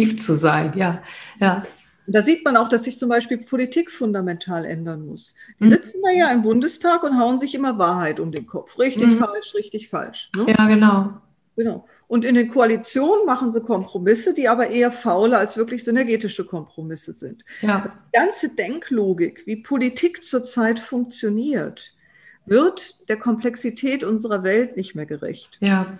äh, 0.09 0.15
ko 0.15 0.17
zu 0.17 0.35
sein. 0.35 0.73
Ja, 0.75 1.01
ja. 1.39 1.63
Da 2.07 2.23
sieht 2.23 2.43
man 2.43 2.57
auch, 2.57 2.67
dass 2.67 2.83
sich 2.83 2.99
zum 2.99 3.07
Beispiel 3.07 3.37
Politik 3.37 3.89
fundamental 3.89 4.65
ändern 4.65 5.05
muss. 5.05 5.33
Die 5.61 5.67
mhm. 5.67 5.69
sitzen 5.69 6.01
da 6.03 6.11
ja 6.11 6.29
im 6.31 6.41
Bundestag 6.41 7.03
und 7.03 7.17
hauen 7.17 7.39
sich 7.39 7.55
immer 7.55 7.77
Wahrheit 7.77 8.19
um 8.19 8.33
den 8.33 8.47
Kopf. 8.47 8.77
Richtig, 8.77 9.11
mhm. 9.11 9.17
falsch, 9.17 9.55
richtig, 9.55 9.87
falsch. 9.87 10.29
Ne? 10.35 10.47
Ja, 10.49 10.67
genau. 10.67 11.21
Genau. 11.55 11.87
Und 12.07 12.25
in 12.25 12.35
den 12.35 12.49
Koalitionen 12.49 13.25
machen 13.25 13.51
sie 13.51 13.61
Kompromisse, 13.61 14.33
die 14.33 14.49
aber 14.49 14.69
eher 14.69 14.91
faule 14.91 15.37
als 15.37 15.55
wirklich 15.55 15.83
synergetische 15.83 16.45
Kompromisse 16.45 17.13
sind. 17.13 17.45
Ja. 17.61 17.93
Die 18.13 18.17
ganze 18.17 18.49
Denklogik, 18.49 19.43
wie 19.45 19.57
Politik 19.57 20.23
zurzeit 20.23 20.79
funktioniert, 20.79 21.93
wird 22.45 23.07
der 23.07 23.17
Komplexität 23.17 24.03
unserer 24.03 24.43
Welt 24.43 24.75
nicht 24.75 24.95
mehr 24.95 25.05
gerecht. 25.05 25.57
Ja 25.61 25.97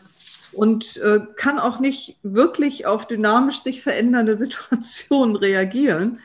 und 0.56 0.98
äh, 0.98 1.20
kann 1.36 1.60
auch 1.60 1.80
nicht 1.80 2.18
wirklich 2.24 2.86
auf 2.86 3.08
dynamisch 3.08 3.60
sich 3.60 3.82
verändernde 3.82 4.38
Situationen 4.38 5.36
reagieren. 5.36 6.20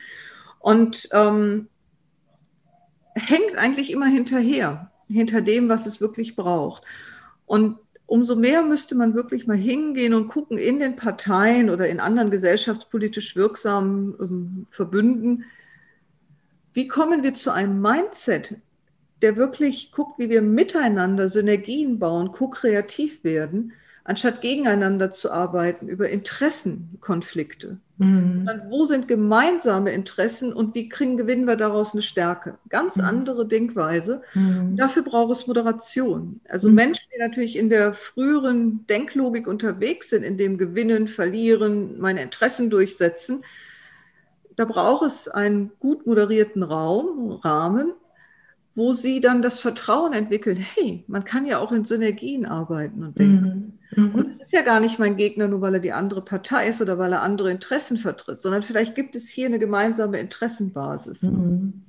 Und 0.59 1.09
ähm, 1.11 1.67
hängt 3.15 3.57
eigentlich 3.57 3.91
immer 3.91 4.05
hinterher, 4.05 4.91
hinter 5.07 5.41
dem, 5.41 5.69
was 5.69 5.85
es 5.85 6.01
wirklich 6.01 6.35
braucht. 6.35 6.83
Und 7.45 7.77
umso 8.11 8.35
mehr 8.35 8.61
müsste 8.61 8.93
man 8.93 9.13
wirklich 9.13 9.47
mal 9.47 9.55
hingehen 9.55 10.13
und 10.13 10.27
gucken 10.27 10.57
in 10.57 10.79
den 10.79 10.97
Parteien 10.97 11.69
oder 11.69 11.87
in 11.87 12.01
anderen 12.01 12.29
gesellschaftspolitisch 12.29 13.37
wirksamen 13.37 14.15
ähm, 14.19 14.67
Verbünden, 14.69 15.45
wie 16.73 16.89
kommen 16.89 17.23
wir 17.23 17.33
zu 17.33 17.53
einem 17.53 17.79
Mindset, 17.81 18.55
der 19.21 19.37
wirklich 19.37 19.93
guckt, 19.93 20.19
wie 20.19 20.29
wir 20.29 20.41
miteinander 20.41 21.29
Synergien 21.29 21.99
bauen, 21.99 22.33
ko-kreativ 22.33 23.23
werden, 23.23 23.71
anstatt 24.03 24.41
gegeneinander 24.41 25.11
zu 25.11 25.31
arbeiten 25.31 25.87
über 25.87 26.09
Interessenkonflikte. 26.09 27.77
Mhm. 27.97 28.49
wo 28.69 28.85
sind 28.85 29.07
gemeinsame 29.07 29.91
Interessen 29.91 30.53
und 30.53 30.73
wie 30.73 30.89
kriegen, 30.89 31.17
gewinnen 31.17 31.45
wir 31.45 31.55
daraus 31.55 31.93
eine 31.93 32.01
Stärke? 32.01 32.57
Ganz 32.67 32.95
mhm. 32.95 33.05
andere 33.05 33.47
Denkweise. 33.47 34.23
Mhm. 34.33 34.75
Dafür 34.75 35.03
braucht 35.03 35.31
es 35.31 35.45
Moderation. 35.45 36.41
Also 36.49 36.69
mhm. 36.69 36.75
Menschen, 36.75 37.05
die 37.13 37.19
natürlich 37.19 37.55
in 37.55 37.69
der 37.69 37.93
früheren 37.93 38.87
Denklogik 38.87 39.45
unterwegs 39.45 40.09
sind, 40.09 40.23
in 40.23 40.37
dem 40.39 40.57
Gewinnen, 40.57 41.07
Verlieren, 41.07 41.99
meine 41.99 42.23
Interessen 42.23 42.71
durchsetzen, 42.71 43.43
da 44.55 44.65
braucht 44.65 45.05
es 45.05 45.27
einen 45.27 45.71
gut 45.79 46.07
moderierten 46.07 46.63
Raum, 46.63 47.33
Rahmen, 47.43 47.93
wo 48.73 48.93
sie 48.93 49.19
dann 49.19 49.41
das 49.41 49.59
Vertrauen 49.59 50.13
entwickeln, 50.13 50.57
hey, 50.57 51.03
man 51.07 51.25
kann 51.25 51.45
ja 51.45 51.59
auch 51.59 51.71
in 51.71 51.83
Synergien 51.83 52.45
arbeiten 52.45 53.03
und 53.03 53.17
denken. 53.17 53.79
Mhm. 53.95 54.03
Mhm. 54.03 54.15
Und 54.15 54.27
es 54.29 54.39
ist 54.39 54.53
ja 54.53 54.61
gar 54.61 54.79
nicht 54.79 54.97
mein 54.97 55.17
Gegner, 55.17 55.47
nur 55.47 55.61
weil 55.61 55.73
er 55.73 55.79
die 55.79 55.91
andere 55.91 56.21
Partei 56.21 56.67
ist 56.67 56.81
oder 56.81 56.97
weil 56.97 57.11
er 57.11 57.21
andere 57.21 57.51
Interessen 57.51 57.97
vertritt, 57.97 58.39
sondern 58.39 58.63
vielleicht 58.63 58.95
gibt 58.95 59.15
es 59.15 59.27
hier 59.27 59.47
eine 59.47 59.59
gemeinsame 59.59 60.19
Interessenbasis. 60.19 61.23
Mhm. 61.23 61.83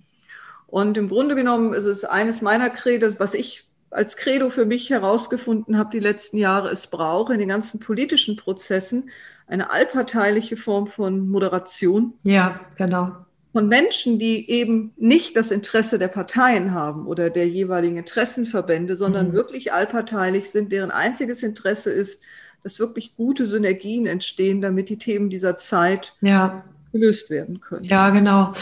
Und 0.67 0.97
im 0.97 1.09
Grunde 1.09 1.37
genommen 1.37 1.73
ist 1.73 1.85
es 1.85 2.05
eines 2.05 2.43
meiner 2.43 2.71
Credo, 2.71 3.09
was 3.19 3.35
ich 3.35 3.69
als 3.91 4.17
Credo 4.17 4.49
für 4.49 4.65
mich 4.65 4.89
herausgefunden 4.89 5.77
habe 5.77 5.91
die 5.91 6.01
letzten 6.01 6.39
Jahre, 6.39 6.71
es 6.71 6.87
braucht 6.87 7.31
in 7.31 7.39
den 7.39 7.49
ganzen 7.49 7.79
politischen 7.79 8.37
Prozessen 8.37 9.11
eine 9.47 9.71
allparteiliche 9.71 10.57
Form 10.57 10.87
von 10.87 11.29
Moderation. 11.29 12.15
Ja, 12.23 12.59
genau 12.77 13.27
von 13.53 13.69
Menschen, 13.69 14.19
die 14.19 14.49
eben 14.51 14.93
nicht 14.97 15.37
das 15.37 15.51
Interesse 15.51 15.99
der 15.99 16.09
Parteien 16.09 16.73
haben 16.73 17.07
oder 17.07 17.29
der 17.29 17.47
jeweiligen 17.47 17.99
Interessenverbände, 17.99 18.97
sondern 18.97 19.29
mhm. 19.29 19.33
wirklich 19.35 19.73
allparteilich 19.73 20.51
sind, 20.51 20.73
deren 20.73 20.91
einziges 20.91 21.43
Interesse 21.43 21.91
ist, 21.91 22.23
dass 22.63 22.79
wirklich 22.79 23.15
gute 23.17 23.47
Synergien 23.47 24.07
entstehen, 24.07 24.63
damit 24.63 24.89
die 24.89 24.97
Themen 24.97 25.29
dieser 25.29 25.57
Zeit 25.57 26.15
ja. 26.23 26.65
gelöst 26.93 27.29
werden 27.29 27.61
können. 27.61 27.85
Ja, 27.85 28.11
genau. 28.11 28.53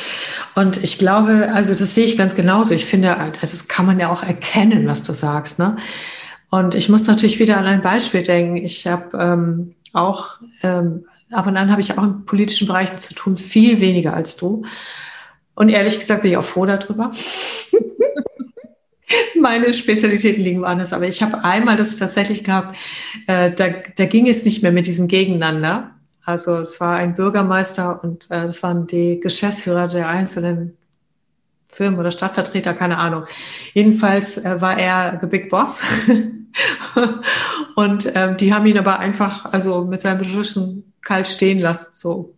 Und 0.57 0.83
ich 0.83 0.99
glaube, 0.99 1.51
also 1.53 1.73
das 1.73 1.95
sehe 1.95 2.07
ich 2.07 2.19
ganz 2.19 2.35
genauso. 2.35 2.75
Ich 2.75 2.87
finde, 2.87 3.33
das 3.41 3.69
kann 3.69 3.87
man 3.87 4.01
ja 4.01 4.11
auch 4.11 4.23
erkennen, 4.23 4.87
was 4.87 5.03
du 5.05 5.13
sagst. 5.13 5.59
Ne? 5.59 5.77
Und 6.51 6.75
ich 6.75 6.89
muss 6.89 7.07
natürlich 7.07 7.39
wieder 7.39 7.59
an 7.59 7.67
ein 7.67 7.83
Beispiel 7.83 8.23
denken. 8.23 8.57
Ich 8.57 8.87
habe 8.87 9.17
ähm, 9.19 9.75
auch 9.93 10.41
ähm, 10.63 11.05
aber 11.31 11.53
dann 11.53 11.71
habe 11.71 11.81
ich 11.81 11.97
auch 11.97 12.03
in 12.03 12.25
politischen 12.25 12.67
Bereichen 12.67 12.99
zu 12.99 13.15
tun, 13.15 13.37
viel 13.37 13.81
weniger 13.81 14.15
als 14.15 14.37
du. 14.37 14.65
Und 15.55 15.69
ehrlich 15.69 15.99
gesagt 15.99 16.23
bin 16.23 16.33
ich 16.33 16.37
auch 16.37 16.45
froh 16.45 16.67
darüber. 16.67 17.11
Meine 19.41 19.75
Spezialitäten 19.75 20.43
liegen 20.43 20.61
woanders, 20.61 20.93
aber 20.93 21.07
ich 21.07 21.23
habe 21.23 21.45
einmal 21.45 21.77
das 21.77 21.97
tatsächlich 21.97 22.45
gehabt, 22.45 22.77
äh, 23.27 23.51
da, 23.51 23.69
da 23.97 24.07
ging 24.07 24.29
es 24.29 24.45
nicht 24.45 24.63
mehr 24.63 24.73
mit 24.73 24.87
diesem 24.87 25.09
Gegeneinander. 25.09 25.91
Also 26.25 26.59
es 26.59 26.81
war 26.81 26.97
ein 26.97 27.15
Bürgermeister 27.15 28.03
und 28.05 28.31
äh, 28.31 28.47
das 28.47 28.63
waren 28.63 28.87
die 28.87 29.19
Geschäftsführer 29.21 29.89
der 29.89 30.09
einzelnen 30.09 30.77
Firmen 31.69 31.99
oder 31.99 32.11
Stadtvertreter, 32.11 32.75
keine 32.75 32.99
Ahnung. 32.99 33.25
Jedenfalls 33.75 34.39
äh, 34.39 34.61
war 34.61 34.79
er 34.79 35.19
the 35.21 35.27
Big 35.27 35.49
Boss. 35.49 35.83
und 37.77 38.13
ähm, 38.15 38.37
die 38.37 38.53
haben 38.53 38.67
ihn 38.67 38.79
aber 38.79 38.99
einfach, 38.99 39.53
also 39.53 39.85
mit 39.85 40.01
seinem 40.01 40.19
Beschlüssen 40.19 40.90
kalt 41.03 41.29
stehen 41.29 41.59
lassen. 41.59 41.93
So. 41.95 42.35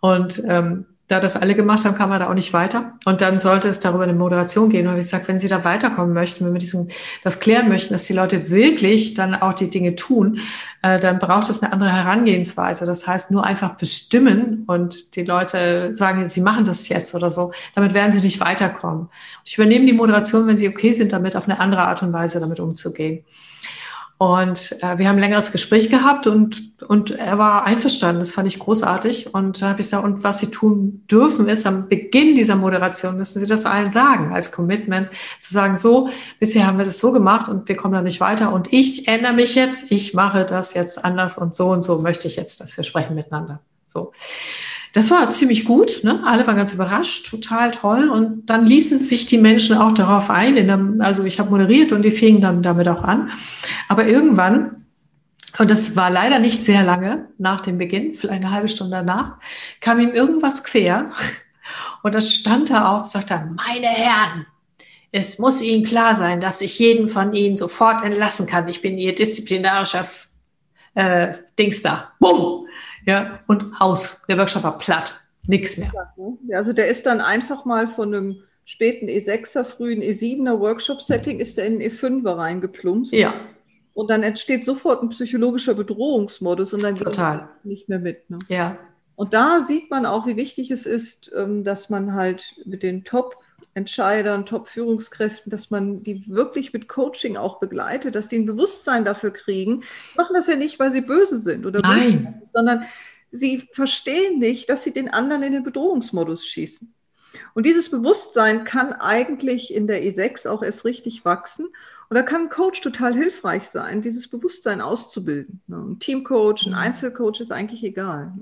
Und 0.00 0.42
ähm, 0.46 0.86
da 1.08 1.20
das 1.20 1.36
alle 1.36 1.54
gemacht 1.54 1.84
haben, 1.84 1.94
kam 1.96 2.08
man 2.08 2.18
da 2.18 2.30
auch 2.30 2.34
nicht 2.34 2.54
weiter. 2.54 2.94
Und 3.04 3.20
dann 3.20 3.38
sollte 3.38 3.68
es 3.68 3.78
darüber 3.78 4.04
eine 4.04 4.14
Moderation 4.14 4.70
gehen. 4.70 4.86
Und 4.86 4.94
wie 4.94 5.00
gesagt, 5.00 5.28
wenn 5.28 5.38
Sie 5.38 5.48
da 5.48 5.62
weiterkommen 5.62 6.14
möchten, 6.14 6.46
wenn 6.46 6.54
wir 6.54 6.60
diesen, 6.60 6.90
das 7.22 7.40
klären 7.40 7.68
möchten, 7.68 7.92
dass 7.92 8.06
die 8.06 8.14
Leute 8.14 8.50
wirklich 8.50 9.12
dann 9.12 9.34
auch 9.34 9.52
die 9.52 9.68
Dinge 9.68 9.96
tun, 9.96 10.40
äh, 10.80 10.98
dann 10.98 11.18
braucht 11.18 11.50
es 11.50 11.62
eine 11.62 11.74
andere 11.74 11.92
Herangehensweise. 11.92 12.86
Das 12.86 13.06
heißt, 13.06 13.30
nur 13.30 13.44
einfach 13.44 13.74
bestimmen 13.76 14.64
und 14.66 15.14
die 15.16 15.24
Leute 15.24 15.94
sagen, 15.94 16.26
sie 16.26 16.40
machen 16.40 16.64
das 16.64 16.88
jetzt 16.88 17.14
oder 17.14 17.30
so. 17.30 17.52
Damit 17.74 17.92
werden 17.92 18.10
sie 18.10 18.20
nicht 18.20 18.40
weiterkommen. 18.40 19.08
Ich 19.44 19.58
übernehme 19.58 19.84
die 19.84 19.92
Moderation, 19.92 20.46
wenn 20.46 20.56
sie 20.56 20.68
okay 20.68 20.92
sind, 20.92 21.12
damit 21.12 21.36
auf 21.36 21.44
eine 21.44 21.60
andere 21.60 21.82
Art 21.82 22.02
und 22.02 22.14
Weise 22.14 22.40
damit 22.40 22.60
umzugehen. 22.60 23.24
Und 24.16 24.76
äh, 24.80 24.98
wir 24.98 25.08
haben 25.08 25.16
ein 25.16 25.20
längeres 25.20 25.50
Gespräch 25.50 25.90
gehabt 25.90 26.28
und, 26.28 26.80
und 26.86 27.10
er 27.10 27.36
war 27.36 27.64
einverstanden. 27.64 28.20
Das 28.20 28.30
fand 28.30 28.46
ich 28.46 28.60
großartig. 28.60 29.34
Und 29.34 29.60
dann 29.60 29.70
habe 29.70 29.80
ich 29.80 29.86
gesagt, 29.86 30.04
und 30.04 30.22
was 30.22 30.38
Sie 30.38 30.50
tun 30.50 31.02
dürfen, 31.10 31.48
ist 31.48 31.66
am 31.66 31.88
Beginn 31.88 32.36
dieser 32.36 32.54
Moderation 32.54 33.16
müssen 33.16 33.40
Sie 33.40 33.46
das 33.46 33.66
allen 33.66 33.90
sagen, 33.90 34.32
als 34.32 34.52
Commitment, 34.52 35.08
zu 35.40 35.52
sagen, 35.52 35.74
so, 35.74 36.10
bisher 36.38 36.66
haben 36.66 36.78
wir 36.78 36.84
das 36.84 37.00
so 37.00 37.10
gemacht 37.10 37.48
und 37.48 37.68
wir 37.68 37.76
kommen 37.76 37.94
da 37.94 38.02
nicht 38.02 38.20
weiter. 38.20 38.52
Und 38.52 38.72
ich 38.72 39.08
ändere 39.08 39.32
mich 39.32 39.56
jetzt, 39.56 39.90
ich 39.90 40.14
mache 40.14 40.46
das 40.46 40.74
jetzt 40.74 41.04
anders 41.04 41.36
und 41.36 41.56
so 41.56 41.70
und 41.70 41.82
so 41.82 41.98
möchte 41.98 42.28
ich 42.28 42.36
jetzt, 42.36 42.60
dass 42.60 42.76
wir 42.76 42.84
sprechen 42.84 43.16
miteinander. 43.16 43.60
So. 43.88 44.12
Das 44.94 45.10
war 45.10 45.28
ziemlich 45.32 45.64
gut. 45.64 46.04
Ne? 46.04 46.22
Alle 46.24 46.46
waren 46.46 46.56
ganz 46.56 46.72
überrascht, 46.72 47.28
total 47.28 47.72
toll. 47.72 48.08
Und 48.08 48.46
dann 48.46 48.64
ließen 48.64 48.98
sich 48.98 49.26
die 49.26 49.38
Menschen 49.38 49.76
auch 49.76 49.90
darauf 49.90 50.30
ein. 50.30 50.54
Der, 50.54 51.04
also 51.04 51.24
ich 51.24 51.40
habe 51.40 51.50
moderiert 51.50 51.90
und 51.90 52.02
die 52.02 52.12
fingen 52.12 52.40
dann 52.40 52.62
damit 52.62 52.86
auch 52.86 53.02
an. 53.02 53.32
Aber 53.88 54.06
irgendwann, 54.06 54.86
und 55.58 55.68
das 55.68 55.96
war 55.96 56.10
leider 56.10 56.38
nicht 56.38 56.62
sehr 56.62 56.84
lange 56.84 57.28
nach 57.38 57.60
dem 57.60 57.76
Beginn, 57.76 58.14
vielleicht 58.14 58.44
eine 58.44 58.52
halbe 58.52 58.68
Stunde 58.68 58.92
danach, 58.92 59.38
kam 59.80 59.98
ihm 59.98 60.12
irgendwas 60.12 60.62
quer. 60.62 61.10
Und 62.04 62.14
das 62.14 62.32
stand 62.32 62.70
da 62.70 62.94
auf, 62.94 63.08
sagte 63.08 63.34
er, 63.34 63.46
meine 63.46 63.88
Herren, 63.88 64.46
es 65.10 65.40
muss 65.40 65.60
Ihnen 65.60 65.84
klar 65.84 66.14
sein, 66.14 66.38
dass 66.38 66.60
ich 66.60 66.78
jeden 66.78 67.08
von 67.08 67.32
Ihnen 67.32 67.56
sofort 67.56 68.04
entlassen 68.04 68.46
kann. 68.46 68.68
Ich 68.68 68.80
bin 68.80 68.96
Ihr 68.96 69.14
disziplinarischer 69.14 70.06
äh, 70.94 71.34
Dings 71.58 71.82
da. 71.82 72.12
Bumm! 72.20 72.63
Ja, 73.06 73.40
und 73.46 73.72
aus. 73.80 74.22
Der 74.28 74.38
Workshop 74.38 74.62
war 74.62 74.78
platt. 74.78 75.14
Nichts 75.46 75.76
mehr. 75.76 75.92
Ne? 76.16 76.56
Also 76.56 76.72
der 76.72 76.88
ist 76.88 77.06
dann 77.06 77.20
einfach 77.20 77.64
mal 77.64 77.86
von 77.86 78.14
einem 78.14 78.40
späten 78.64 79.08
E6er, 79.08 79.64
frühen 79.64 80.02
E7er 80.02 80.58
Workshop-Setting, 80.58 81.38
ist 81.38 81.58
er 81.58 81.66
in 81.66 81.80
den 81.80 81.90
E5er 81.90 82.36
reingeplumpst. 82.36 83.12
Ja. 83.12 83.34
Und 83.92 84.10
dann 84.10 84.22
entsteht 84.22 84.64
sofort 84.64 85.02
ein 85.02 85.10
psychologischer 85.10 85.74
Bedrohungsmodus 85.74 86.74
und 86.74 86.82
dann 86.82 86.96
geht 86.96 87.16
nicht 87.62 87.88
mehr 87.88 88.00
mit. 88.00 88.28
Ne? 88.28 88.38
Ja. 88.48 88.78
Und 89.16 89.32
da 89.32 89.62
sieht 89.62 89.90
man 89.90 90.06
auch, 90.06 90.26
wie 90.26 90.36
wichtig 90.36 90.70
es 90.70 90.86
ist, 90.86 91.30
ähm, 91.36 91.62
dass 91.62 91.90
man 91.90 92.14
halt 92.14 92.56
mit 92.64 92.82
den 92.82 93.04
Top 93.04 93.36
Entscheidern, 93.74 94.46
Top-Führungskräften, 94.46 95.50
dass 95.50 95.70
man 95.70 96.02
die 96.02 96.26
wirklich 96.28 96.72
mit 96.72 96.88
Coaching 96.88 97.36
auch 97.36 97.58
begleitet, 97.58 98.14
dass 98.14 98.28
die 98.28 98.38
ein 98.38 98.46
Bewusstsein 98.46 99.04
dafür 99.04 99.32
kriegen. 99.32 99.80
Die 99.80 100.16
machen 100.16 100.34
das 100.34 100.46
ja 100.46 100.56
nicht, 100.56 100.78
weil 100.78 100.92
sie 100.92 101.00
böse 101.00 101.38
sind 101.38 101.66
oder 101.66 101.80
böse 101.80 102.10
sind, 102.10 102.46
sondern 102.52 102.84
sie 103.32 103.68
verstehen 103.72 104.38
nicht, 104.38 104.70
dass 104.70 104.84
sie 104.84 104.92
den 104.92 105.08
anderen 105.08 105.42
in 105.42 105.52
den 105.52 105.62
Bedrohungsmodus 105.64 106.46
schießen. 106.46 106.94
Und 107.54 107.66
dieses 107.66 107.90
Bewusstsein 107.90 108.64
kann 108.64 108.92
eigentlich 108.92 109.74
in 109.74 109.88
der 109.88 110.02
E6 110.04 110.48
auch 110.48 110.62
erst 110.62 110.84
richtig 110.84 111.24
wachsen. 111.24 111.66
Und 112.08 112.14
da 112.14 112.22
kann 112.22 112.42
ein 112.42 112.48
Coach 112.48 112.80
total 112.80 113.14
hilfreich 113.14 113.68
sein, 113.68 114.02
dieses 114.02 114.28
Bewusstsein 114.28 114.80
auszubilden. 114.80 115.60
Ein 115.68 115.98
Teamcoach, 115.98 116.66
ein 116.66 116.72
mhm. 116.72 116.78
Einzelcoach 116.78 117.40
ist 117.40 117.50
eigentlich 117.50 117.82
egal. 117.82 118.32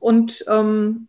Und 0.00 0.44
ähm, 0.48 1.08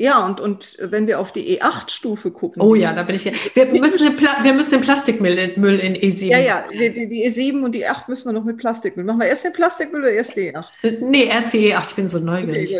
ja, 0.00 0.24
und, 0.24 0.40
und 0.40 0.78
wenn 0.80 1.06
wir 1.06 1.20
auf 1.20 1.30
die 1.30 1.60
E8-Stufe 1.60 2.30
gucken. 2.30 2.62
Oh 2.62 2.74
ja, 2.74 2.94
da 2.94 3.02
bin 3.02 3.16
ich. 3.16 3.26
Wir 3.54 3.66
müssen, 3.66 4.06
den, 4.06 4.18
wir 4.18 4.54
müssen 4.54 4.70
den 4.70 4.80
Plastikmüll 4.80 5.36
in, 5.36 5.60
Müll 5.60 5.78
in 5.78 5.94
E7. 5.94 6.28
Ja, 6.28 6.38
ja, 6.38 6.64
die, 6.72 7.06
die, 7.06 7.28
E7 7.28 7.62
und 7.62 7.74
die 7.74 7.84
E8 7.84 8.08
müssen 8.08 8.24
wir 8.24 8.32
noch 8.32 8.44
mit 8.44 8.56
Plastikmüll. 8.56 9.04
Machen 9.04 9.20
wir 9.20 9.26
erst 9.26 9.44
den 9.44 9.52
Plastikmüll 9.52 10.00
oder 10.00 10.10
erst 10.10 10.36
die 10.36 10.54
E8? 10.54 11.04
Nee, 11.04 11.24
erst 11.24 11.52
die 11.52 11.70
E8, 11.70 11.88
ich 11.90 11.96
bin 11.96 12.08
so 12.08 12.18
neugierig. 12.18 12.78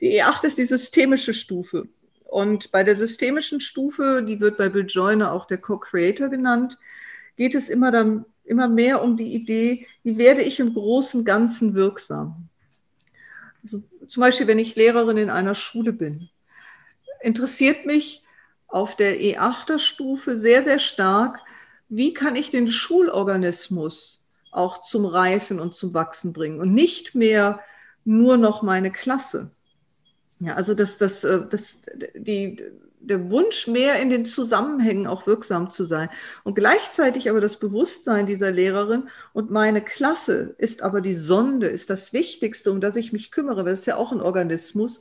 Die 0.00 0.18
E8 0.18 0.46
ist 0.46 0.56
die 0.56 0.64
systemische 0.64 1.34
Stufe. 1.34 1.88
Und 2.24 2.72
bei 2.72 2.82
der 2.82 2.96
systemischen 2.96 3.60
Stufe, 3.60 4.24
die 4.26 4.40
wird 4.40 4.56
bei 4.56 4.70
Bill 4.70 4.86
Joyner 4.88 5.34
auch 5.34 5.44
der 5.44 5.58
Co-Creator 5.58 6.30
genannt, 6.30 6.78
geht 7.36 7.54
es 7.54 7.68
immer, 7.68 7.90
dann, 7.90 8.24
immer 8.44 8.68
mehr 8.68 9.02
um 9.02 9.18
die 9.18 9.34
Idee, 9.34 9.86
wie 10.04 10.16
werde 10.16 10.40
ich 10.40 10.58
im 10.58 10.72
großen 10.72 11.26
Ganzen 11.26 11.74
wirksam? 11.74 12.48
Also 13.62 13.82
zum 14.06 14.22
Beispiel, 14.22 14.46
wenn 14.46 14.58
ich 14.58 14.74
Lehrerin 14.74 15.18
in 15.18 15.28
einer 15.28 15.54
Schule 15.54 15.92
bin 15.92 16.30
interessiert 17.22 17.86
mich 17.86 18.22
auf 18.66 18.96
der 18.96 19.20
E8er 19.20 19.78
Stufe 19.78 20.36
sehr, 20.36 20.64
sehr 20.64 20.78
stark, 20.78 21.40
wie 21.88 22.14
kann 22.14 22.36
ich 22.36 22.50
den 22.50 22.68
Schulorganismus 22.68 24.22
auch 24.50 24.82
zum 24.82 25.04
Reifen 25.06 25.60
und 25.60 25.74
zum 25.74 25.94
Wachsen 25.94 26.32
bringen 26.32 26.60
und 26.60 26.72
nicht 26.72 27.14
mehr 27.14 27.60
nur 28.04 28.36
noch 28.36 28.62
meine 28.62 28.90
Klasse. 28.90 29.50
Ja, 30.38 30.54
also 30.54 30.74
das, 30.74 30.98
das, 30.98 31.22
äh, 31.24 31.40
das, 31.48 31.80
die, 32.14 32.62
der 32.98 33.30
Wunsch, 33.30 33.66
mehr 33.66 34.00
in 34.00 34.10
den 34.10 34.24
Zusammenhängen 34.24 35.06
auch 35.06 35.26
wirksam 35.26 35.70
zu 35.70 35.84
sein. 35.84 36.08
Und 36.44 36.54
gleichzeitig 36.54 37.28
aber 37.30 37.40
das 37.40 37.56
Bewusstsein 37.56 38.26
dieser 38.26 38.50
Lehrerin 38.50 39.08
und 39.32 39.50
meine 39.50 39.82
Klasse 39.82 40.54
ist 40.58 40.82
aber 40.82 41.00
die 41.00 41.14
Sonde, 41.14 41.66
ist 41.66 41.90
das 41.90 42.12
Wichtigste, 42.12 42.70
um 42.70 42.80
das 42.80 42.96
ich 42.96 43.12
mich 43.12 43.30
kümmere, 43.30 43.64
weil 43.64 43.72
es 43.72 43.80
ist 43.80 43.86
ja 43.86 43.96
auch 43.96 44.12
ein 44.12 44.20
Organismus. 44.20 45.00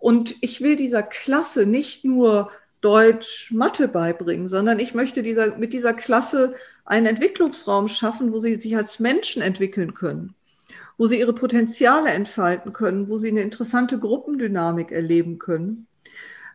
Und 0.00 0.34
ich 0.40 0.62
will 0.62 0.74
dieser 0.76 1.02
Klasse 1.02 1.66
nicht 1.66 2.04
nur 2.04 2.50
Deutsch, 2.80 3.50
Mathe 3.52 3.86
beibringen, 3.86 4.48
sondern 4.48 4.78
ich 4.78 4.94
möchte 4.94 5.22
dieser, 5.22 5.58
mit 5.58 5.74
dieser 5.74 5.92
Klasse 5.92 6.54
einen 6.86 7.04
Entwicklungsraum 7.04 7.88
schaffen, 7.88 8.32
wo 8.32 8.40
sie 8.40 8.58
sich 8.58 8.74
als 8.76 8.98
Menschen 8.98 9.42
entwickeln 9.42 9.92
können, 9.92 10.34
wo 10.96 11.06
sie 11.06 11.18
ihre 11.18 11.34
Potenziale 11.34 12.10
entfalten 12.10 12.72
können, 12.72 13.10
wo 13.10 13.18
sie 13.18 13.28
eine 13.28 13.42
interessante 13.42 13.98
Gruppendynamik 13.98 14.90
erleben 14.90 15.38
können. 15.38 15.86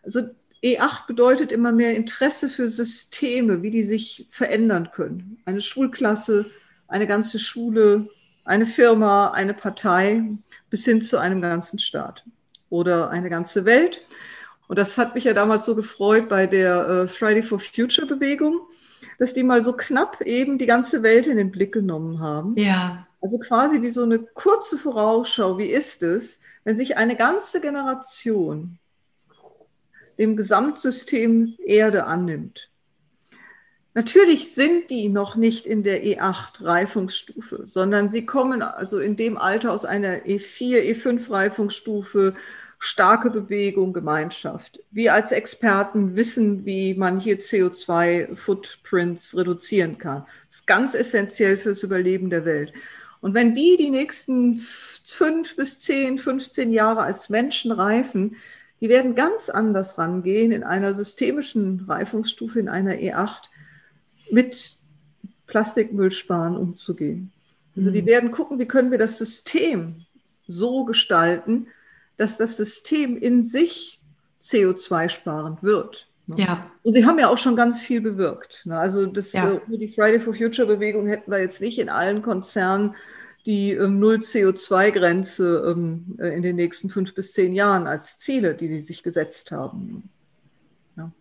Also 0.03 0.21
E8 0.63 1.05
bedeutet 1.05 1.51
immer 1.51 1.71
mehr 1.71 1.95
Interesse 1.95 2.49
für 2.49 2.67
Systeme, 2.67 3.61
wie 3.61 3.69
die 3.69 3.83
sich 3.83 4.27
verändern 4.31 4.89
können. 4.91 5.37
Eine 5.45 5.61
Schulklasse, 5.61 6.47
eine 6.87 7.05
ganze 7.05 7.37
Schule, 7.37 8.09
eine 8.43 8.65
Firma, 8.65 9.29
eine 9.29 9.53
Partei 9.53 10.23
bis 10.71 10.85
hin 10.85 11.03
zu 11.03 11.19
einem 11.19 11.41
ganzen 11.41 11.77
Staat 11.77 12.25
oder 12.69 13.09
eine 13.09 13.29
ganze 13.29 13.65
Welt. 13.65 14.01
Und 14.67 14.79
das 14.79 14.97
hat 14.97 15.15
mich 15.15 15.25
ja 15.25 15.33
damals 15.33 15.65
so 15.65 15.75
gefreut 15.75 16.27
bei 16.27 16.47
der 16.47 16.87
äh, 16.87 17.07
Friday 17.07 17.43
for 17.43 17.59
Future 17.59 18.07
Bewegung, 18.07 18.61
dass 19.19 19.33
die 19.33 19.43
mal 19.43 19.61
so 19.61 19.73
knapp 19.73 20.21
eben 20.21 20.57
die 20.57 20.65
ganze 20.65 21.03
Welt 21.03 21.27
in 21.27 21.37
den 21.37 21.51
Blick 21.51 21.73
genommen 21.73 22.19
haben. 22.19 22.55
Ja. 22.57 23.07
Also 23.21 23.37
quasi 23.39 23.81
wie 23.81 23.89
so 23.89 24.03
eine 24.03 24.19
kurze 24.19 24.77
Vorausschau, 24.77 25.57
wie 25.57 25.67
ist 25.67 26.03
es, 26.03 26.39
wenn 26.63 26.77
sich 26.77 26.97
eine 26.97 27.15
ganze 27.15 27.61
Generation 27.61 28.79
dem 30.17 30.35
Gesamtsystem 30.35 31.55
Erde 31.65 32.05
annimmt. 32.05 32.69
Natürlich 33.97 34.53
sind 34.53 34.89
die 34.89 35.07
noch 35.07 35.37
nicht 35.37 35.65
in 35.65 35.81
der 35.81 36.03
E8 36.03 36.65
Reifungsstufe, 36.65 37.63
sondern 37.65 38.09
sie 38.09 38.25
kommen 38.25 38.61
also 38.61 38.99
in 38.99 39.15
dem 39.15 39.37
Alter 39.37 39.71
aus 39.71 39.85
einer 39.85 40.25
E4, 40.25 40.81
E5 40.81 41.31
Reifungsstufe, 41.31 42.35
starke 42.77 43.29
Bewegung, 43.29 43.93
Gemeinschaft. 43.93 44.81
Wir 44.91 45.13
als 45.13 45.31
Experten 45.31 46.17
wissen, 46.17 46.65
wie 46.65 46.93
man 46.95 47.21
hier 47.21 47.39
CO2-Footprints 47.39 49.37
reduzieren 49.37 49.97
kann. 49.97 50.25
Das 50.47 50.57
ist 50.57 50.67
ganz 50.67 50.93
essentiell 50.93 51.57
fürs 51.57 51.81
Überleben 51.81 52.29
der 52.29 52.43
Welt. 52.43 52.73
Und 53.21 53.33
wenn 53.33 53.55
die 53.55 53.77
die 53.77 53.91
nächsten 53.91 54.57
fünf 54.57 55.55
bis 55.55 55.79
zehn, 55.79 56.17
15 56.17 56.73
Jahre 56.73 57.03
als 57.03 57.29
Menschen 57.29 57.71
reifen, 57.71 58.35
die 58.81 58.89
werden 58.89 59.15
ganz 59.15 59.49
anders 59.49 59.97
rangehen 59.97 60.51
in 60.51 60.65
einer 60.65 60.93
systemischen 60.93 61.85
Reifungsstufe, 61.87 62.59
in 62.59 62.67
einer 62.67 62.95
E8, 62.95 63.45
mit 64.31 64.77
Plastikmüllsparen 65.47 66.55
umzugehen. 66.57 67.31
Also 67.75 67.91
die 67.91 68.01
mhm. 68.01 68.07
werden 68.07 68.31
gucken, 68.31 68.59
wie 68.59 68.67
können 68.67 68.91
wir 68.91 68.97
das 68.97 69.17
System 69.17 70.05
so 70.47 70.85
gestalten, 70.85 71.67
dass 72.17 72.37
das 72.37 72.57
System 72.57 73.17
in 73.17 73.43
sich 73.43 73.99
CO2-sparend 74.41 75.63
wird. 75.63 76.07
Ne? 76.27 76.37
Ja. 76.39 76.71
Und 76.83 76.93
sie 76.93 77.05
haben 77.05 77.19
ja 77.19 77.27
auch 77.27 77.37
schon 77.37 77.55
ganz 77.55 77.81
viel 77.81 78.01
bewirkt. 78.01 78.65
Ne? 78.65 78.77
Also 78.77 79.05
das, 79.05 79.33
ja. 79.33 79.53
äh, 79.53 79.77
die 79.77 79.87
Friday 79.87 80.19
for 80.19 80.33
Future 80.33 80.67
Bewegung 80.67 81.07
hätten 81.07 81.31
wir 81.31 81.39
jetzt 81.39 81.61
nicht 81.61 81.79
in 81.79 81.89
allen 81.89 82.21
Konzernen 82.21 82.95
die 83.45 83.71
ähm, 83.71 83.99
Null 83.99 84.17
CO2-Grenze 84.17 85.65
ähm, 85.67 86.17
äh, 86.19 86.35
in 86.35 86.41
den 86.41 86.55
nächsten 86.55 86.89
fünf 86.89 87.13
bis 87.13 87.33
zehn 87.33 87.53
Jahren 87.53 87.85
als 87.85 88.17
Ziele, 88.17 88.55
die 88.55 88.67
sie 88.67 88.79
sich 88.79 89.03
gesetzt 89.03 89.51
haben. 89.51 90.09
Ja. 90.97 91.11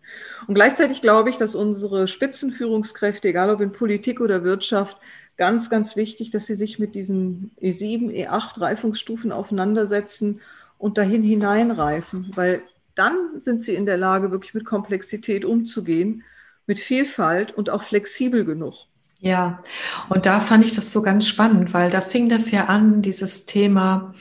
Und 0.47 0.55
gleichzeitig 0.55 1.01
glaube 1.01 1.29
ich, 1.29 1.37
dass 1.37 1.55
unsere 1.55 2.07
Spitzenführungskräfte, 2.07 3.27
egal 3.27 3.49
ob 3.49 3.61
in 3.61 3.71
Politik 3.71 4.21
oder 4.21 4.43
Wirtschaft, 4.43 4.97
ganz, 5.37 5.69
ganz 5.69 5.95
wichtig, 5.95 6.31
dass 6.31 6.45
sie 6.45 6.55
sich 6.55 6.79
mit 6.79 6.95
diesen 6.95 7.51
E7, 7.61 8.09
E8 8.09 8.61
Reifungsstufen 8.61 9.31
auseinandersetzen 9.31 10.39
und 10.77 10.97
dahin 10.97 11.23
hineinreifen, 11.23 12.31
weil 12.35 12.61
dann 12.95 13.41
sind 13.41 13.61
sie 13.61 13.75
in 13.75 13.85
der 13.85 13.97
Lage, 13.97 14.31
wirklich 14.31 14.53
mit 14.53 14.65
Komplexität 14.65 15.43
umzugehen, 15.43 16.23
mit 16.65 16.79
Vielfalt 16.79 17.51
und 17.51 17.69
auch 17.69 17.83
flexibel 17.83 18.45
genug. 18.45 18.87
Ja, 19.19 19.61
und 20.09 20.25
da 20.25 20.39
fand 20.39 20.65
ich 20.65 20.75
das 20.75 20.91
so 20.91 21.01
ganz 21.01 21.27
spannend, 21.27 21.73
weil 21.73 21.89
da 21.89 22.01
fing 22.01 22.29
das 22.29 22.51
ja 22.51 22.65
an, 22.65 23.01
dieses 23.01 23.45
Thema, 23.45 24.13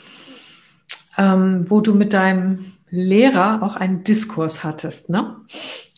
ähm, 1.19 1.69
wo 1.71 1.81
du 1.81 1.95
mit 1.95 2.12
deinem 2.12 2.73
Lehrer 2.91 3.62
auch 3.62 3.77
einen 3.77 4.05
Diskurs 4.05 4.65
hattest, 4.65 5.11
ne? 5.11 5.37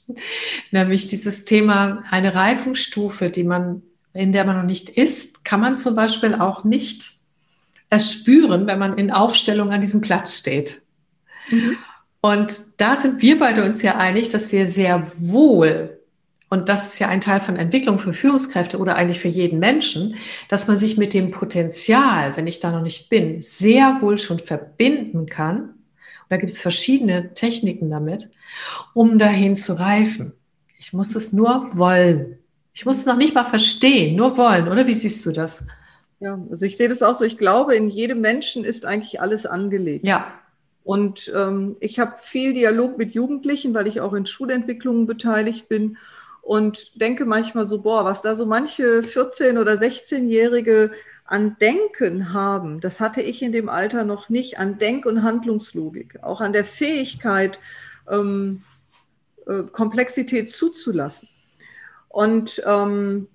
Nämlich 0.70 1.06
dieses 1.08 1.44
Thema, 1.44 2.04
eine 2.10 2.34
Reifungsstufe, 2.34 3.28
die 3.30 3.44
man, 3.44 3.82
in 4.12 4.32
der 4.32 4.44
man 4.44 4.56
noch 4.56 4.64
nicht 4.64 4.88
ist, 4.90 5.44
kann 5.44 5.60
man 5.60 5.74
zum 5.74 5.96
Beispiel 5.96 6.34
auch 6.34 6.64
nicht 6.64 7.10
erspüren, 7.90 8.66
wenn 8.66 8.78
man 8.78 8.98
in 8.98 9.10
Aufstellung 9.10 9.72
an 9.72 9.80
diesem 9.80 10.00
Platz 10.00 10.38
steht. 10.38 10.82
Mhm. 11.50 11.76
Und 12.20 12.60
da 12.78 12.96
sind 12.96 13.22
wir 13.22 13.38
beide 13.38 13.64
uns 13.64 13.82
ja 13.82 13.96
einig, 13.96 14.28
dass 14.28 14.50
wir 14.52 14.66
sehr 14.66 15.10
wohl 15.18 15.95
und 16.48 16.68
das 16.68 16.92
ist 16.92 16.98
ja 17.00 17.08
ein 17.08 17.20
Teil 17.20 17.40
von 17.40 17.56
Entwicklung 17.56 17.98
für 17.98 18.12
Führungskräfte 18.12 18.78
oder 18.78 18.96
eigentlich 18.96 19.18
für 19.18 19.28
jeden 19.28 19.58
Menschen, 19.58 20.14
dass 20.48 20.68
man 20.68 20.76
sich 20.76 20.96
mit 20.96 21.12
dem 21.12 21.32
Potenzial, 21.32 22.36
wenn 22.36 22.46
ich 22.46 22.60
da 22.60 22.70
noch 22.70 22.82
nicht 22.82 23.10
bin, 23.10 23.42
sehr 23.42 23.98
wohl 24.00 24.16
schon 24.16 24.38
verbinden 24.38 25.26
kann. 25.26 25.60
Und 25.60 26.30
da 26.30 26.36
gibt 26.36 26.50
es 26.50 26.60
verschiedene 26.60 27.34
Techniken 27.34 27.90
damit, 27.90 28.30
um 28.94 29.18
dahin 29.18 29.56
zu 29.56 29.72
reifen. 29.72 30.32
Ich 30.78 30.92
muss 30.92 31.16
es 31.16 31.32
nur 31.32 31.70
wollen. 31.76 32.38
Ich 32.74 32.86
muss 32.86 32.98
es 32.98 33.06
noch 33.06 33.16
nicht 33.16 33.34
mal 33.34 33.44
verstehen, 33.44 34.14
nur 34.16 34.36
wollen, 34.36 34.68
oder 34.68 34.86
wie 34.86 34.94
siehst 34.94 35.24
du 35.26 35.32
das? 35.32 35.66
Ja, 36.20 36.38
also 36.50 36.64
ich 36.64 36.76
sehe 36.76 36.88
das 36.88 37.02
auch 37.02 37.16
so. 37.16 37.24
Ich 37.24 37.38
glaube, 37.38 37.74
in 37.74 37.88
jedem 37.88 38.20
Menschen 38.20 38.64
ist 38.64 38.86
eigentlich 38.86 39.20
alles 39.20 39.46
angelegt. 39.46 40.06
Ja. 40.06 40.32
Und 40.84 41.32
ähm, 41.34 41.76
ich 41.80 41.98
habe 41.98 42.14
viel 42.20 42.54
Dialog 42.54 42.96
mit 42.98 43.14
Jugendlichen, 43.14 43.74
weil 43.74 43.88
ich 43.88 44.00
auch 44.00 44.12
in 44.12 44.26
Schulentwicklungen 44.26 45.06
beteiligt 45.06 45.68
bin 45.68 45.96
und 46.46 47.00
denke 47.00 47.24
manchmal 47.24 47.66
so, 47.66 47.80
boah, 47.80 48.04
was 48.04 48.22
da 48.22 48.36
so 48.36 48.46
manche 48.46 49.00
14- 49.00 49.60
oder 49.60 49.72
16-Jährige 49.72 50.92
an 51.24 51.56
Denken 51.60 52.32
haben, 52.32 52.78
das 52.80 53.00
hatte 53.00 53.20
ich 53.20 53.42
in 53.42 53.50
dem 53.50 53.68
Alter 53.68 54.04
noch 54.04 54.28
nicht, 54.28 54.56
an 54.56 54.78
Denk- 54.78 55.06
und 55.06 55.24
Handlungslogik, 55.24 56.22
auch 56.22 56.40
an 56.40 56.52
der 56.52 56.62
Fähigkeit, 56.64 57.58
ähm, 58.08 58.62
äh, 59.48 59.64
Komplexität 59.64 60.48
zuzulassen. 60.48 61.28
Und, 62.08 62.62
ähm, 62.64 63.26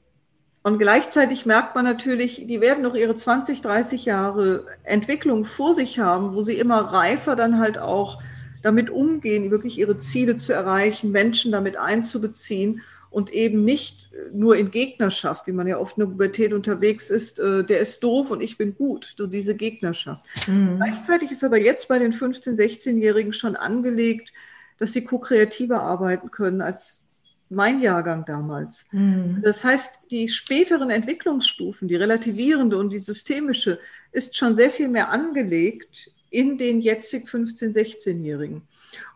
und 0.63 0.79
gleichzeitig 0.79 1.45
merkt 1.45 1.75
man 1.75 1.83
natürlich, 1.83 2.47
die 2.47 2.61
werden 2.61 2.81
noch 2.81 2.95
ihre 2.95 3.15
20, 3.15 3.61
30 3.61 4.05
Jahre 4.05 4.67
Entwicklung 4.83 5.43
vor 5.43 5.75
sich 5.75 5.99
haben, 5.99 6.33
wo 6.33 6.43
sie 6.43 6.57
immer 6.57 6.79
reifer 6.79 7.35
dann 7.35 7.59
halt 7.59 7.77
auch 7.77 8.21
damit 8.61 8.89
umgehen, 8.89 9.51
wirklich 9.51 9.77
ihre 9.77 9.97
Ziele 9.97 10.37
zu 10.37 10.53
erreichen, 10.53 11.11
Menschen 11.11 11.51
damit 11.51 11.75
einzubeziehen 11.75 12.81
und 13.11 13.31
eben 13.31 13.63
nicht 13.65 14.09
nur 14.31 14.55
in 14.55 14.71
Gegnerschaft, 14.71 15.45
wie 15.45 15.51
man 15.51 15.67
ja 15.67 15.77
oft 15.77 15.97
in 15.97 16.01
der 16.01 16.07
Pubertät 16.07 16.53
unterwegs 16.53 17.09
ist, 17.09 17.39
äh, 17.39 17.63
der 17.63 17.79
ist 17.79 18.01
doof 18.03 18.31
und 18.31 18.41
ich 18.41 18.57
bin 18.57 18.75
gut, 18.75 19.13
so 19.17 19.27
diese 19.27 19.53
Gegnerschaft. 19.53 20.23
Mhm. 20.47 20.77
Gleichzeitig 20.77 21.29
ist 21.31 21.43
aber 21.43 21.59
jetzt 21.59 21.89
bei 21.89 21.99
den 21.99 22.13
15-, 22.13 22.57
16-Jährigen 22.57 23.33
schon 23.33 23.55
angelegt, 23.57 24.31
dass 24.79 24.93
sie 24.93 25.03
ko-kreativer 25.03 25.81
arbeiten 25.81 26.31
können 26.31 26.61
als 26.61 27.03
mein 27.49 27.81
Jahrgang 27.81 28.23
damals. 28.25 28.85
Mhm. 28.91 29.41
Das 29.43 29.63
heißt, 29.63 29.99
die 30.09 30.29
späteren 30.29 30.89
Entwicklungsstufen, 30.89 31.89
die 31.89 31.97
relativierende 31.97 32.77
und 32.77 32.91
die 32.93 32.99
systemische, 32.99 33.77
ist 34.13 34.37
schon 34.37 34.55
sehr 34.55 34.71
viel 34.71 34.87
mehr 34.87 35.09
angelegt 35.09 36.11
in 36.31 36.57
den 36.57 36.79
jetzig 36.79 37.27
15-, 37.27 37.73
16-Jährigen. 37.73 38.63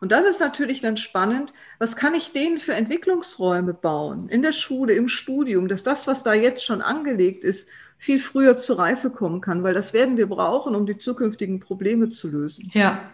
Und 0.01 0.11
das 0.11 0.25
ist 0.25 0.41
natürlich 0.41 0.81
dann 0.81 0.97
spannend. 0.97 1.53
Was 1.79 1.95
kann 1.95 2.13
ich 2.13 2.33
denen 2.33 2.59
für 2.59 2.73
Entwicklungsräume 2.73 3.73
bauen? 3.73 4.27
In 4.27 4.41
der 4.41 4.51
Schule, 4.51 4.93
im 4.93 5.07
Studium, 5.07 5.69
dass 5.69 5.83
das, 5.83 6.07
was 6.07 6.23
da 6.23 6.33
jetzt 6.33 6.63
schon 6.63 6.81
angelegt 6.81 7.45
ist, 7.45 7.67
viel 7.97 8.19
früher 8.19 8.57
zur 8.57 8.79
Reife 8.79 9.09
kommen 9.09 9.39
kann, 9.39 9.63
weil 9.63 9.73
das 9.73 9.93
werden 9.93 10.17
wir 10.17 10.27
brauchen, 10.27 10.75
um 10.75 10.85
die 10.85 10.97
zukünftigen 10.97 11.61
Probleme 11.61 12.09
zu 12.09 12.27
lösen. 12.27 12.69
Ja. 12.73 13.09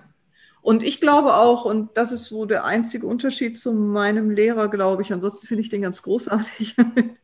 Und 0.64 0.82
ich 0.84 1.00
glaube 1.00 1.36
auch, 1.36 1.66
und 1.66 1.96
das 1.96 2.12
ist 2.12 2.26
so 2.26 2.46
der 2.46 2.66
einzige 2.66 3.06
Unterschied 3.06 3.60
zu 3.60 3.72
meinem 3.72 4.32
Lehrer, 4.32 4.68
glaube 4.68 5.04
ich, 5.04 5.14
ansonsten 5.14 5.46
finde 5.46 5.62
ich 5.62 5.70
den 5.70 5.84
ganz 5.84 6.02
großartig, 6.02 6.76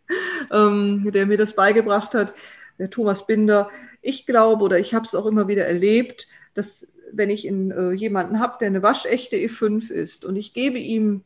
ähm, 0.51 1.11
der 1.11 1.25
mir 1.25 1.37
das 1.37 1.53
beigebracht 1.53 2.13
hat, 2.13 2.35
der 2.77 2.91
Thomas 2.91 3.25
Binder. 3.25 3.69
Ich 4.01 4.27
glaube 4.27 4.63
oder 4.63 4.77
ich 4.77 4.93
habe 4.93 5.05
es 5.05 5.15
auch 5.15 5.25
immer 5.25 5.47
wieder 5.47 5.65
erlebt, 5.65 6.27
dass 6.57 6.87
wenn 7.11 7.29
ich 7.29 7.45
in, 7.45 7.71
äh, 7.71 7.91
jemanden 7.91 8.39
habe, 8.39 8.57
der 8.59 8.67
eine 8.67 8.83
waschechte 8.83 9.37
E5 9.37 9.91
ist 9.91 10.25
und 10.25 10.35
ich 10.35 10.53
gebe 10.53 10.77
ihm 10.77 11.23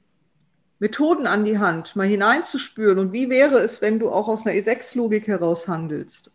Methoden 0.80 1.28
an 1.28 1.44
die 1.44 1.60
Hand, 1.60 1.96
mal 1.96 2.08
hineinzuspüren 2.08 3.00
und 3.00 3.14
wie 3.14 3.30
wäre 3.30 3.60
es, 3.60 3.82
wenn 3.82 4.00
du 4.00 4.10
auch 4.10 4.28
aus 4.28 4.46
einer 4.46 4.56
E6-Logik 4.56 5.28
heraus 5.28 5.68
handelst? 5.68 6.32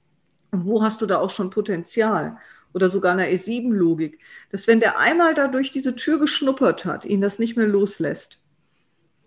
Und 0.53 0.67
wo 0.67 0.83
hast 0.83 1.03
du 1.03 1.07
da 1.07 1.19
auch 1.19 1.31
schon 1.31 1.51
Potenzial? 1.51 2.39
Oder 2.73 2.89
sogar 2.89 3.13
einer 3.13 3.27
E7-Logik, 3.27 4.19
dass 4.51 4.67
wenn 4.67 4.81
der 4.81 4.99
einmal 4.99 5.35
da 5.35 5.49
durch 5.49 5.73
diese 5.73 5.97
Tür 5.97 6.19
geschnuppert 6.19 6.85
hat, 6.85 7.05
ihn 7.05 7.21
das 7.21 7.39
nicht 7.39 7.57
mehr 7.57 7.67
loslässt. 7.67 8.39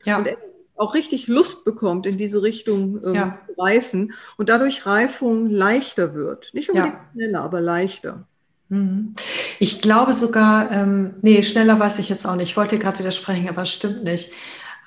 Ja. 0.06 0.20
Und 0.20 0.30
auch 0.78 0.94
richtig 0.94 1.28
Lust 1.28 1.66
bekommt, 1.66 2.06
in 2.06 2.18
diese 2.18 2.42
Richtung 2.42 3.04
ähm, 3.04 3.14
ja. 3.14 3.40
zu 3.46 3.62
reifen 3.62 4.14
und 4.38 4.48
dadurch 4.48 4.86
Reifung 4.86 5.50
leichter 5.50 6.14
wird. 6.14 6.54
Nicht 6.54 6.70
unbedingt 6.70 6.96
ja. 6.96 7.10
schneller, 7.12 7.42
aber 7.42 7.60
leichter. 7.60 8.29
Mhm. 8.70 9.16
Ich 9.60 9.82
glaube 9.82 10.14
sogar, 10.14 10.72
ähm, 10.72 11.16
nee, 11.22 11.44
schneller 11.44 11.80
weiß 11.80 12.00
ich 12.00 12.10
jetzt 12.10 12.26
auch 12.26 12.36
nicht. 12.36 12.50
Ich 12.50 12.58
wollte 12.58 12.80
gerade 12.80 13.00
widersprechen, 13.00 13.50
aber 13.50 13.64
es 13.64 13.74
stimmt 13.74 14.04
nicht. 14.04 14.32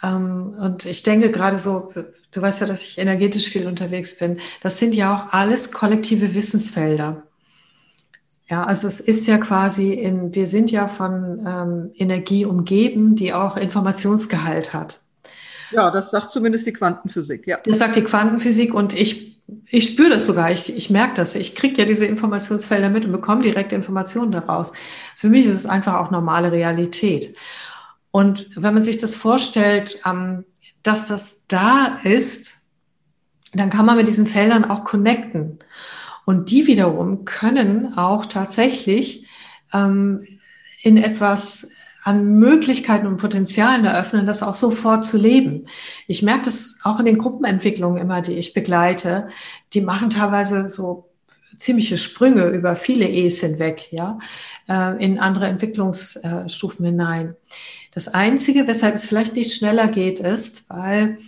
Ähm, 0.03 0.55
und 0.59 0.87
ich 0.87 1.03
denke 1.03 1.31
gerade 1.31 1.59
so, 1.59 1.93
du 2.31 2.43
weißt 2.43 2.63
ja, 2.63 2.67
dass 2.67 2.85
ich 2.85 2.99
energetisch 2.99 3.49
viel 3.49 3.67
unterwegs 3.67 4.19
bin. 4.19 4.41
Das 4.63 4.79
sind 4.79 4.95
ja 4.95 5.15
auch 5.15 5.33
alles 5.33 5.73
kollektive 5.73 6.35
Wissensfelder. 6.35 7.23
Ja, 8.49 8.65
also 8.65 8.87
es 8.87 9.01
ist 9.01 9.27
ja 9.27 9.39
quasi 9.39 9.95
in, 9.95 10.35
wir 10.35 10.47
sind 10.47 10.71
ja 10.71 10.87
von 10.87 11.43
ähm, 11.47 11.91
Energie 11.95 12.45
umgeben, 12.45 13.17
die 13.17 13.33
auch 13.33 13.57
Informationsgehalt 13.57 14.75
hat. 14.75 15.01
Ja, 15.71 15.91
das 15.91 16.11
sagt 16.11 16.33
zumindest 16.33 16.67
die 16.67 16.75
Quantenphysik, 16.75 17.47
ja. 17.47 17.59
Das 17.65 17.79
sagt 17.79 17.97
die 17.97 18.03
Quantenphysik 18.03 18.75
und 18.75 18.93
ich, 18.93 19.32
ich 19.71 19.89
spüre 19.89 20.11
das 20.11 20.27
sogar, 20.27 20.51
ich, 20.51 20.75
ich 20.75 20.91
merke 20.91 21.15
das. 21.15 21.35
Ich 21.35 21.55
kriege 21.55 21.79
ja 21.79 21.85
diese 21.85 22.07
Informationsfelder 22.07 22.91
mit 22.91 23.05
und 23.05 23.13
bekomme 23.13 23.43
direkt 23.43 23.73
Informationen 23.73 24.33
daraus. 24.33 24.71
Also 24.71 24.81
für 25.21 25.29
mich 25.29 25.47
ist 25.47 25.55
es 25.55 25.67
einfach 25.67 25.95
auch 25.95 26.11
normale 26.11 26.53
Realität. 26.53 27.35
Und 28.11 28.49
wenn 28.55 28.75
man 28.75 28.83
sich 28.83 28.99
das 28.99 29.15
vorstellt, 29.15 30.01
ähm, 30.07 30.45
dass 30.83 31.09
das 31.09 31.47
da 31.49 32.01
ist, 32.05 32.69
dann 33.55 33.71
kann 33.71 33.87
man 33.87 33.97
mit 33.97 34.09
diesen 34.09 34.27
Feldern 34.27 34.65
auch 34.65 34.85
connecten. 34.85 35.59
Und 36.25 36.51
die 36.51 36.67
wiederum 36.67 37.25
können 37.25 37.95
auch 37.97 38.27
tatsächlich 38.27 39.27
ähm, 39.73 40.27
in 40.83 40.97
etwas 40.97 41.71
an 42.03 42.39
Möglichkeiten 42.39 43.07
und 43.07 43.17
Potenzialen 43.17 43.85
eröffnen, 43.85 44.27
das 44.27 44.43
auch 44.43 44.55
sofort 44.55 45.05
zu 45.05 45.19
leben. 45.19 45.67
Ich 46.09 46.23
merke 46.23 46.47
das 46.47 46.81
auch 46.83 46.99
in 46.99 47.05
den 47.05 47.19
Gruppenentwicklungen 47.19 48.01
immer, 48.01 48.23
die 48.23 48.35
ich 48.35 48.55
begleite. 48.55 49.29
Die 49.73 49.81
machen 49.83 50.11
teilweise 50.11 50.69
so 50.69 51.09
ziemliche 51.57 51.99
Sprünge 51.99 52.47
über 52.49 52.75
viele 52.75 53.09
E's 53.09 53.41
hinweg, 53.41 53.93
ja, 53.93 54.19
äh, 54.69 55.03
in 55.03 55.21
andere 55.21 55.47
Entwicklungsstufen 55.47 56.85
hinein. 56.85 57.37
Das 57.93 58.09
Einzige, 58.09 58.67
weshalb 58.67 58.95
es 58.95 59.07
vielleicht 59.07 59.37
nicht 59.37 59.55
schneller 59.55 59.87
geht, 59.87 60.19
ist, 60.19 60.69
weil 60.71 61.19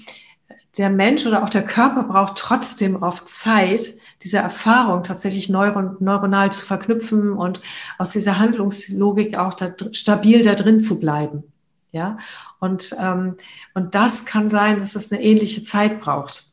der 0.77 0.91
Mensch 0.91 1.27
oder 1.27 1.43
auch 1.43 1.51
der 1.51 1.65
Körper 1.65 2.05
braucht 2.05 2.37
trotzdem 2.37 3.03
oft 3.03 3.29
Zeit, 3.29 3.95
diese 4.23 4.39
Erfahrung 4.39 5.03
tatsächlich 5.03 5.49
neuron 5.49 5.97
neuronal 6.01 6.53
zu 6.53 6.65
verknüpfen 6.65 7.33
und 7.33 7.61
aus 7.99 8.13
dieser 8.13 8.39
Handlungslogik 8.39 9.37
auch 9.37 9.55
da, 9.55 9.75
stabil 9.93 10.43
da 10.43 10.55
drin 10.55 10.81
zu 10.81 10.99
bleiben. 10.99 11.45
Ja, 11.93 12.19
und, 12.59 12.97
ähm, 13.01 13.37
und 13.75 13.95
das 13.95 14.27
kann 14.27 14.49
sein, 14.49 14.81
dass 14.81 14.97
es 14.97 15.13
eine 15.13 15.23
ähnliche 15.23 15.63
Zeit 15.63 16.01
braucht. 16.01 16.45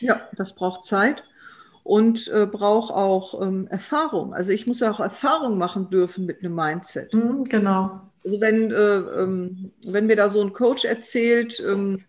Ja, 0.00 0.20
das 0.36 0.54
braucht 0.54 0.84
Zeit 0.84 1.24
und 1.84 2.28
äh, 2.28 2.44
braucht 2.44 2.92
auch 2.92 3.40
ähm, 3.40 3.66
Erfahrung. 3.68 4.34
Also 4.34 4.52
ich 4.52 4.66
muss 4.66 4.80
ja 4.80 4.90
auch 4.90 5.00
Erfahrung 5.00 5.56
machen 5.56 5.88
dürfen 5.88 6.26
mit 6.26 6.44
einem 6.44 6.54
Mindset. 6.54 7.14
Mhm, 7.14 7.44
genau. 7.44 8.02
Also 8.24 8.42
wenn, 8.42 8.70
äh, 8.70 8.98
ähm, 9.22 9.72
wenn 9.86 10.04
mir 10.04 10.16
da 10.16 10.28
so 10.28 10.42
ein 10.42 10.52
Coach 10.52 10.84
erzählt, 10.84 11.64
ähm, 11.66 12.04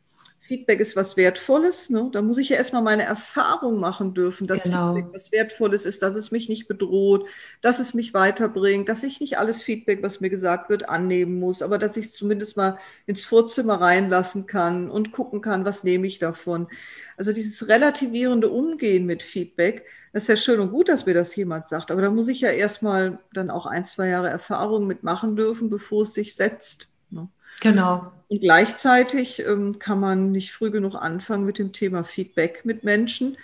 Feedback 0.50 0.80
ist 0.80 0.96
was 0.96 1.16
Wertvolles. 1.16 1.92
Ne? 1.92 2.10
Da 2.12 2.24
muss 2.24 2.40
ich 2.40 2.50
ja 2.50 2.58
erstmal 2.58 2.82
meine 2.82 3.04
Erfahrung 3.04 3.80
machen 3.80 4.16
dürfen, 4.16 4.48
dass 4.48 4.64
genau. 4.64 4.96
Feedback 4.96 5.14
was 5.14 5.32
Wertvolles 5.32 5.86
ist, 5.86 6.02
dass 6.02 6.16
es 6.16 6.32
mich 6.32 6.50
nicht 6.50 6.68
bedroht, 6.68 7.30
dass 7.62 7.78
es 7.78 7.94
mich 7.94 8.16
weiterbringt, 8.16 8.90
dass 8.90 9.04
ich 9.04 9.20
nicht 9.20 9.38
alles 9.38 9.62
Feedback, 9.62 10.02
was 10.02 10.22
mir 10.22 10.32
gesagt 10.32 10.72
wird, 10.72 10.90
annehmen 10.90 11.40
muss, 11.40 11.62
aber 11.62 11.78
dass 11.78 11.98
ich 11.98 12.08
es 12.08 12.14
zumindest 12.14 12.58
mal 12.58 12.80
ins 13.06 13.24
Vorzimmer 13.26 13.80
reinlassen 13.80 14.48
kann 14.48 14.90
und 14.90 15.12
gucken 15.12 15.42
kann, 15.42 15.66
was 15.66 15.84
nehme 15.84 16.08
ich 16.08 16.18
davon. 16.18 16.68
Also 17.16 17.32
dieses 17.32 17.68
relativierende 17.68 18.50
Umgehen 18.50 19.06
mit 19.06 19.22
Feedback, 19.22 19.86
das 20.14 20.24
ist 20.24 20.30
ja 20.30 20.36
schön 20.36 20.60
und 20.62 20.72
gut, 20.72 20.90
dass 20.90 21.06
mir 21.06 21.14
das 21.14 21.36
jemand 21.36 21.68
sagt, 21.68 21.92
aber 21.92 22.02
da 22.02 22.10
muss 22.10 22.28
ich 22.28 22.42
ja 22.42 22.50
erstmal 22.50 23.20
dann 23.34 23.52
auch 23.52 23.68
ein, 23.68 23.86
zwei 23.86 24.08
Jahre 24.08 24.30
Erfahrung 24.30 24.88
mitmachen 24.88 25.36
dürfen, 25.36 25.70
bevor 25.70 26.02
es 26.02 26.16
sich 26.16 26.36
setzt. 26.36 26.88
Ne? 27.12 27.28
Genau. 27.62 28.12
Und 28.28 28.42
gleichzeitig 28.42 29.44
ähm, 29.46 29.80
kann 29.80 30.00
man 30.00 30.32
nicht 30.32 30.52
früh 30.52 30.72
genug 30.72 30.96
anfangen 30.96 31.46
mit 31.46 31.58
dem 31.58 31.74
Thema 31.74 32.04
Feedback 32.04 32.64
mit 32.64 32.84
Menschen. 32.84 33.38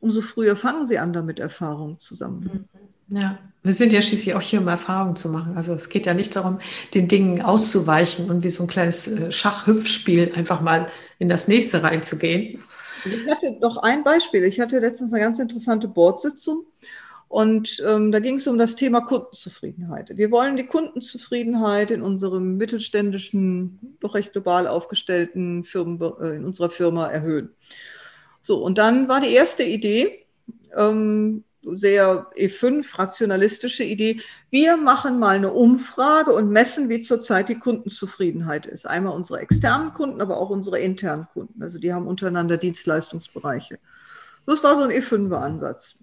Umso 0.00 0.22
früher 0.22 0.56
fangen 0.56 0.86
sie 0.86 0.98
an, 0.98 1.12
damit 1.12 1.38
Erfahrungen 1.38 1.98
zu 1.98 2.14
sammeln. 2.14 2.66
Mhm. 2.72 3.18
Ja, 3.18 3.38
wir 3.62 3.72
sind 3.72 3.92
ja 3.92 4.00
schließlich 4.00 4.34
auch 4.34 4.40
hier, 4.40 4.60
um 4.60 4.68
Erfahrungen 4.68 5.16
zu 5.16 5.28
machen. 5.28 5.56
Also 5.56 5.74
es 5.74 5.88
geht 5.88 6.06
ja 6.06 6.14
nicht 6.14 6.36
darum, 6.36 6.60
den 6.94 7.08
Dingen 7.08 7.42
auszuweichen 7.42 8.30
und 8.30 8.44
wie 8.44 8.48
so 8.48 8.64
ein 8.64 8.68
kleines 8.68 9.08
äh, 9.08 9.32
Schachhüpfspiel 9.32 10.32
einfach 10.34 10.60
mal 10.60 10.88
in 11.18 11.28
das 11.28 11.48
nächste 11.48 11.82
reinzugehen. 11.82 12.62
Ich 13.04 13.28
hatte 13.28 13.58
noch 13.60 13.78
ein 13.78 14.04
Beispiel. 14.04 14.44
Ich 14.44 14.60
hatte 14.60 14.78
letztens 14.78 15.12
eine 15.12 15.22
ganz 15.22 15.38
interessante 15.38 15.88
Bordsitzung 15.88 16.64
und 17.30 17.80
ähm, 17.86 18.10
da 18.10 18.18
ging 18.18 18.38
es 18.38 18.48
um 18.48 18.58
das 18.58 18.74
Thema 18.74 19.02
Kundenzufriedenheit. 19.02 20.10
Wir 20.16 20.32
wollen 20.32 20.56
die 20.56 20.66
Kundenzufriedenheit 20.66 21.92
in 21.92 22.02
unserem 22.02 22.56
mittelständischen, 22.56 23.96
doch 24.00 24.16
recht 24.16 24.32
global 24.32 24.66
aufgestellten 24.66 25.62
Firmen, 25.62 26.00
äh, 26.20 26.34
in 26.34 26.44
unserer 26.44 26.70
Firma 26.70 27.06
erhöhen. 27.06 27.50
So, 28.42 28.60
und 28.60 28.78
dann 28.78 29.08
war 29.08 29.20
die 29.20 29.32
erste 29.32 29.62
Idee, 29.62 30.26
ähm, 30.76 31.44
sehr 31.62 32.26
E5, 32.36 32.98
rationalistische 32.98 33.84
Idee. 33.84 34.20
Wir 34.50 34.76
machen 34.76 35.20
mal 35.20 35.36
eine 35.36 35.52
Umfrage 35.52 36.32
und 36.32 36.50
messen, 36.50 36.88
wie 36.88 37.00
zurzeit 37.00 37.48
die 37.48 37.60
Kundenzufriedenheit 37.60 38.66
ist. 38.66 38.88
Einmal 38.88 39.14
unsere 39.14 39.38
externen 39.38 39.94
Kunden, 39.94 40.20
aber 40.20 40.38
auch 40.38 40.50
unsere 40.50 40.80
internen 40.80 41.28
Kunden. 41.32 41.62
Also 41.62 41.78
die 41.78 41.92
haben 41.92 42.08
untereinander 42.08 42.56
Dienstleistungsbereiche. 42.56 43.78
Das 44.46 44.64
war 44.64 44.74
so 44.74 44.82
ein 44.82 44.90
E5er-Ansatz. 44.90 45.96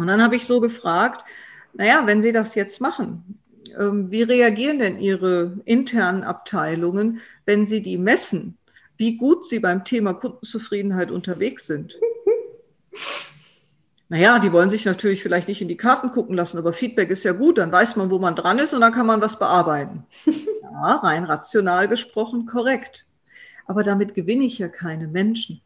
Und 0.00 0.06
dann 0.06 0.22
habe 0.22 0.34
ich 0.34 0.46
so 0.46 0.60
gefragt, 0.60 1.26
naja, 1.74 2.06
wenn 2.06 2.22
Sie 2.22 2.32
das 2.32 2.54
jetzt 2.54 2.80
machen, 2.80 3.38
ähm, 3.78 4.10
wie 4.10 4.22
reagieren 4.22 4.78
denn 4.78 4.98
Ihre 4.98 5.58
internen 5.66 6.24
Abteilungen, 6.24 7.20
wenn 7.44 7.66
Sie 7.66 7.82
die 7.82 7.98
messen, 7.98 8.56
wie 8.96 9.18
gut 9.18 9.46
Sie 9.46 9.58
beim 9.58 9.84
Thema 9.84 10.14
Kundenzufriedenheit 10.14 11.10
unterwegs 11.10 11.66
sind? 11.66 11.98
Naja, 14.12 14.40
die 14.40 14.52
wollen 14.52 14.70
sich 14.70 14.84
natürlich 14.86 15.22
vielleicht 15.22 15.46
nicht 15.46 15.62
in 15.62 15.68
die 15.68 15.76
Karten 15.76 16.10
gucken 16.10 16.34
lassen, 16.34 16.58
aber 16.58 16.72
Feedback 16.72 17.10
ist 17.10 17.22
ja 17.22 17.30
gut, 17.30 17.58
dann 17.58 17.70
weiß 17.70 17.94
man, 17.94 18.10
wo 18.10 18.18
man 18.18 18.34
dran 18.34 18.58
ist 18.58 18.74
und 18.74 18.80
dann 18.80 18.92
kann 18.92 19.06
man 19.06 19.22
was 19.22 19.38
bearbeiten. 19.38 20.04
Ja, 20.62 20.96
rein 20.96 21.24
rational 21.24 21.86
gesprochen 21.86 22.46
korrekt. 22.46 23.06
Aber 23.66 23.84
damit 23.84 24.14
gewinne 24.14 24.44
ich 24.44 24.58
ja 24.58 24.66
keine 24.66 25.06
Menschen. 25.06 25.60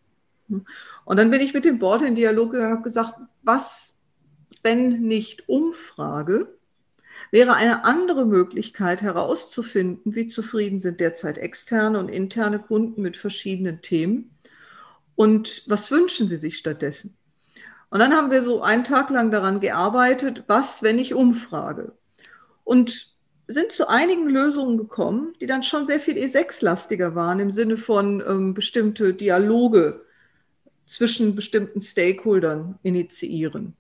Und 0.49 1.19
dann 1.19 1.31
bin 1.31 1.41
ich 1.41 1.55
mit 1.55 1.65
dem 1.65 1.79
Board 1.79 2.03
in 2.03 2.15
Dialog 2.15 2.53
gegangen 2.53 2.73
und 2.73 2.79
habe 2.79 2.85
gesagt, 2.85 3.15
was 3.43 3.94
wenn 4.65 5.03
nicht 5.03 5.49
Umfrage, 5.49 6.59
wäre 7.31 7.55
eine 7.55 7.85
andere 7.85 8.25
Möglichkeit 8.27 9.03
herauszufinden, 9.03 10.15
wie 10.15 10.27
zufrieden 10.27 10.81
sind 10.81 11.01
derzeit 11.01 11.39
externe 11.39 11.99
und 11.99 12.09
interne 12.09 12.59
Kunden 12.59 13.03
mit 13.03 13.17
verschiedenen 13.17 13.83
Themen 13.83 14.37
und 15.15 15.63
was 15.67 15.91
wünschen 15.91 16.29
sie 16.29 16.37
sich 16.37 16.57
stattdessen. 16.57 17.17
Und 17.91 18.01
dann 18.01 18.15
haben 18.15 18.31
wir 18.31 18.43
so 18.43 18.63
einen 18.63 18.85
Tag 18.85 19.11
lang 19.11 19.31
daran 19.31 19.61
gearbeitet, 19.61 20.45
was, 20.49 20.83
wenn 20.83 20.99
ich 20.99 21.15
umfrage. 21.15 21.93
Und 22.65 23.15
sind 23.47 23.71
zu 23.71 23.89
einigen 23.89 24.29
Lösungen 24.29 24.79
gekommen, 24.79 25.35
die 25.41 25.47
dann 25.47 25.63
schon 25.63 25.87
sehr 25.87 26.01
viel 26.01 26.17
E6-lastiger 26.17 27.15
waren, 27.15 27.41
im 27.41 27.51
Sinne 27.51 27.77
von 27.77 28.23
ähm, 28.27 28.55
bestimmte 28.55 29.13
Dialoge 29.13 30.05
zwischen 30.87 31.35
bestimmten 31.35 31.81
Stakeholdern 31.81 32.79
initiieren 32.83 33.77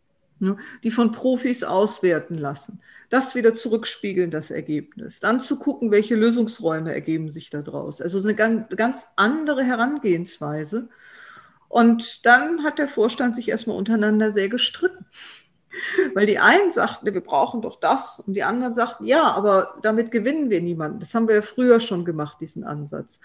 die 0.82 0.90
von 0.90 1.12
Profis 1.12 1.64
auswerten 1.64 2.34
lassen. 2.34 2.78
Das 3.11 3.34
wieder 3.34 3.55
zurückspiegeln, 3.55 4.30
das 4.30 4.51
Ergebnis. 4.51 5.20
Dann 5.20 5.40
zu 5.40 5.59
gucken, 5.59 5.90
welche 5.90 6.14
Lösungsräume 6.14 6.92
ergeben 6.92 7.30
sich 7.30 7.51
daraus. 7.51 8.01
Also 8.01 8.20
eine 8.22 8.34
ganz 8.34 9.09
andere 9.16 9.62
Herangehensweise. 9.62 10.88
Und 11.68 12.24
dann 12.26 12.62
hat 12.62 12.78
der 12.78 12.88
Vorstand 12.88 13.34
sich 13.34 13.49
erstmal 13.49 13.76
untereinander 13.76 14.32
sehr 14.32 14.49
gestritten. 14.49 15.07
Weil 16.14 16.26
die 16.26 16.38
einen 16.38 16.70
sagten, 16.70 17.12
wir 17.12 17.20
brauchen 17.20 17.62
doch 17.62 17.80
das, 17.80 18.20
und 18.20 18.34
die 18.34 18.45
anderen 18.45 18.74
sagten, 18.74 19.07
ja, 19.07 19.32
aber 19.32 19.78
damit 19.82 20.11
gewinnen 20.11 20.51
wir 20.51 20.61
niemanden. 20.61 21.01
Das 21.01 21.14
haben 21.14 21.26
wir 21.26 21.34
ja 21.34 21.42
früher 21.42 21.80
schon 21.80 22.05
gemacht, 22.05 22.40
diesen 22.40 22.64
Ansatz. 22.64 23.20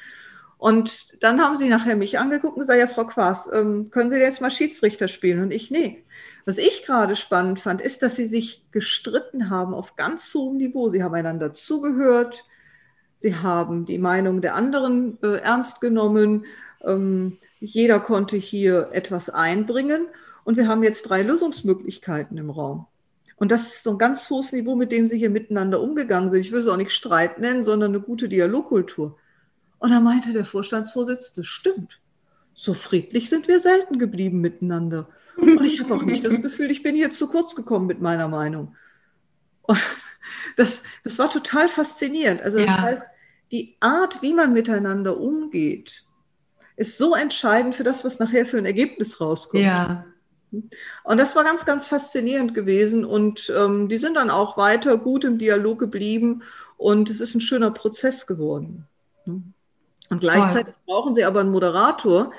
Und 0.58 1.24
dann 1.24 1.42
haben 1.42 1.56
sie 1.56 1.70
nachher 1.70 1.96
mich 1.96 2.20
angeguckt 2.20 2.56
und 2.56 2.62
gesagt, 2.62 2.80
ja, 2.80 2.88
Frau 2.88 3.06
Quaas, 3.06 3.48
ähm, 3.54 3.90
können 3.92 4.10
Sie 4.10 4.18
jetzt 4.18 4.42
mal 4.42 4.52
Schiedsrichter 4.52 5.08
spielen? 5.08 5.42
Und 5.42 5.52
ich, 5.52 5.72
nee, 5.72 6.04
was 6.46 6.58
ich 6.58 6.86
gerade 6.86 7.16
spannend 7.16 7.60
fand, 7.60 7.82
ist, 7.82 8.02
dass 8.02 8.16
sie 8.16 8.26
sich 8.26 8.66
gestritten 8.72 9.50
haben 9.50 9.74
auf 9.74 9.96
ganz 9.96 10.34
hohem 10.34 10.58
Niveau. 10.58 10.90
Sie 10.90 11.04
haben 11.04 11.16
einander 11.16 11.54
zugehört, 11.54 12.46
sie 13.18 13.36
haben 13.36 13.86
die 13.86 13.98
Meinung 13.98 14.42
der 14.42 14.56
anderen 14.56 15.18
äh, 15.22 15.38
ernst 15.38 15.82
genommen. 15.82 16.46
Ähm, 16.84 17.38
jeder 17.60 18.00
konnte 18.00 18.38
hier 18.38 18.90
etwas 18.94 19.30
einbringen 19.30 20.08
und 20.44 20.58
wir 20.58 20.68
haben 20.68 20.84
jetzt 20.84 21.04
drei 21.04 21.22
Lösungsmöglichkeiten 21.24 22.38
im 22.38 22.50
Raum. 22.50 22.88
Und 23.36 23.52
das 23.52 23.68
ist 23.68 23.84
so 23.84 23.92
ein 23.92 23.98
ganz 23.98 24.30
hohes 24.30 24.52
Niveau, 24.52 24.76
mit 24.76 24.92
dem 24.92 25.08
sie 25.08 25.18
hier 25.18 25.30
miteinander 25.30 25.82
umgegangen 25.82 26.30
sind. 26.30 26.42
Ich 26.42 26.52
will 26.52 26.60
es 26.60 26.68
auch 26.68 26.76
nicht 26.76 26.92
Streit 26.92 27.40
nennen, 27.40 27.64
sondern 27.64 27.92
eine 27.92 28.02
gute 28.02 28.28
Dialogkultur. 28.28 29.18
Und 29.80 29.92
da 29.92 30.02
meinte 30.02 30.34
der 30.34 30.44
Vorstandsvorsitzende, 30.44 31.46
stimmt. 31.46 32.00
So 32.54 32.74
friedlich 32.74 33.30
sind 33.30 33.48
wir 33.48 33.62
selten 33.62 33.98
geblieben 33.98 34.42
miteinander. 34.42 35.08
Und 35.42 35.66
ich 35.66 35.80
habe 35.82 35.94
auch 35.94 36.04
nicht 36.04 36.24
das 36.26 36.42
Gefühl, 36.42 36.72
ich 36.72 36.84
bin 36.84 36.96
hier 36.96 37.12
zu 37.12 37.28
kurz 37.28 37.56
gekommen 37.56 37.88
mit 37.88 38.02
meiner 38.02 38.28
Meinung. 38.28 38.76
Und 39.62 39.80
das, 40.56 40.84
das 41.04 41.18
war 41.20 41.30
total 41.30 41.70
faszinierend. 41.70 42.42
Also 42.42 42.60
das 42.60 42.68
ja. 42.68 42.82
heißt, 42.82 43.08
die 43.52 43.76
Art, 43.80 44.22
wie 44.22 44.34
man 44.34 44.54
miteinander 44.54 45.18
umgeht, 45.18 46.04
ist 46.76 46.98
so 46.98 47.16
entscheidend 47.16 47.76
für 47.76 47.84
das, 47.84 48.06
was 48.06 48.20
nachher 48.20 48.46
für 48.46 48.58
ein 48.58 48.66
Ergebnis 48.66 49.20
rauskommt. 49.20 49.64
Ja. 49.64 50.06
Und 51.04 51.18
das 51.20 51.36
war 51.36 51.44
ganz, 51.44 51.66
ganz 51.66 51.88
faszinierend 51.88 52.54
gewesen. 52.54 53.06
Und 53.06 53.52
ähm, 53.56 53.90
die 53.90 53.98
sind 53.98 54.16
dann 54.16 54.30
auch 54.30 54.58
weiter 54.58 54.98
gut 54.98 55.24
im 55.24 55.38
Dialog 55.38 55.80
geblieben. 55.80 56.44
Und 56.78 57.10
es 57.10 57.20
ist 57.22 57.36
ein 57.36 57.42
schöner 57.42 57.72
Prozess 57.72 58.26
geworden. 58.28 58.88
Und 60.10 60.20
gleichzeitig 60.20 60.74
Toll. 60.74 60.84
brauchen 60.86 61.16
sie 61.16 61.26
aber 61.26 61.42
einen 61.42 61.52
Moderator, 61.52 62.32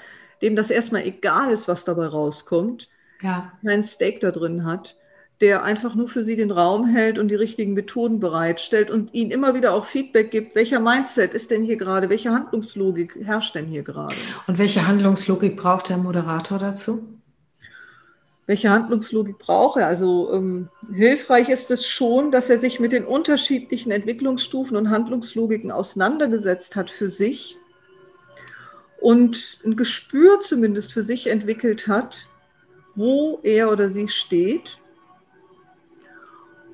dem 0.42 0.56
das 0.56 0.70
erstmal 0.70 1.06
egal 1.06 1.50
ist, 1.52 1.68
was 1.68 1.84
dabei 1.84 2.06
rauskommt, 2.06 2.88
ja. 3.22 3.52
kein 3.64 3.84
Steak 3.84 4.20
da 4.20 4.30
drin 4.30 4.64
hat, 4.64 4.96
der 5.40 5.62
einfach 5.62 5.94
nur 5.94 6.08
für 6.08 6.22
sie 6.22 6.36
den 6.36 6.50
Raum 6.50 6.86
hält 6.86 7.18
und 7.18 7.28
die 7.28 7.34
richtigen 7.34 7.72
Methoden 7.72 8.20
bereitstellt 8.20 8.90
und 8.90 9.14
ihnen 9.14 9.30
immer 9.30 9.54
wieder 9.54 9.72
auch 9.72 9.86
Feedback 9.86 10.30
gibt, 10.30 10.54
welcher 10.54 10.80
Mindset 10.80 11.32
ist 11.32 11.50
denn 11.50 11.64
hier 11.64 11.76
gerade, 11.76 12.10
welche 12.10 12.30
Handlungslogik 12.30 13.18
herrscht 13.24 13.54
denn 13.54 13.66
hier 13.66 13.82
gerade. 13.82 14.14
Und 14.46 14.58
welche 14.58 14.86
Handlungslogik 14.86 15.56
braucht 15.56 15.88
der 15.88 15.96
Moderator 15.96 16.58
dazu? 16.58 17.08
Welche 18.46 18.68
Handlungslogik 18.68 19.38
braucht 19.38 19.78
er? 19.78 19.86
Also 19.86 20.32
ähm, 20.34 20.68
hilfreich 20.92 21.48
ist 21.48 21.70
es 21.70 21.86
schon, 21.86 22.32
dass 22.32 22.50
er 22.50 22.58
sich 22.58 22.80
mit 22.80 22.92
den 22.92 23.04
unterschiedlichen 23.04 23.92
Entwicklungsstufen 23.92 24.76
und 24.76 24.90
Handlungslogiken 24.90 25.70
auseinandergesetzt 25.70 26.76
hat 26.76 26.90
für 26.90 27.08
sich 27.08 27.59
und 29.00 29.58
ein 29.64 29.76
Gespür 29.76 30.40
zumindest 30.40 30.92
für 30.92 31.02
sich 31.02 31.28
entwickelt 31.28 31.88
hat, 31.88 32.26
wo 32.94 33.40
er 33.42 33.72
oder 33.72 33.88
sie 33.88 34.08
steht 34.08 34.78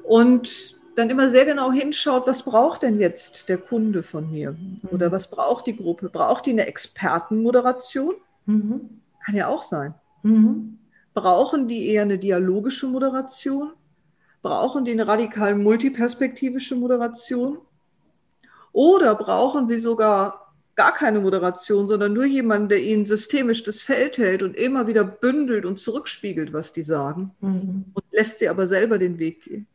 und 0.03 0.77
dann 0.97 1.11
immer 1.11 1.29
sehr 1.29 1.45
genau 1.45 1.71
hinschaut, 1.73 2.27
was 2.27 2.43
braucht 2.43 2.83
denn 2.83 2.99
jetzt 2.99 3.49
der 3.49 3.59
Kunde 3.59 4.03
von 4.03 4.31
mir 4.31 4.57
oder 4.91 5.09
mhm. 5.09 5.13
was 5.13 5.29
braucht 5.29 5.67
die 5.67 5.77
Gruppe? 5.77 6.09
Braucht 6.09 6.47
die 6.47 6.53
eine 6.53 6.67
Expertenmoderation? 6.67 8.15
Mhm. 8.47 9.03
Kann 9.25 9.35
ja 9.35 9.49
auch 9.49 9.63
sein. 9.63 9.95
Mhm. 10.23 10.79
Brauchen 11.13 11.69
die 11.69 11.89
eher 11.89 12.03
eine 12.03 12.19
dialogische 12.19 12.87
Moderation? 12.87 13.73
Brauchen 14.43 14.85
die 14.85 14.93
eine 14.93 15.07
radikal 15.07 15.55
multiperspektivische 15.55 16.77
Moderation? 16.77 17.59
Oder 18.73 19.15
brauchen 19.15 19.67
sie 19.67 19.81
sogar 19.81 20.46
gar 20.77 20.95
keine 20.95 21.21
Moderation, 21.21 21.89
sondern 21.89 22.13
nur 22.13 22.27
jemand, 22.27 22.71
der 22.71 22.83
ihnen 22.83 23.07
systemisch 23.07 23.63
das 23.63 23.83
Feld 23.83 24.19
hält 24.19 24.43
und 24.43 24.55
immer 24.55 24.87
wieder 24.87 25.05
bündelt 25.05 25.65
und 25.65 25.79
zurückspiegelt, 25.79 26.53
was 26.53 26.73
die 26.73 26.83
sagen 26.83 27.33
mhm. 27.41 27.87
und 27.95 28.05
lässt 28.13 28.39
sie 28.39 28.49
aber 28.49 28.69
selber 28.69 28.99
den 28.99 29.19
Weg 29.19 29.43
gehen. 29.43 29.67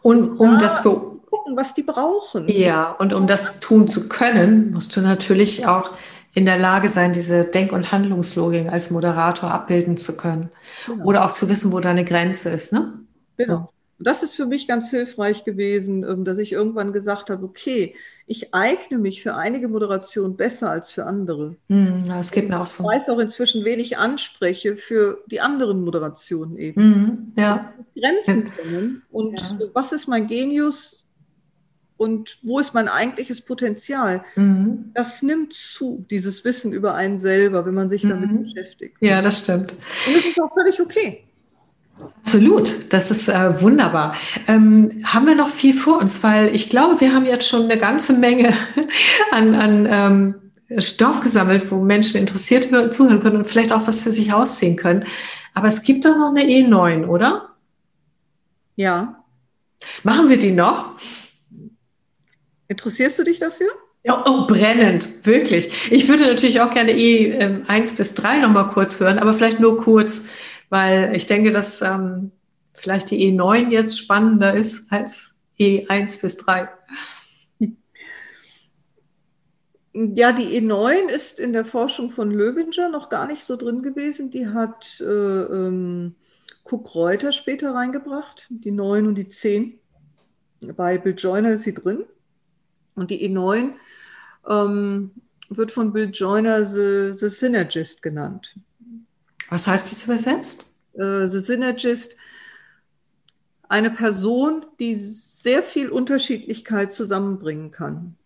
Und 0.00 0.38
um 0.38 0.52
da 0.52 0.58
das 0.58 0.82
gucken, 0.82 1.56
was 1.56 1.74
die 1.74 1.82
brauchen. 1.82 2.48
Ja, 2.48 2.92
und 2.92 3.12
um 3.12 3.26
das 3.26 3.60
tun 3.60 3.88
zu 3.88 4.08
können, 4.08 4.72
musst 4.72 4.96
du 4.96 5.00
natürlich 5.00 5.66
auch 5.66 5.90
in 6.34 6.46
der 6.46 6.58
Lage 6.58 6.88
sein, 6.88 7.12
diese 7.12 7.44
Denk- 7.44 7.72
und 7.72 7.90
Handlungslogik 7.90 8.70
als 8.70 8.90
Moderator 8.90 9.50
abbilden 9.50 9.96
zu 9.96 10.16
können. 10.16 10.50
Genau. 10.86 11.04
Oder 11.04 11.24
auch 11.24 11.32
zu 11.32 11.48
wissen, 11.48 11.72
wo 11.72 11.80
deine 11.80 12.04
Grenze 12.04 12.50
ist, 12.50 12.72
ne? 12.72 12.92
Genau. 13.36 13.72
Und 13.98 14.06
das 14.06 14.22
ist 14.22 14.34
für 14.34 14.46
mich 14.46 14.68
ganz 14.68 14.90
hilfreich 14.90 15.44
gewesen, 15.44 16.04
ähm, 16.04 16.24
dass 16.24 16.38
ich 16.38 16.52
irgendwann 16.52 16.92
gesagt 16.92 17.30
habe, 17.30 17.44
okay, 17.44 17.94
ich 18.26 18.54
eigne 18.54 18.98
mich 18.98 19.22
für 19.22 19.34
einige 19.34 19.66
Moderationen 19.68 20.36
besser 20.36 20.70
als 20.70 20.92
für 20.92 21.04
andere. 21.04 21.56
Mm, 21.68 21.98
das 22.06 22.30
geht 22.30 22.48
mir 22.48 22.60
auch 22.60 22.66
so. 22.66 22.84
Ich 22.84 22.88
weiß 22.88 23.08
auch 23.08 23.18
inzwischen, 23.18 23.64
wen 23.64 23.80
ich 23.80 23.98
anspreche 23.98 24.76
für 24.76 25.24
die 25.26 25.40
anderen 25.40 25.82
Moderationen 25.82 26.56
eben. 26.58 26.80
Mm, 26.80 27.32
ja. 27.40 27.72
Grenzen 27.96 28.52
kennen 28.52 29.02
und 29.10 29.40
ja. 29.40 29.58
was 29.74 29.90
ist 29.90 30.06
mein 30.06 30.28
Genius 30.28 31.04
und 31.96 32.38
wo 32.42 32.60
ist 32.60 32.74
mein 32.74 32.88
eigentliches 32.88 33.40
Potenzial? 33.40 34.22
Mhm. 34.36 34.92
Das 34.94 35.20
nimmt 35.20 35.52
zu, 35.52 36.06
dieses 36.08 36.44
Wissen 36.44 36.72
über 36.72 36.94
einen 36.94 37.18
selber, 37.18 37.66
wenn 37.66 37.74
man 37.74 37.88
sich 37.88 38.02
damit 38.02 38.30
beschäftigt. 38.44 38.96
Ja, 39.00 39.20
das 39.20 39.40
stimmt. 39.40 39.72
Und 40.06 40.14
das 40.14 40.24
ist 40.24 40.40
auch 40.40 40.54
völlig 40.54 40.80
okay. 40.80 41.27
Absolut, 42.00 42.92
das 42.92 43.10
ist 43.10 43.28
äh, 43.28 43.60
wunderbar. 43.62 44.14
Ähm, 44.46 45.02
haben 45.04 45.26
wir 45.26 45.34
noch 45.34 45.48
viel 45.48 45.72
vor 45.72 45.98
uns, 45.98 46.22
weil 46.22 46.54
ich 46.54 46.68
glaube, 46.68 47.00
wir 47.00 47.14
haben 47.14 47.24
jetzt 47.24 47.48
schon 47.48 47.64
eine 47.64 47.78
ganze 47.78 48.12
Menge 48.12 48.54
an, 49.30 49.54
an 49.54 49.88
ähm, 49.90 50.34
Stoff 50.78 51.20
gesammelt, 51.22 51.70
wo 51.70 51.76
Menschen 51.80 52.20
interessiert 52.20 52.68
zuhören 52.92 53.20
können 53.20 53.36
und 53.36 53.46
vielleicht 53.46 53.72
auch 53.72 53.86
was 53.86 54.02
für 54.02 54.12
sich 54.12 54.32
ausziehen 54.32 54.76
können. 54.76 55.04
Aber 55.54 55.68
es 55.68 55.82
gibt 55.82 56.04
doch 56.04 56.16
noch 56.16 56.30
eine 56.30 56.42
E9, 56.42 57.06
oder? 57.06 57.54
Ja. 58.76 59.24
Machen 60.02 60.28
wir 60.28 60.38
die 60.38 60.52
noch? 60.52 60.96
Interessierst 62.68 63.18
du 63.18 63.24
dich 63.24 63.38
dafür? 63.38 63.68
Ja, 64.04 64.24
oh, 64.26 64.46
brennend, 64.46 65.26
wirklich. 65.26 65.90
Ich 65.90 66.08
würde 66.08 66.26
natürlich 66.26 66.60
auch 66.60 66.70
gerne 66.70 66.92
E1 66.92 67.66
ähm, 67.68 67.96
bis 67.96 68.14
3 68.14 68.38
nochmal 68.38 68.68
kurz 68.68 69.00
hören, 69.00 69.18
aber 69.18 69.34
vielleicht 69.34 69.60
nur 69.60 69.82
kurz 69.82 70.26
weil 70.68 71.16
ich 71.16 71.26
denke, 71.26 71.52
dass 71.52 71.82
ähm, 71.82 72.32
vielleicht 72.74 73.10
die 73.10 73.32
E9 73.32 73.70
jetzt 73.70 73.98
spannender 73.98 74.54
ist 74.54 74.90
als 74.92 75.34
E1 75.58 76.20
bis 76.20 76.36
3. 76.38 76.68
Ja, 79.94 80.32
die 80.32 80.60
E9 80.60 81.08
ist 81.08 81.40
in 81.40 81.52
der 81.52 81.64
Forschung 81.64 82.12
von 82.12 82.30
Löwinger 82.30 82.88
noch 82.88 83.08
gar 83.08 83.26
nicht 83.26 83.42
so 83.42 83.56
drin 83.56 83.82
gewesen. 83.82 84.30
Die 84.30 84.46
hat 84.46 85.00
äh, 85.00 85.04
ähm, 85.04 86.14
Cook 86.62 86.94
Reuter 86.94 87.32
später 87.32 87.74
reingebracht, 87.74 88.46
die 88.50 88.70
9 88.70 89.08
und 89.08 89.16
die 89.16 89.28
10. 89.28 89.80
Bei 90.76 90.98
Bill 90.98 91.14
Joyner 91.16 91.50
ist 91.50 91.64
sie 91.64 91.74
drin. 91.74 92.04
Und 92.94 93.10
die 93.10 93.28
E9 93.28 93.72
ähm, 94.48 95.10
wird 95.48 95.72
von 95.72 95.92
Bill 95.92 96.10
Joyner 96.12 96.64
the, 96.64 97.12
the 97.18 97.28
Synergist 97.28 98.02
genannt. 98.02 98.54
Was 99.48 99.66
heißt 99.66 99.90
das 99.90 100.04
übersetzt? 100.04 100.66
Äh, 100.94 101.28
The 101.28 101.40
Synergist. 101.40 102.16
Eine 103.68 103.90
Person, 103.90 104.64
die 104.78 104.94
sehr 104.94 105.62
viel 105.62 105.90
Unterschiedlichkeit 105.90 106.92
zusammenbringen 106.92 107.70
kann. 107.70 108.16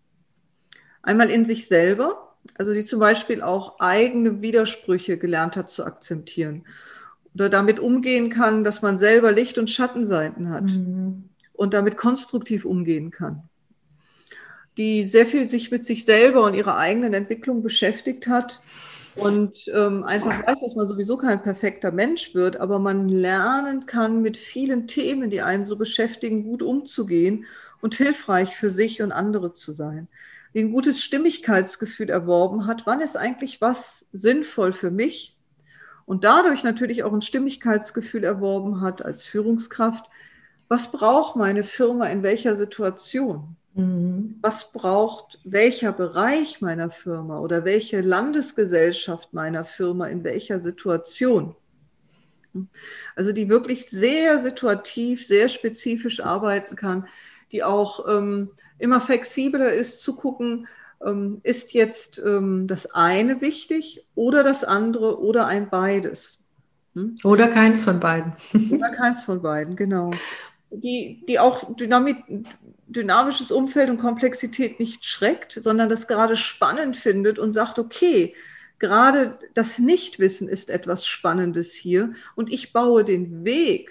Einmal 1.02 1.30
in 1.30 1.44
sich 1.44 1.66
selber, 1.66 2.36
also 2.54 2.72
die 2.72 2.84
zum 2.84 3.00
Beispiel 3.00 3.42
auch 3.42 3.80
eigene 3.80 4.40
Widersprüche 4.40 5.18
gelernt 5.18 5.56
hat 5.56 5.68
zu 5.68 5.84
akzeptieren. 5.84 6.64
Oder 7.34 7.48
damit 7.48 7.80
umgehen 7.80 8.30
kann, 8.30 8.62
dass 8.62 8.82
man 8.82 8.98
selber 8.98 9.32
Licht- 9.32 9.58
und 9.58 9.70
Schattenseiten 9.70 10.50
hat. 10.50 10.64
Mhm. 10.64 11.28
Und 11.52 11.74
damit 11.74 11.96
konstruktiv 11.96 12.64
umgehen 12.64 13.10
kann. 13.10 13.48
Die 14.76 15.04
sehr 15.04 15.26
viel 15.26 15.48
sich 15.48 15.70
mit 15.70 15.84
sich 15.84 16.04
selber 16.04 16.44
und 16.44 16.54
ihrer 16.54 16.76
eigenen 16.76 17.14
Entwicklung 17.14 17.62
beschäftigt 17.62 18.26
hat 18.26 18.60
und 19.14 19.70
ähm, 19.74 20.04
einfach 20.04 20.46
weiß, 20.46 20.60
dass 20.60 20.74
man 20.74 20.88
sowieso 20.88 21.16
kein 21.16 21.42
perfekter 21.42 21.90
Mensch 21.92 22.34
wird, 22.34 22.56
aber 22.56 22.78
man 22.78 23.08
lernen 23.08 23.84
kann, 23.86 24.22
mit 24.22 24.38
vielen 24.38 24.86
Themen, 24.86 25.28
die 25.28 25.42
einen 25.42 25.64
so 25.64 25.76
beschäftigen, 25.76 26.44
gut 26.44 26.62
umzugehen 26.62 27.44
und 27.82 27.94
hilfreich 27.94 28.56
für 28.56 28.70
sich 28.70 29.02
und 29.02 29.12
andere 29.12 29.52
zu 29.52 29.72
sein. 29.72 30.08
Die 30.54 30.60
ein 30.60 30.72
gutes 30.72 31.02
Stimmigkeitsgefühl 31.02 32.10
erworben 32.10 32.66
hat, 32.66 32.86
wann 32.86 33.00
ist 33.00 33.16
eigentlich 33.16 33.60
was 33.60 34.06
sinnvoll 34.12 34.72
für 34.72 34.90
mich? 34.90 35.36
Und 36.06 36.24
dadurch 36.24 36.64
natürlich 36.64 37.04
auch 37.04 37.12
ein 37.12 37.22
Stimmigkeitsgefühl 37.22 38.24
erworben 38.24 38.80
hat 38.80 39.04
als 39.04 39.24
Führungskraft. 39.26 40.06
Was 40.68 40.90
braucht 40.90 41.36
meine 41.36 41.64
Firma 41.64 42.06
in 42.06 42.22
welcher 42.22 42.56
Situation? 42.56 43.56
Mhm. 43.74 44.36
Was 44.42 44.72
braucht 44.72 45.40
welcher 45.44 45.92
Bereich 45.92 46.60
meiner 46.60 46.90
Firma 46.90 47.38
oder 47.38 47.64
welche 47.64 48.00
Landesgesellschaft 48.00 49.32
meiner 49.32 49.64
Firma 49.64 50.06
in 50.08 50.24
welcher 50.24 50.60
Situation? 50.60 51.56
Also 53.16 53.32
die 53.32 53.48
wirklich 53.48 53.86
sehr 53.86 54.40
situativ, 54.40 55.26
sehr 55.26 55.48
spezifisch 55.48 56.20
arbeiten 56.20 56.76
kann, 56.76 57.06
die 57.50 57.62
auch 57.62 58.06
ähm, 58.08 58.50
immer 58.78 59.00
flexibler 59.00 59.72
ist 59.72 60.02
zu 60.02 60.16
gucken, 60.16 60.68
ähm, 61.04 61.40
ist 61.42 61.72
jetzt 61.72 62.20
ähm, 62.24 62.66
das 62.66 62.86
eine 62.92 63.40
wichtig 63.40 64.06
oder 64.14 64.42
das 64.42 64.64
andere 64.64 65.20
oder 65.20 65.46
ein 65.46 65.70
beides. 65.70 66.42
Hm? 66.94 67.16
Oder 67.24 67.48
keins 67.48 67.84
von 67.84 68.00
beiden. 68.00 68.34
Oder 68.70 68.90
keins 68.90 69.24
von 69.24 69.40
beiden, 69.40 69.76
genau. 69.76 70.10
Die, 70.70 71.24
die 71.26 71.38
auch 71.38 71.74
Dynamik, 71.74 72.16
dynamisches 72.92 73.50
Umfeld 73.50 73.90
und 73.90 73.98
Komplexität 73.98 74.80
nicht 74.80 75.04
schreckt, 75.04 75.52
sondern 75.52 75.88
das 75.88 76.06
gerade 76.06 76.36
spannend 76.36 76.96
findet 76.96 77.38
und 77.38 77.52
sagt, 77.52 77.78
okay, 77.78 78.34
gerade 78.78 79.38
das 79.54 79.78
Nichtwissen 79.78 80.48
ist 80.48 80.70
etwas 80.70 81.06
Spannendes 81.06 81.72
hier 81.72 82.14
und 82.34 82.52
ich 82.52 82.72
baue 82.72 83.04
den 83.04 83.44
Weg 83.44 83.90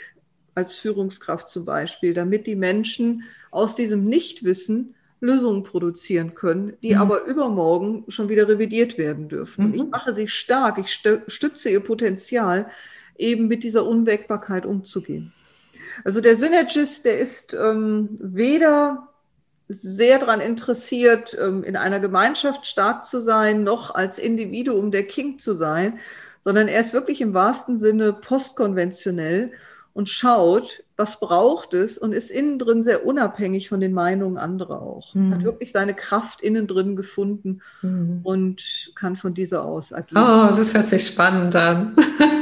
als 0.54 0.78
Führungskraft 0.78 1.47
zum 1.47 1.66
Beispiel, 1.66 2.14
damit 2.14 2.45
die 2.45 2.56
Menschen 2.56 3.24
aus 3.52 3.76
diesem 3.76 4.06
Nichtwissen 4.06 4.95
Lösungen 5.22 5.64
produzieren 5.64 6.34
können, 6.34 6.74
die 6.82 6.95
mhm. 6.95 7.02
aber 7.02 7.26
übermorgen 7.26 8.06
schon 8.10 8.28
wieder 8.28 8.47
revidiert 8.47 8.97
werden 8.97 9.30
dürfen. 9.30 9.70
Mhm. 9.70 9.74
Ich 9.76 9.84
mache 9.84 10.14
sie 10.14 10.28
stark, 10.28 10.80
ich 10.80 10.91
stütze 11.28 11.70
ihr 11.70 11.80
Potenzial, 11.80 12.70
eben 13.18 13.47
mit 13.47 13.64
dieser 13.64 13.86
Unwägbarkeit 13.86 14.66
umzugehen. 14.66 15.32
Also 16.04 16.22
der 16.22 16.36
Synergist, 16.36 17.06
der 17.06 17.20
ist 17.20 17.54
ähm, 17.54 18.10
weder 18.20 19.08
sehr 19.68 20.20
daran 20.20 20.42
interessiert, 20.42 21.38
ähm, 21.39 21.64
in 21.64 21.76
einer 21.76 22.00
Gemeinschaft 22.00 22.68
stark 22.68 23.06
zu 23.06 23.22
sein, 23.22 23.64
noch 23.64 23.96
als 23.96 24.20
Individuum 24.20 24.92
der 24.92 25.08
King 25.08 25.39
zu 25.39 25.54
sein, 25.54 26.00
sondern 26.44 26.68
er 26.68 26.82
ist 26.82 26.94
wirklich 26.94 27.22
im 27.22 27.34
wahrsten 27.34 27.80
Sinne 27.80 28.14
postkonventionell 28.14 29.52
und 29.94 30.10
schaut, 30.10 30.84
was 30.96 31.20
braucht 31.20 31.74
es 31.74 31.98
und 31.98 32.14
ist 32.14 32.32
innen 32.32 32.60
drin 32.60 32.84
sehr 32.84 33.06
unabhängig 33.06 33.68
von 33.70 33.80
den 33.80 33.94
Meinungen 33.94 34.38
anderer 34.38 34.82
auch. 34.82 35.14
Mhm. 35.14 35.34
Hat 35.34 35.44
wirklich 35.44 35.72
seine 35.72 35.94
Kraft 35.94 36.42
innen 36.42 36.68
drin 36.68 36.96
gefunden 36.96 37.62
mhm. 37.82 38.22
und 38.24 38.92
kann 38.96 39.16
von 39.16 39.34
dieser 39.34 39.66
aus 39.66 39.92
agieren. 39.92 40.24
Oh, 40.24 40.56
das 40.56 40.74
hört 40.74 40.86
sich 40.86 41.06
spannend 41.06 41.56
an. 41.56 41.96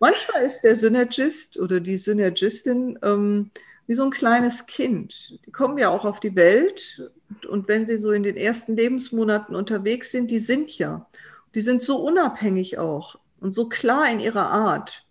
Manchmal 0.00 0.42
ist 0.42 0.62
der 0.62 0.76
Synergist 0.76 1.58
oder 1.58 1.80
die 1.80 1.96
Synergistin 1.96 2.98
ähm, 3.02 3.50
wie 3.86 3.94
so 3.94 4.04
ein 4.04 4.10
kleines 4.10 4.66
Kind. 4.66 5.38
Die 5.46 5.52
kommen 5.52 5.78
ja 5.78 5.88
auch 5.88 6.04
auf 6.04 6.20
die 6.20 6.36
Welt 6.36 7.10
und 7.48 7.68
wenn 7.68 7.86
sie 7.86 7.98
so 7.98 8.12
in 8.12 8.22
den 8.22 8.36
ersten 8.36 8.76
Lebensmonaten 8.76 9.54
unterwegs 9.54 10.10
sind, 10.10 10.30
die 10.30 10.38
sind 10.38 10.76
ja. 10.78 11.06
Die 11.54 11.60
sind 11.60 11.82
so 11.82 12.02
unabhängig 12.02 12.78
auch 12.78 13.16
und 13.40 13.52
so 13.52 13.68
klar 13.68 14.10
in 14.10 14.20
ihrer 14.20 14.50
Art. 14.50 15.06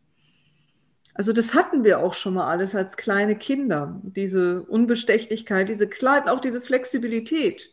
Also 1.13 1.31
das 1.31 1.53
hatten 1.53 1.83
wir 1.83 1.99
auch 1.99 2.15
schon 2.15 2.33
mal 2.33 2.49
alles 2.49 2.73
als 2.73 2.97
kleine 2.97 3.35
Kinder. 3.35 4.01
Diese 4.03 4.63
Unbestechlichkeit, 4.63 5.69
diese 5.69 5.87
Klarheit, 5.87 6.27
auch 6.27 6.39
diese 6.39 6.59
Flexibilität, 6.59 7.71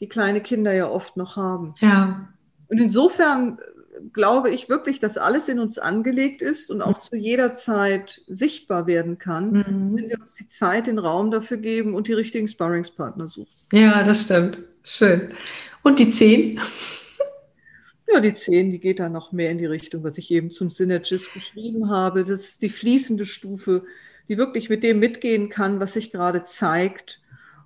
die 0.00 0.08
kleine 0.08 0.40
Kinder 0.40 0.72
ja 0.72 0.88
oft 0.88 1.16
noch 1.16 1.36
haben. 1.36 1.76
Ja. 1.78 2.28
Und 2.68 2.80
insofern 2.80 3.60
glaube 4.12 4.50
ich 4.50 4.68
wirklich, 4.68 5.00
dass 5.00 5.16
alles 5.16 5.48
in 5.48 5.58
uns 5.58 5.78
angelegt 5.78 6.42
ist 6.42 6.70
und 6.70 6.82
auch 6.82 6.98
zu 6.98 7.16
jeder 7.16 7.54
Zeit 7.54 8.22
sichtbar 8.26 8.86
werden 8.86 9.18
kann, 9.18 9.52
mhm. 9.52 9.96
wenn 9.96 10.08
wir 10.08 10.20
uns 10.20 10.34
die 10.34 10.48
Zeit, 10.48 10.86
den 10.86 10.98
Raum 10.98 11.30
dafür 11.30 11.56
geben 11.56 11.94
und 11.94 12.08
die 12.08 12.12
richtigen 12.12 12.48
Sparringspartner 12.48 13.28
suchen. 13.28 13.50
Ja, 13.72 14.02
das 14.02 14.24
stimmt. 14.24 14.58
Schön. 14.82 15.34
Und 15.82 15.98
die 15.98 16.10
zehn? 16.10 16.60
Ja, 18.12 18.20
die 18.20 18.32
10, 18.32 18.70
die 18.70 18.80
geht 18.80 19.00
dann 19.00 19.12
noch 19.12 19.32
mehr 19.32 19.50
in 19.50 19.58
die 19.58 19.66
Richtung, 19.66 20.04
was 20.04 20.18
ich 20.18 20.30
eben 20.30 20.50
zum 20.50 20.68
Synergist 20.70 21.32
beschrieben 21.32 21.90
habe. 21.90 22.20
Das 22.20 22.28
ist 22.28 22.62
die 22.62 22.68
fließende 22.68 23.24
Stufe, 23.24 23.84
die 24.28 24.36
wirklich 24.38 24.68
mit 24.68 24.82
dem 24.82 24.98
mitgehen 24.98 25.48
kann, 25.48 25.80
was 25.80 25.94
sich 25.94 26.12
gerade 26.12 26.44
zeigt 26.44 27.20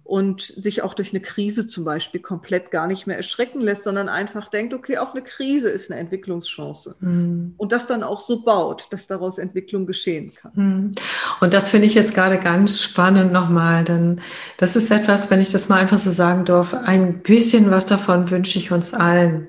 und 0.09 0.41
sich 0.41 0.81
auch 0.81 0.95
durch 0.95 1.13
eine 1.13 1.21
Krise 1.21 1.67
zum 1.67 1.85
Beispiel 1.85 2.23
komplett 2.23 2.71
gar 2.71 2.87
nicht 2.87 3.07
mehr 3.07 3.19
erschrecken 3.19 3.61
lässt, 3.61 3.85
sondern 3.85 4.09
einfach 4.09 4.49
denkt, 4.49 4.73
okay, 4.73 4.97
auch 4.97 5.13
eine 5.13 5.21
Krise 5.21 5.69
ist 5.69 5.91
eine 5.91 6.01
Entwicklungschance. 6.01 6.97
Mhm. 7.01 7.53
Und 7.59 7.73
das 7.73 7.87
dann 7.87 8.03
auch 8.03 8.21
so 8.21 8.43
baut, 8.43 8.87
dass 8.89 9.07
daraus 9.07 9.37
Entwicklung 9.37 9.85
geschehen 9.85 10.33
kann. 10.35 10.53
Mhm. 10.55 10.95
Und 11.43 11.53
das 11.53 11.69
finde 11.69 11.89
ich 11.89 11.95
jetzt 11.95 12.15
gerade 12.15 12.39
ganz 12.39 12.83
spannend 12.83 13.33
nochmal, 13.33 13.85
denn 13.85 14.23
das 14.57 14.77
ist 14.77 14.91
etwas, 14.91 15.31
wenn 15.31 15.43
ich 15.43 15.51
das 15.51 15.69
mal 15.69 15.77
einfach 15.77 15.99
so 15.99 16.11
sagen 16.11 16.47
darf, 16.47 16.73
ein 16.73 17.19
bisschen 17.19 17.71
was 17.71 17.85
davon 17.85 18.31
wünsche 18.31 18.59
ich 18.59 18.73
uns 18.73 18.95
allen 18.95 19.49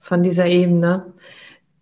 von 0.00 0.22
dieser 0.22 0.46
Ebene. 0.46 1.12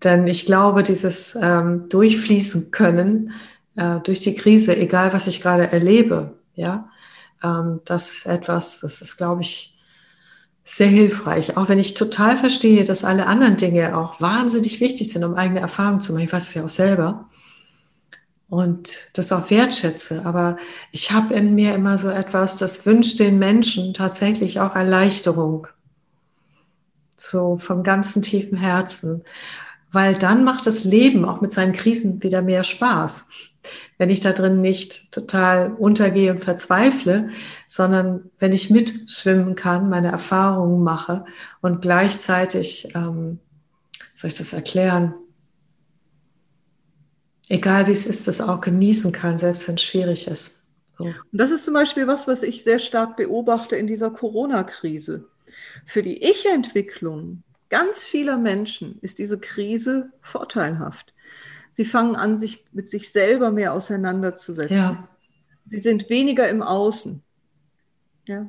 Denn 0.02 0.26
ich 0.26 0.46
glaube, 0.46 0.82
dieses 0.82 1.38
ähm, 1.40 1.88
Durchfließen 1.88 2.72
können 2.72 3.34
äh, 3.76 4.00
durch 4.00 4.18
die 4.18 4.34
Krise, 4.34 4.76
egal 4.76 5.12
was 5.12 5.28
ich 5.28 5.40
gerade 5.40 5.70
erlebe, 5.70 6.34
ja, 6.56 6.89
ähm, 7.42 7.80
das 7.84 8.12
ist 8.12 8.26
etwas, 8.26 8.80
das 8.80 9.02
ist, 9.02 9.16
glaube 9.16 9.42
ich, 9.42 9.78
sehr 10.64 10.88
hilfreich. 10.88 11.56
Auch 11.56 11.68
wenn 11.68 11.78
ich 11.78 11.94
total 11.94 12.36
verstehe, 12.36 12.84
dass 12.84 13.04
alle 13.04 13.26
anderen 13.26 13.56
Dinge 13.56 13.96
auch 13.96 14.20
wahnsinnig 14.20 14.80
wichtig 14.80 15.10
sind, 15.10 15.24
um 15.24 15.34
eigene 15.34 15.60
Erfahrungen 15.60 16.00
zu 16.00 16.12
machen. 16.12 16.24
Ich 16.24 16.32
weiß 16.32 16.48
es 16.48 16.54
ja 16.54 16.64
auch 16.64 16.68
selber. 16.68 17.28
Und 18.48 19.10
das 19.14 19.32
auch 19.32 19.50
wertschätze. 19.50 20.22
Aber 20.24 20.58
ich 20.92 21.12
habe 21.12 21.34
in 21.34 21.54
mir 21.54 21.74
immer 21.74 21.98
so 21.98 22.08
etwas, 22.08 22.56
das 22.56 22.84
wünscht 22.86 23.18
den 23.18 23.38
Menschen 23.38 23.94
tatsächlich 23.94 24.60
auch 24.60 24.74
Erleichterung 24.74 25.66
so 27.16 27.58
vom 27.58 27.82
ganzen 27.82 28.22
tiefen 28.22 28.58
Herzen, 28.58 29.22
weil 29.92 30.14
dann 30.14 30.44
macht 30.44 30.66
das 30.66 30.84
Leben 30.84 31.24
auch 31.24 31.40
mit 31.40 31.50
seinen 31.50 31.72
Krisen 31.72 32.22
wieder 32.22 32.42
mehr 32.42 32.64
Spaß. 32.64 33.28
Wenn 34.00 34.08
ich 34.08 34.20
da 34.20 34.32
drin 34.32 34.62
nicht 34.62 35.12
total 35.12 35.74
untergehe 35.74 36.30
und 36.30 36.42
verzweifle, 36.42 37.28
sondern 37.66 38.30
wenn 38.38 38.50
ich 38.50 38.70
mitschwimmen 38.70 39.56
kann, 39.56 39.90
meine 39.90 40.10
Erfahrungen 40.10 40.82
mache 40.82 41.26
und 41.60 41.82
gleichzeitig, 41.82 42.94
ähm, 42.94 43.40
soll 44.16 44.28
ich 44.28 44.38
das 44.38 44.54
erklären, 44.54 45.12
egal 47.50 47.88
wie 47.88 47.90
es 47.90 48.06
ist, 48.06 48.26
das 48.26 48.40
auch 48.40 48.62
genießen 48.62 49.12
kann, 49.12 49.36
selbst 49.36 49.68
wenn 49.68 49.74
es 49.74 49.82
schwierig 49.82 50.28
ist. 50.28 50.68
So. 50.96 51.04
Und 51.04 51.14
das 51.30 51.50
ist 51.50 51.66
zum 51.66 51.74
Beispiel 51.74 52.06
was, 52.06 52.26
was 52.26 52.42
ich 52.42 52.64
sehr 52.64 52.78
stark 52.78 53.18
beobachte 53.18 53.76
in 53.76 53.86
dieser 53.86 54.10
Corona-Krise. 54.10 55.28
Für 55.84 56.02
die 56.02 56.24
Ich-Entwicklung 56.24 57.42
ganz 57.68 58.04
vieler 58.04 58.38
Menschen 58.38 58.98
ist 59.02 59.18
diese 59.18 59.38
Krise 59.38 60.10
vorteilhaft. 60.22 61.12
Sie 61.72 61.84
fangen 61.84 62.16
an, 62.16 62.38
sich 62.38 62.64
mit 62.72 62.88
sich 62.88 63.10
selber 63.10 63.50
mehr 63.50 63.72
auseinanderzusetzen. 63.72 64.76
Ja. 64.76 65.08
Sie 65.66 65.78
sind 65.78 66.10
weniger 66.10 66.48
im 66.48 66.62
Außen. 66.62 67.22
Ja? 68.26 68.46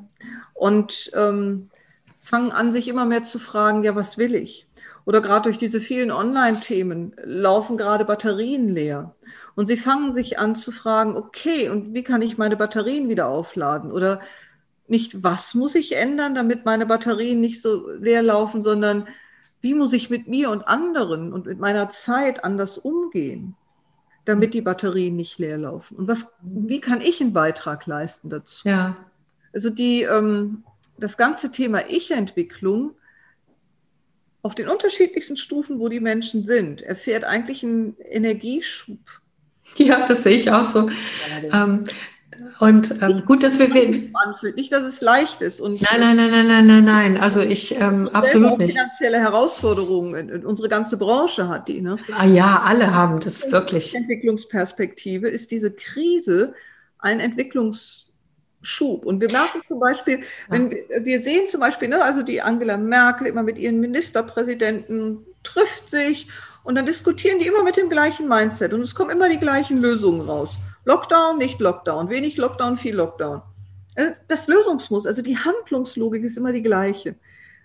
Und 0.53 1.11
ähm, 1.13 1.69
fangen 2.17 2.51
an, 2.51 2.71
sich 2.71 2.87
immer 2.87 3.05
mehr 3.05 3.23
zu 3.23 3.39
fragen, 3.39 3.83
ja, 3.83 3.95
was 3.95 4.17
will 4.17 4.35
ich? 4.35 4.67
Oder 5.05 5.21
gerade 5.21 5.43
durch 5.43 5.57
diese 5.57 5.79
vielen 5.79 6.11
Online-Themen 6.11 7.15
laufen 7.23 7.77
gerade 7.77 8.05
Batterien 8.05 8.69
leer. 8.69 9.15
Und 9.55 9.67
sie 9.67 9.77
fangen 9.77 10.13
sich 10.13 10.39
an 10.39 10.55
zu 10.55 10.71
fragen, 10.71 11.17
okay, 11.17 11.69
und 11.69 11.93
wie 11.93 12.03
kann 12.03 12.21
ich 12.21 12.37
meine 12.37 12.55
Batterien 12.55 13.09
wieder 13.09 13.27
aufladen? 13.27 13.91
Oder 13.91 14.21
nicht, 14.87 15.23
was 15.23 15.53
muss 15.53 15.75
ich 15.75 15.95
ändern, 15.95 16.35
damit 16.35 16.65
meine 16.65 16.85
Batterien 16.85 17.39
nicht 17.39 17.61
so 17.61 17.89
leer 17.91 18.21
laufen, 18.21 18.61
sondern 18.61 19.07
wie 19.61 19.73
muss 19.73 19.93
ich 19.93 20.09
mit 20.09 20.27
mir 20.27 20.49
und 20.49 20.63
anderen 20.67 21.31
und 21.31 21.45
mit 21.45 21.59
meiner 21.59 21.89
Zeit 21.89 22.43
anders 22.43 22.77
umgehen, 22.77 23.55
damit 24.25 24.53
die 24.53 24.61
Batterien 24.61 25.15
nicht 25.15 25.37
leer 25.37 25.59
laufen? 25.59 25.97
Und 25.97 26.07
was, 26.07 26.27
wie 26.41 26.81
kann 26.81 27.01
ich 27.01 27.21
einen 27.21 27.33
Beitrag 27.33 27.85
leisten 27.85 28.29
dazu? 28.29 28.67
Ja. 28.67 28.97
Also 29.53 29.69
die, 29.69 30.03
ähm, 30.03 30.63
das 30.97 31.17
ganze 31.17 31.51
Thema 31.51 31.89
Ich-Entwicklung 31.89 32.95
auf 34.43 34.55
den 34.55 34.67
unterschiedlichsten 34.67 35.37
Stufen, 35.37 35.79
wo 35.79 35.87
die 35.87 35.99
Menschen 35.99 36.45
sind, 36.45 36.81
erfährt 36.81 37.23
eigentlich 37.23 37.63
einen 37.63 37.95
Energieschub. 38.09 38.99
Ja, 39.77 40.07
das 40.07 40.23
sehe 40.23 40.37
ich 40.37 40.51
auch 40.51 40.63
so. 40.63 40.89
Ähm, 41.53 41.83
und 42.59 43.01
ähm, 43.01 43.23
gut, 43.25 43.43
dass 43.43 43.59
wir. 43.59 43.65
Anfühlt. 44.13 44.55
Nicht, 44.55 44.71
dass 44.71 44.83
es 44.83 45.01
leicht 45.01 45.41
ist. 45.41 45.61
Und 45.61 45.81
nein, 45.81 45.99
nein, 45.99 46.17
nein, 46.17 46.31
nein, 46.31 46.47
nein, 46.47 46.67
nein, 46.67 46.85
nein. 46.85 47.17
Also 47.17 47.41
ich 47.41 47.79
ähm, 47.79 48.07
absolut 48.09 48.57
nicht. 48.57 48.71
Finanzielle 48.71 49.19
Herausforderungen. 49.19 50.45
Unsere 50.45 50.69
ganze 50.69 50.97
Branche 50.97 51.47
hat 51.49 51.67
die. 51.67 51.81
Ne? 51.81 51.97
Ah, 52.17 52.25
ja, 52.25 52.63
alle 52.65 52.93
haben 52.93 53.19
das 53.19 53.51
wirklich. 53.51 53.95
Entwicklungsperspektive 53.95 55.29
ist 55.29 55.51
diese 55.51 55.71
Krise 55.71 56.53
ein 56.99 57.19
Entwicklungsschub. 57.19 59.05
Und 59.05 59.21
wir 59.21 59.31
merken 59.31 59.61
zum 59.67 59.79
Beispiel, 59.79 60.21
wenn 60.49 60.71
ja. 60.71 60.77
wir 61.03 61.21
sehen 61.21 61.47
zum 61.47 61.59
Beispiel, 61.59 61.89
ne, 61.89 62.03
also 62.03 62.21
die 62.21 62.41
Angela 62.41 62.77
Merkel 62.77 63.27
immer 63.27 63.43
mit 63.43 63.57
ihren 63.57 63.79
Ministerpräsidenten 63.79 65.25
trifft 65.43 65.89
sich 65.89 66.27
und 66.63 66.75
dann 66.75 66.85
diskutieren 66.85 67.39
die 67.39 67.47
immer 67.47 67.63
mit 67.63 67.77
dem 67.77 67.89
gleichen 67.89 68.27
Mindset 68.27 68.73
und 68.73 68.81
es 68.81 68.93
kommen 68.93 69.09
immer 69.09 69.29
die 69.29 69.39
gleichen 69.39 69.79
Lösungen 69.79 70.21
raus. 70.21 70.59
Lockdown, 70.85 71.37
nicht 71.37 71.59
Lockdown, 71.59 72.09
wenig 72.09 72.37
Lockdown, 72.37 72.77
viel 72.77 72.95
Lockdown. 72.95 73.41
Äh, 73.95 74.11
das 74.27 74.47
Lösungsmuster, 74.47 75.09
also 75.09 75.21
die 75.21 75.37
Handlungslogik 75.37 76.23
ist 76.23 76.37
immer 76.37 76.53
die 76.53 76.63
gleiche, 76.63 77.15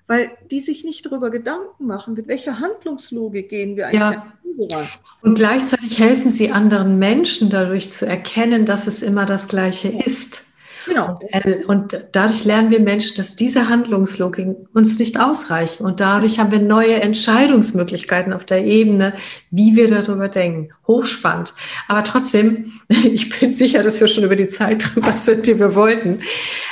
weil 0.07 0.31
die 0.51 0.61
sich 0.61 0.85
nicht 0.85 1.07
darüber 1.07 1.31
Gedanken 1.31 1.87
machen, 1.87 2.15
mit 2.15 2.29
welcher 2.29 2.61
Handlungslogik 2.61 3.49
gehen 3.49 3.77
wir 3.77 3.89
eigentlich 3.89 4.01
ja. 4.01 4.11
ran. 4.11 4.89
Und 5.23 5.35
gleichzeitig 5.35 5.99
helfen 5.99 6.31
sie 6.31 6.51
anderen 6.51 6.99
Menschen 6.99 7.51
dadurch 7.51 7.91
zu 7.91 8.07
erkennen, 8.07 8.65
dass 8.65 8.87
es 8.87 9.03
immer 9.03 9.27
das 9.27 9.49
Gleiche 9.49 9.89
ist. 9.89 10.46
Genau. 10.87 11.19
Und, 11.21 11.33
äh, 11.33 11.65
und, 11.67 12.07
dadurch 12.13 12.45
lernen 12.45 12.71
wir 12.71 12.81
Menschen, 12.81 13.17
dass 13.17 13.35
diese 13.35 13.69
Handlungslogik 13.69 14.57
uns 14.73 14.99
nicht 14.99 15.19
ausreichen. 15.19 15.85
Und 15.85 16.01
dadurch 16.01 16.39
haben 16.39 16.53
wir 16.53 16.61
neue 16.61 17.01
Entscheidungsmöglichkeiten 17.01 18.33
auf 18.33 18.45
der 18.45 18.65
Ebene, 18.65 19.15
wie 19.51 19.75
wir 19.75 19.91
darüber 19.91 20.29
denken. 20.29 20.73
Hochspannend. 20.87 21.55
Aber 21.89 22.05
trotzdem, 22.05 22.73
ich 22.89 23.39
bin 23.39 23.53
sicher, 23.53 23.83
dass 23.83 24.01
wir 24.01 24.07
schon 24.07 24.25
über 24.25 24.37
die 24.37 24.49
Zeit 24.49 24.87
drüber 24.95 25.19
sind, 25.19 25.47
die 25.47 25.59
wir 25.59 25.75
wollten. 25.75 26.21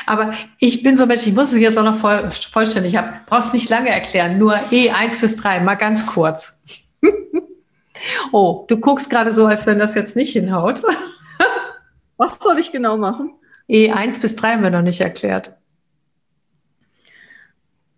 Aber 0.07 0.33
ich 0.59 0.83
bin 0.83 0.97
so 0.97 1.03
ein 1.03 1.09
Mensch, 1.09 1.27
ich 1.27 1.35
muss 1.35 1.53
es 1.53 1.59
jetzt 1.59 1.77
auch 1.77 1.85
noch 1.85 1.97
voll, 1.97 2.31
vollständig 2.31 2.97
haben. 2.97 3.15
Brauchst 3.27 3.53
nicht 3.53 3.69
lange 3.69 3.91
erklären, 3.91 4.39
nur 4.39 4.55
E1 4.71 5.21
bis 5.21 5.37
3, 5.37 5.61
mal 5.61 5.75
ganz 5.75 6.07
kurz. 6.07 6.63
oh, 8.33 8.65
du 8.69 8.77
guckst 8.77 9.11
gerade 9.11 9.33
so, 9.33 9.47
als 9.47 9.67
wenn 9.67 9.79
das 9.81 9.97
jetzt 9.97 10.15
nicht 10.15 10.33
hinhaut. 10.33 10.83
Was 12.17 12.39
soll 12.41 12.61
ich 12.61 12.71
genau 12.71 12.97
machen? 12.97 13.33
E1 13.69 14.21
bis 14.21 14.37
3 14.37 14.55
haben 14.55 14.63
wir 14.63 14.71
noch 14.71 14.83
nicht 14.83 15.01
erklärt. 15.01 15.57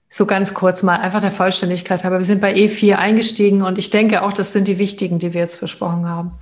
So 0.08 0.24
ganz 0.24 0.54
kurz 0.54 0.82
mal, 0.82 0.96
einfach 0.96 1.20
der 1.20 1.32
Vollständigkeit 1.32 2.04
halber. 2.04 2.18
Wir 2.18 2.24
sind 2.24 2.40
bei 2.40 2.54
E4 2.54 2.94
eingestiegen 2.94 3.62
und 3.62 3.76
ich 3.76 3.90
denke 3.90 4.22
auch, 4.22 4.32
das 4.32 4.52
sind 4.52 4.68
die 4.68 4.78
wichtigen, 4.78 5.18
die 5.18 5.34
wir 5.34 5.40
jetzt 5.40 5.60
besprochen 5.60 6.08
haben. 6.08 6.32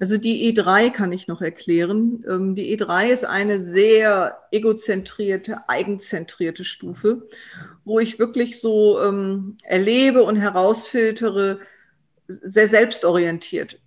Also 0.00 0.18
die 0.18 0.54
E3 0.54 0.90
kann 0.90 1.12
ich 1.12 1.28
noch 1.28 1.40
erklären. 1.40 2.24
Ähm, 2.28 2.54
die 2.54 2.76
E3 2.76 3.08
ist 3.08 3.24
eine 3.24 3.60
sehr 3.60 4.38
egozentrierte, 4.50 5.68
eigenzentrierte 5.68 6.64
Stufe, 6.64 7.26
wo 7.84 7.98
ich 7.98 8.18
wirklich 8.18 8.60
so 8.60 9.00
ähm, 9.00 9.56
erlebe 9.64 10.22
und 10.22 10.36
herausfiltere, 10.36 11.60
sehr 12.28 12.68
selbstorientiert. 12.68 13.80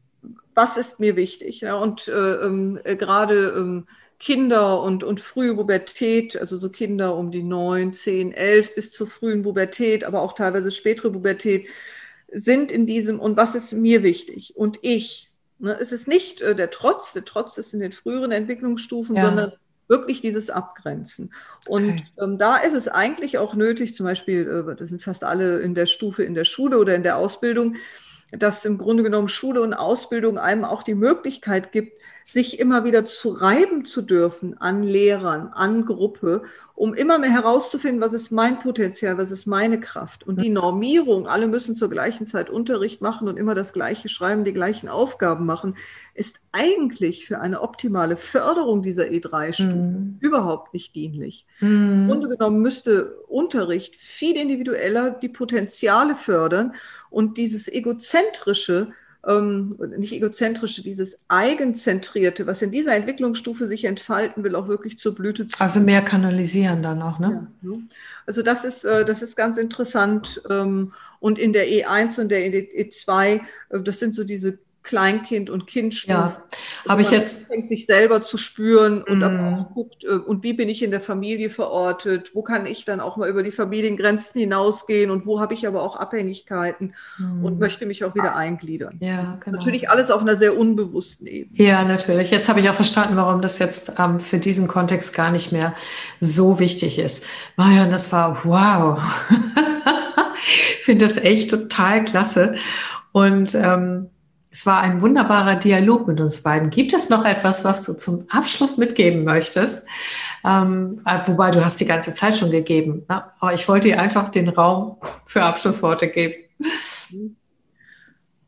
Was 0.53 0.77
ist 0.77 0.99
mir 0.99 1.15
wichtig? 1.15 1.65
Und 1.65 2.07
äh, 2.07 2.11
ähm, 2.11 2.79
äh, 2.83 2.95
gerade 2.95 3.85
Kinder 4.19 4.81
und, 4.81 5.03
und 5.03 5.19
frühe 5.19 5.55
Pubertät, 5.55 6.37
also 6.37 6.57
so 6.57 6.69
Kinder 6.69 7.15
um 7.15 7.31
die 7.31 7.43
neun, 7.43 7.93
zehn, 7.93 8.31
elf 8.31 8.73
bis 8.75 8.91
zur 8.91 9.07
frühen 9.07 9.43
Pubertät, 9.43 10.03
aber 10.03 10.21
auch 10.21 10.33
teilweise 10.33 10.71
spätere 10.71 11.11
Pubertät, 11.11 11.67
sind 12.31 12.71
in 12.71 12.85
diesem, 12.85 13.19
und 13.19 13.37
was 13.37 13.55
ist 13.55 13.73
mir 13.73 14.03
wichtig? 14.03 14.55
Und 14.55 14.79
ich, 14.81 15.31
ne, 15.59 15.77
es 15.79 15.91
ist 15.91 16.07
nicht 16.07 16.41
äh, 16.41 16.55
der 16.55 16.71
Trotz, 16.71 17.13
der 17.13 17.25
Trotz 17.25 17.57
ist 17.57 17.73
in 17.73 17.79
den 17.79 17.91
früheren 17.91 18.31
Entwicklungsstufen, 18.31 19.15
ja. 19.15 19.25
sondern 19.25 19.53
wirklich 19.87 20.21
dieses 20.21 20.49
Abgrenzen. 20.49 21.33
Und 21.67 21.89
okay. 21.89 22.03
ähm, 22.19 22.37
da 22.37 22.57
ist 22.57 22.73
es 22.73 22.87
eigentlich 22.87 23.37
auch 23.37 23.53
nötig, 23.53 23.95
zum 23.95 24.05
Beispiel, 24.05 24.65
äh, 24.69 24.75
das 24.75 24.89
sind 24.89 25.03
fast 25.03 25.23
alle 25.23 25.59
in 25.59 25.75
der 25.75 25.85
Stufe 25.85 26.23
in 26.23 26.33
der 26.33 26.45
Schule 26.45 26.79
oder 26.79 26.95
in 26.95 27.03
der 27.03 27.17
Ausbildung, 27.17 27.75
dass 28.31 28.65
im 28.65 28.77
Grunde 28.77 29.03
genommen 29.03 29.29
Schule 29.29 29.61
und 29.61 29.73
Ausbildung 29.73 30.37
einem 30.37 30.65
auch 30.65 30.83
die 30.83 30.95
Möglichkeit 30.95 31.71
gibt, 31.71 32.01
sich 32.27 32.59
immer 32.59 32.83
wieder 32.83 33.05
zu 33.05 33.29
reiben 33.29 33.85
zu 33.85 34.01
dürfen 34.01 34.57
an 34.59 34.81
Lehrern, 34.81 35.49
an 35.53 35.85
Gruppe, 35.85 36.41
um 36.73 36.95
immer 36.95 37.19
mehr 37.19 37.29
herauszufinden, 37.29 38.01
was 38.01 38.13
ist 38.13 38.31
mein 38.31 38.57
Potenzial, 38.57 39.19
was 39.19 39.29
ist 39.29 39.45
meine 39.45 39.79
Kraft. 39.79 40.25
Und 40.25 40.41
die 40.41 40.49
Normierung, 40.49 41.27
alle 41.27 41.45
müssen 41.45 41.75
zur 41.75 41.87
gleichen 41.87 42.25
Zeit 42.25 42.49
Unterricht 42.49 42.99
machen 42.99 43.27
und 43.27 43.37
immer 43.37 43.53
das 43.53 43.73
Gleiche 43.73 44.09
schreiben, 44.09 44.43
die 44.43 44.53
gleichen 44.53 44.89
Aufgaben 44.89 45.45
machen, 45.45 45.77
ist 46.15 46.39
eigentlich 46.51 47.27
für 47.27 47.41
eine 47.41 47.61
optimale 47.61 48.17
Förderung 48.17 48.81
dieser 48.81 49.03
E3-Stufen 49.03 49.91
mhm. 49.91 50.17
überhaupt 50.19 50.73
nicht 50.73 50.95
dienlich. 50.95 51.45
Mhm. 51.59 51.67
Im 51.69 52.07
Grunde 52.07 52.29
genommen 52.29 52.59
müsste 52.59 53.19
Unterricht 53.27 53.95
viel 53.95 54.35
individueller 54.35 55.11
die 55.11 55.29
Potenziale 55.29 56.15
fördern 56.15 56.73
und 57.11 57.37
dieses 57.37 57.67
egozentrische 57.67 58.93
ähm, 59.27 59.75
nicht 59.97 60.13
egozentrische, 60.13 60.83
dieses 60.83 61.17
eigenzentrierte, 61.27 62.45
was 62.45 62.61
in 62.61 62.71
dieser 62.71 62.95
Entwicklungsstufe 62.95 63.67
sich 63.67 63.85
entfalten 63.85 64.43
will, 64.43 64.55
auch 64.55 64.67
wirklich 64.67 64.99
zur 64.99 65.15
Blüte 65.15 65.47
zu 65.47 65.59
Also 65.59 65.79
mehr 65.79 66.01
kanalisieren 66.01 66.83
dann 66.83 67.01
auch, 67.01 67.19
ne? 67.19 67.47
Ja, 67.63 67.77
also 68.25 68.41
das 68.41 68.63
ist, 68.63 68.85
äh, 68.85 69.03
das 69.05 69.21
ist 69.21 69.35
ganz 69.35 69.57
interessant. 69.57 70.41
Ähm, 70.49 70.93
und 71.19 71.39
in 71.39 71.53
der 71.53 71.67
E1 71.67 72.21
und 72.21 72.29
der 72.29 72.45
E2, 72.45 73.41
äh, 73.69 73.79
das 73.81 73.99
sind 73.99 74.13
so 74.13 74.23
diese 74.23 74.59
Kleinkind 74.85 75.49
und 75.49 75.67
Kindstufe. 75.67 76.13
Ja, 76.13 76.43
habe 76.87 77.01
ich 77.01 77.11
jetzt 77.11 77.47
fängt 77.47 77.67
sich 77.67 77.85
selber 77.87 78.21
zu 78.21 78.37
spüren 78.37 79.01
und 79.01 79.19
mm. 79.19 79.23
aber 79.23 79.57
auch 79.57 79.73
guckt 79.73 80.03
äh, 80.03 80.09
und 80.09 80.43
wie 80.43 80.53
bin 80.53 80.69
ich 80.69 80.83
in 80.83 80.91
der 80.91 81.01
Familie 81.01 81.49
verortet? 81.49 82.31
Wo 82.33 82.43
kann 82.43 82.65
ich 82.65 82.85
dann 82.85 83.01
auch 83.01 83.17
mal 83.17 83.27
über 83.27 83.43
die 83.43 83.51
Familiengrenzen 83.51 84.39
hinausgehen 84.39 85.11
und 85.11 85.25
wo 85.25 85.39
habe 85.39 85.53
ich 85.53 85.67
aber 85.67 85.81
auch 85.81 85.95
Abhängigkeiten 85.95 86.93
mm. 87.17 87.43
und 87.43 87.59
möchte 87.59 87.85
mich 87.85 88.05
auch 88.05 88.15
wieder 88.15 88.35
eingliedern. 88.35 88.97
Ja, 89.01 89.37
genau. 89.43 89.57
Natürlich 89.57 89.89
alles 89.89 90.11
auf 90.11 90.21
einer 90.21 90.37
sehr 90.37 90.57
unbewussten 90.57 91.27
Ebene. 91.27 91.61
Ja, 91.61 91.83
natürlich. 91.83 92.31
Jetzt 92.31 92.47
habe 92.47 92.59
ich 92.59 92.69
auch 92.69 92.75
verstanden, 92.75 93.17
warum 93.17 93.41
das 93.41 93.59
jetzt 93.59 93.93
ähm, 93.97 94.19
für 94.19 94.37
diesen 94.37 94.67
Kontext 94.67 95.13
gar 95.13 95.31
nicht 95.31 95.51
mehr 95.51 95.73
so 96.19 96.59
wichtig 96.59 96.99
ist. 96.99 97.25
Marion, 97.57 97.89
das 97.89 98.11
war 98.11 98.41
wow. 98.43 99.01
ich 100.43 100.83
finde 100.83 101.05
das 101.05 101.17
echt 101.17 101.49
total 101.49 102.05
klasse 102.05 102.55
und 103.11 103.55
ähm, 103.55 104.09
es 104.55 104.65
war 104.65 104.79
ein 104.79 105.01
wunderbarer 105.01 105.57
Dialog 105.57 106.07
mit 106.07 106.21
uns 106.21 106.41
beiden. 106.41 106.69
Gibt 106.69 106.93
es 106.93 107.09
noch 107.09 107.25
etwas, 107.25 107.65
was 107.65 107.85
du 107.85 107.91
zum 107.91 108.25
Abschluss 108.29 108.77
mitgeben 108.77 109.25
möchtest? 109.25 109.85
Ähm, 110.45 111.01
äh, 111.05 111.19
wobei 111.25 111.51
du 111.51 111.65
hast 111.65 111.81
die 111.81 111.85
ganze 111.85 112.13
Zeit 112.13 112.37
schon 112.37 112.51
gegeben. 112.51 113.03
Ne? 113.09 113.21
Aber 113.41 113.53
ich 113.53 113.67
wollte 113.67 113.89
dir 113.89 113.99
einfach 114.01 114.29
den 114.29 114.47
Raum 114.47 114.95
für 115.25 115.43
Abschlussworte 115.43 116.07
geben. 116.07 116.35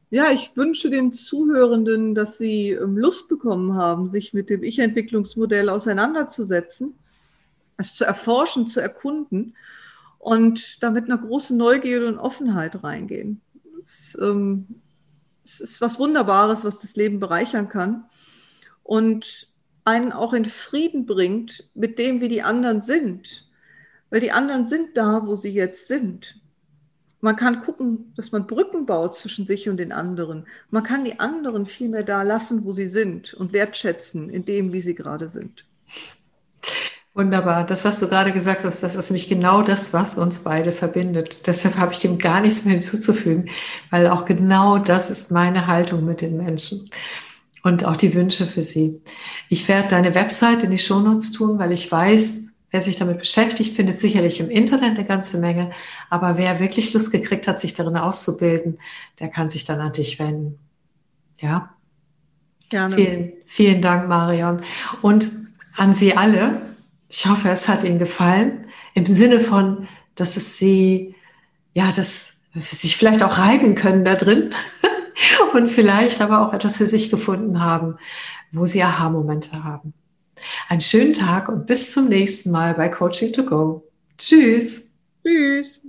Ja, 0.09 0.31
ich 0.31 0.55
wünsche 0.55 0.89
den 0.89 1.11
Zuhörenden, 1.11 2.15
dass 2.15 2.37
sie 2.37 2.69
ähm, 2.69 2.97
Lust 2.97 3.27
bekommen 3.27 3.75
haben, 3.75 4.07
sich 4.07 4.33
mit 4.33 4.49
dem 4.49 4.63
Ich-Entwicklungsmodell 4.63 5.67
auseinanderzusetzen, 5.67 6.97
es 7.75 7.93
zu 7.93 8.05
erforschen, 8.05 8.67
zu 8.67 8.79
erkunden 8.79 9.57
und 10.19 10.81
damit 10.81 11.03
einer 11.03 11.17
großen 11.17 11.57
Neugierde 11.57 12.07
und 12.07 12.17
Offenheit 12.17 12.81
reingehen. 12.81 13.41
Das, 13.81 14.17
ähm, 14.21 14.67
es 15.47 15.61
ist 15.61 15.81
was 15.81 15.97
Wunderbares, 15.97 16.63
was 16.65 16.79
das 16.79 16.95
Leben 16.95 17.19
bereichern 17.19 17.69
kann 17.69 18.05
und 18.83 19.47
einen 19.85 20.11
auch 20.11 20.33
in 20.33 20.45
Frieden 20.45 21.05
bringt 21.05 21.69
mit 21.73 21.97
dem, 21.97 22.19
wie 22.19 22.27
die 22.27 22.41
anderen 22.41 22.81
sind. 22.81 23.47
Weil 24.09 24.19
die 24.19 24.31
anderen 24.31 24.67
sind 24.67 24.97
da, 24.97 25.25
wo 25.25 25.35
sie 25.35 25.51
jetzt 25.51 25.87
sind. 25.87 26.41
Man 27.21 27.35
kann 27.35 27.61
gucken, 27.61 28.13
dass 28.15 28.31
man 28.31 28.47
Brücken 28.47 28.85
baut 28.85 29.15
zwischen 29.15 29.47
sich 29.47 29.69
und 29.69 29.77
den 29.77 29.91
anderen. 29.91 30.45
Man 30.69 30.83
kann 30.83 31.03
die 31.03 31.19
anderen 31.19 31.65
viel 31.65 31.89
mehr 31.89 32.03
da 32.03 32.21
lassen, 32.21 32.65
wo 32.65 32.73
sie 32.73 32.87
sind 32.87 33.33
und 33.33 33.53
wertschätzen 33.53 34.29
in 34.29 34.45
dem, 34.45 34.71
wie 34.73 34.81
sie 34.81 34.95
gerade 34.95 35.29
sind. 35.29 35.65
Wunderbar. 37.17 37.65
Das, 37.65 37.83
was 37.83 37.99
du 37.99 38.07
gerade 38.07 38.31
gesagt 38.31 38.63
hast, 38.63 38.83
das 38.83 38.95
ist 38.95 39.09
nämlich 39.09 39.27
genau 39.27 39.63
das, 39.63 39.91
was 39.91 40.19
uns 40.19 40.37
beide 40.43 40.71
verbindet. 40.71 41.47
Deshalb 41.47 41.75
habe 41.77 41.91
ich 41.91 41.97
dem 41.97 42.19
gar 42.19 42.41
nichts 42.41 42.63
mehr 42.63 42.75
hinzuzufügen, 42.75 43.49
weil 43.89 44.07
auch 44.07 44.25
genau 44.25 44.77
das 44.77 45.09
ist 45.09 45.31
meine 45.31 45.65
Haltung 45.65 46.05
mit 46.05 46.21
den 46.21 46.37
Menschen 46.37 46.91
und 47.63 47.85
auch 47.85 47.95
die 47.95 48.13
Wünsche 48.13 48.45
für 48.45 48.61
sie. 48.61 49.01
Ich 49.49 49.67
werde 49.67 49.87
deine 49.87 50.13
Website 50.13 50.61
in 50.61 50.69
die 50.69 50.77
Shownotes 50.77 51.31
tun, 51.31 51.57
weil 51.57 51.71
ich 51.71 51.91
weiß, 51.91 52.53
wer 52.69 52.81
sich 52.81 52.97
damit 52.97 53.17
beschäftigt, 53.17 53.75
findet 53.75 53.97
sicherlich 53.97 54.39
im 54.39 54.51
Internet 54.51 54.99
eine 54.99 55.07
ganze 55.07 55.39
Menge. 55.39 55.71
Aber 56.11 56.37
wer 56.37 56.59
wirklich 56.59 56.93
Lust 56.93 57.11
gekriegt 57.11 57.47
hat, 57.47 57.59
sich 57.59 57.73
darin 57.73 57.97
auszubilden, 57.97 58.77
der 59.19 59.29
kann 59.29 59.49
sich 59.49 59.65
dann 59.65 59.79
an 59.79 59.91
dich 59.91 60.19
wenden. 60.19 60.59
Ja. 61.39 61.73
Gerne. 62.69 62.95
Vielen, 62.95 63.33
vielen 63.47 63.81
Dank, 63.81 64.07
Marion. 64.07 64.61
Und 65.01 65.31
an 65.77 65.93
Sie 65.93 66.15
alle, 66.15 66.61
ich 67.09 67.25
hoffe, 67.25 67.49
es 67.49 67.67
hat 67.67 67.83
Ihnen 67.83 67.99
gefallen. 67.99 68.67
Im 68.93 69.05
Sinne 69.05 69.39
von, 69.39 69.87
dass 70.15 70.37
es 70.37 70.57
Sie, 70.57 71.15
ja, 71.73 71.91
dass 71.91 72.41
sich 72.53 72.97
vielleicht 72.97 73.23
auch 73.23 73.37
reiben 73.37 73.75
können 73.75 74.03
da 74.03 74.15
drin 74.15 74.51
und 75.53 75.67
vielleicht 75.67 76.21
aber 76.21 76.45
auch 76.45 76.53
etwas 76.53 76.77
für 76.77 76.87
sich 76.87 77.09
gefunden 77.09 77.61
haben, 77.61 77.97
wo 78.51 78.65
Sie 78.65 78.81
Aha-Momente 78.81 79.63
haben. 79.63 79.93
Einen 80.69 80.81
schönen 80.81 81.13
Tag 81.13 81.49
und 81.49 81.65
bis 81.65 81.93
zum 81.93 82.09
nächsten 82.09 82.51
Mal 82.51 82.73
bei 82.73 82.89
Coaching 82.89 83.33
to 83.33 83.43
Go. 83.43 83.83
Tschüss. 84.17 84.93
Tschüss. 85.23 85.81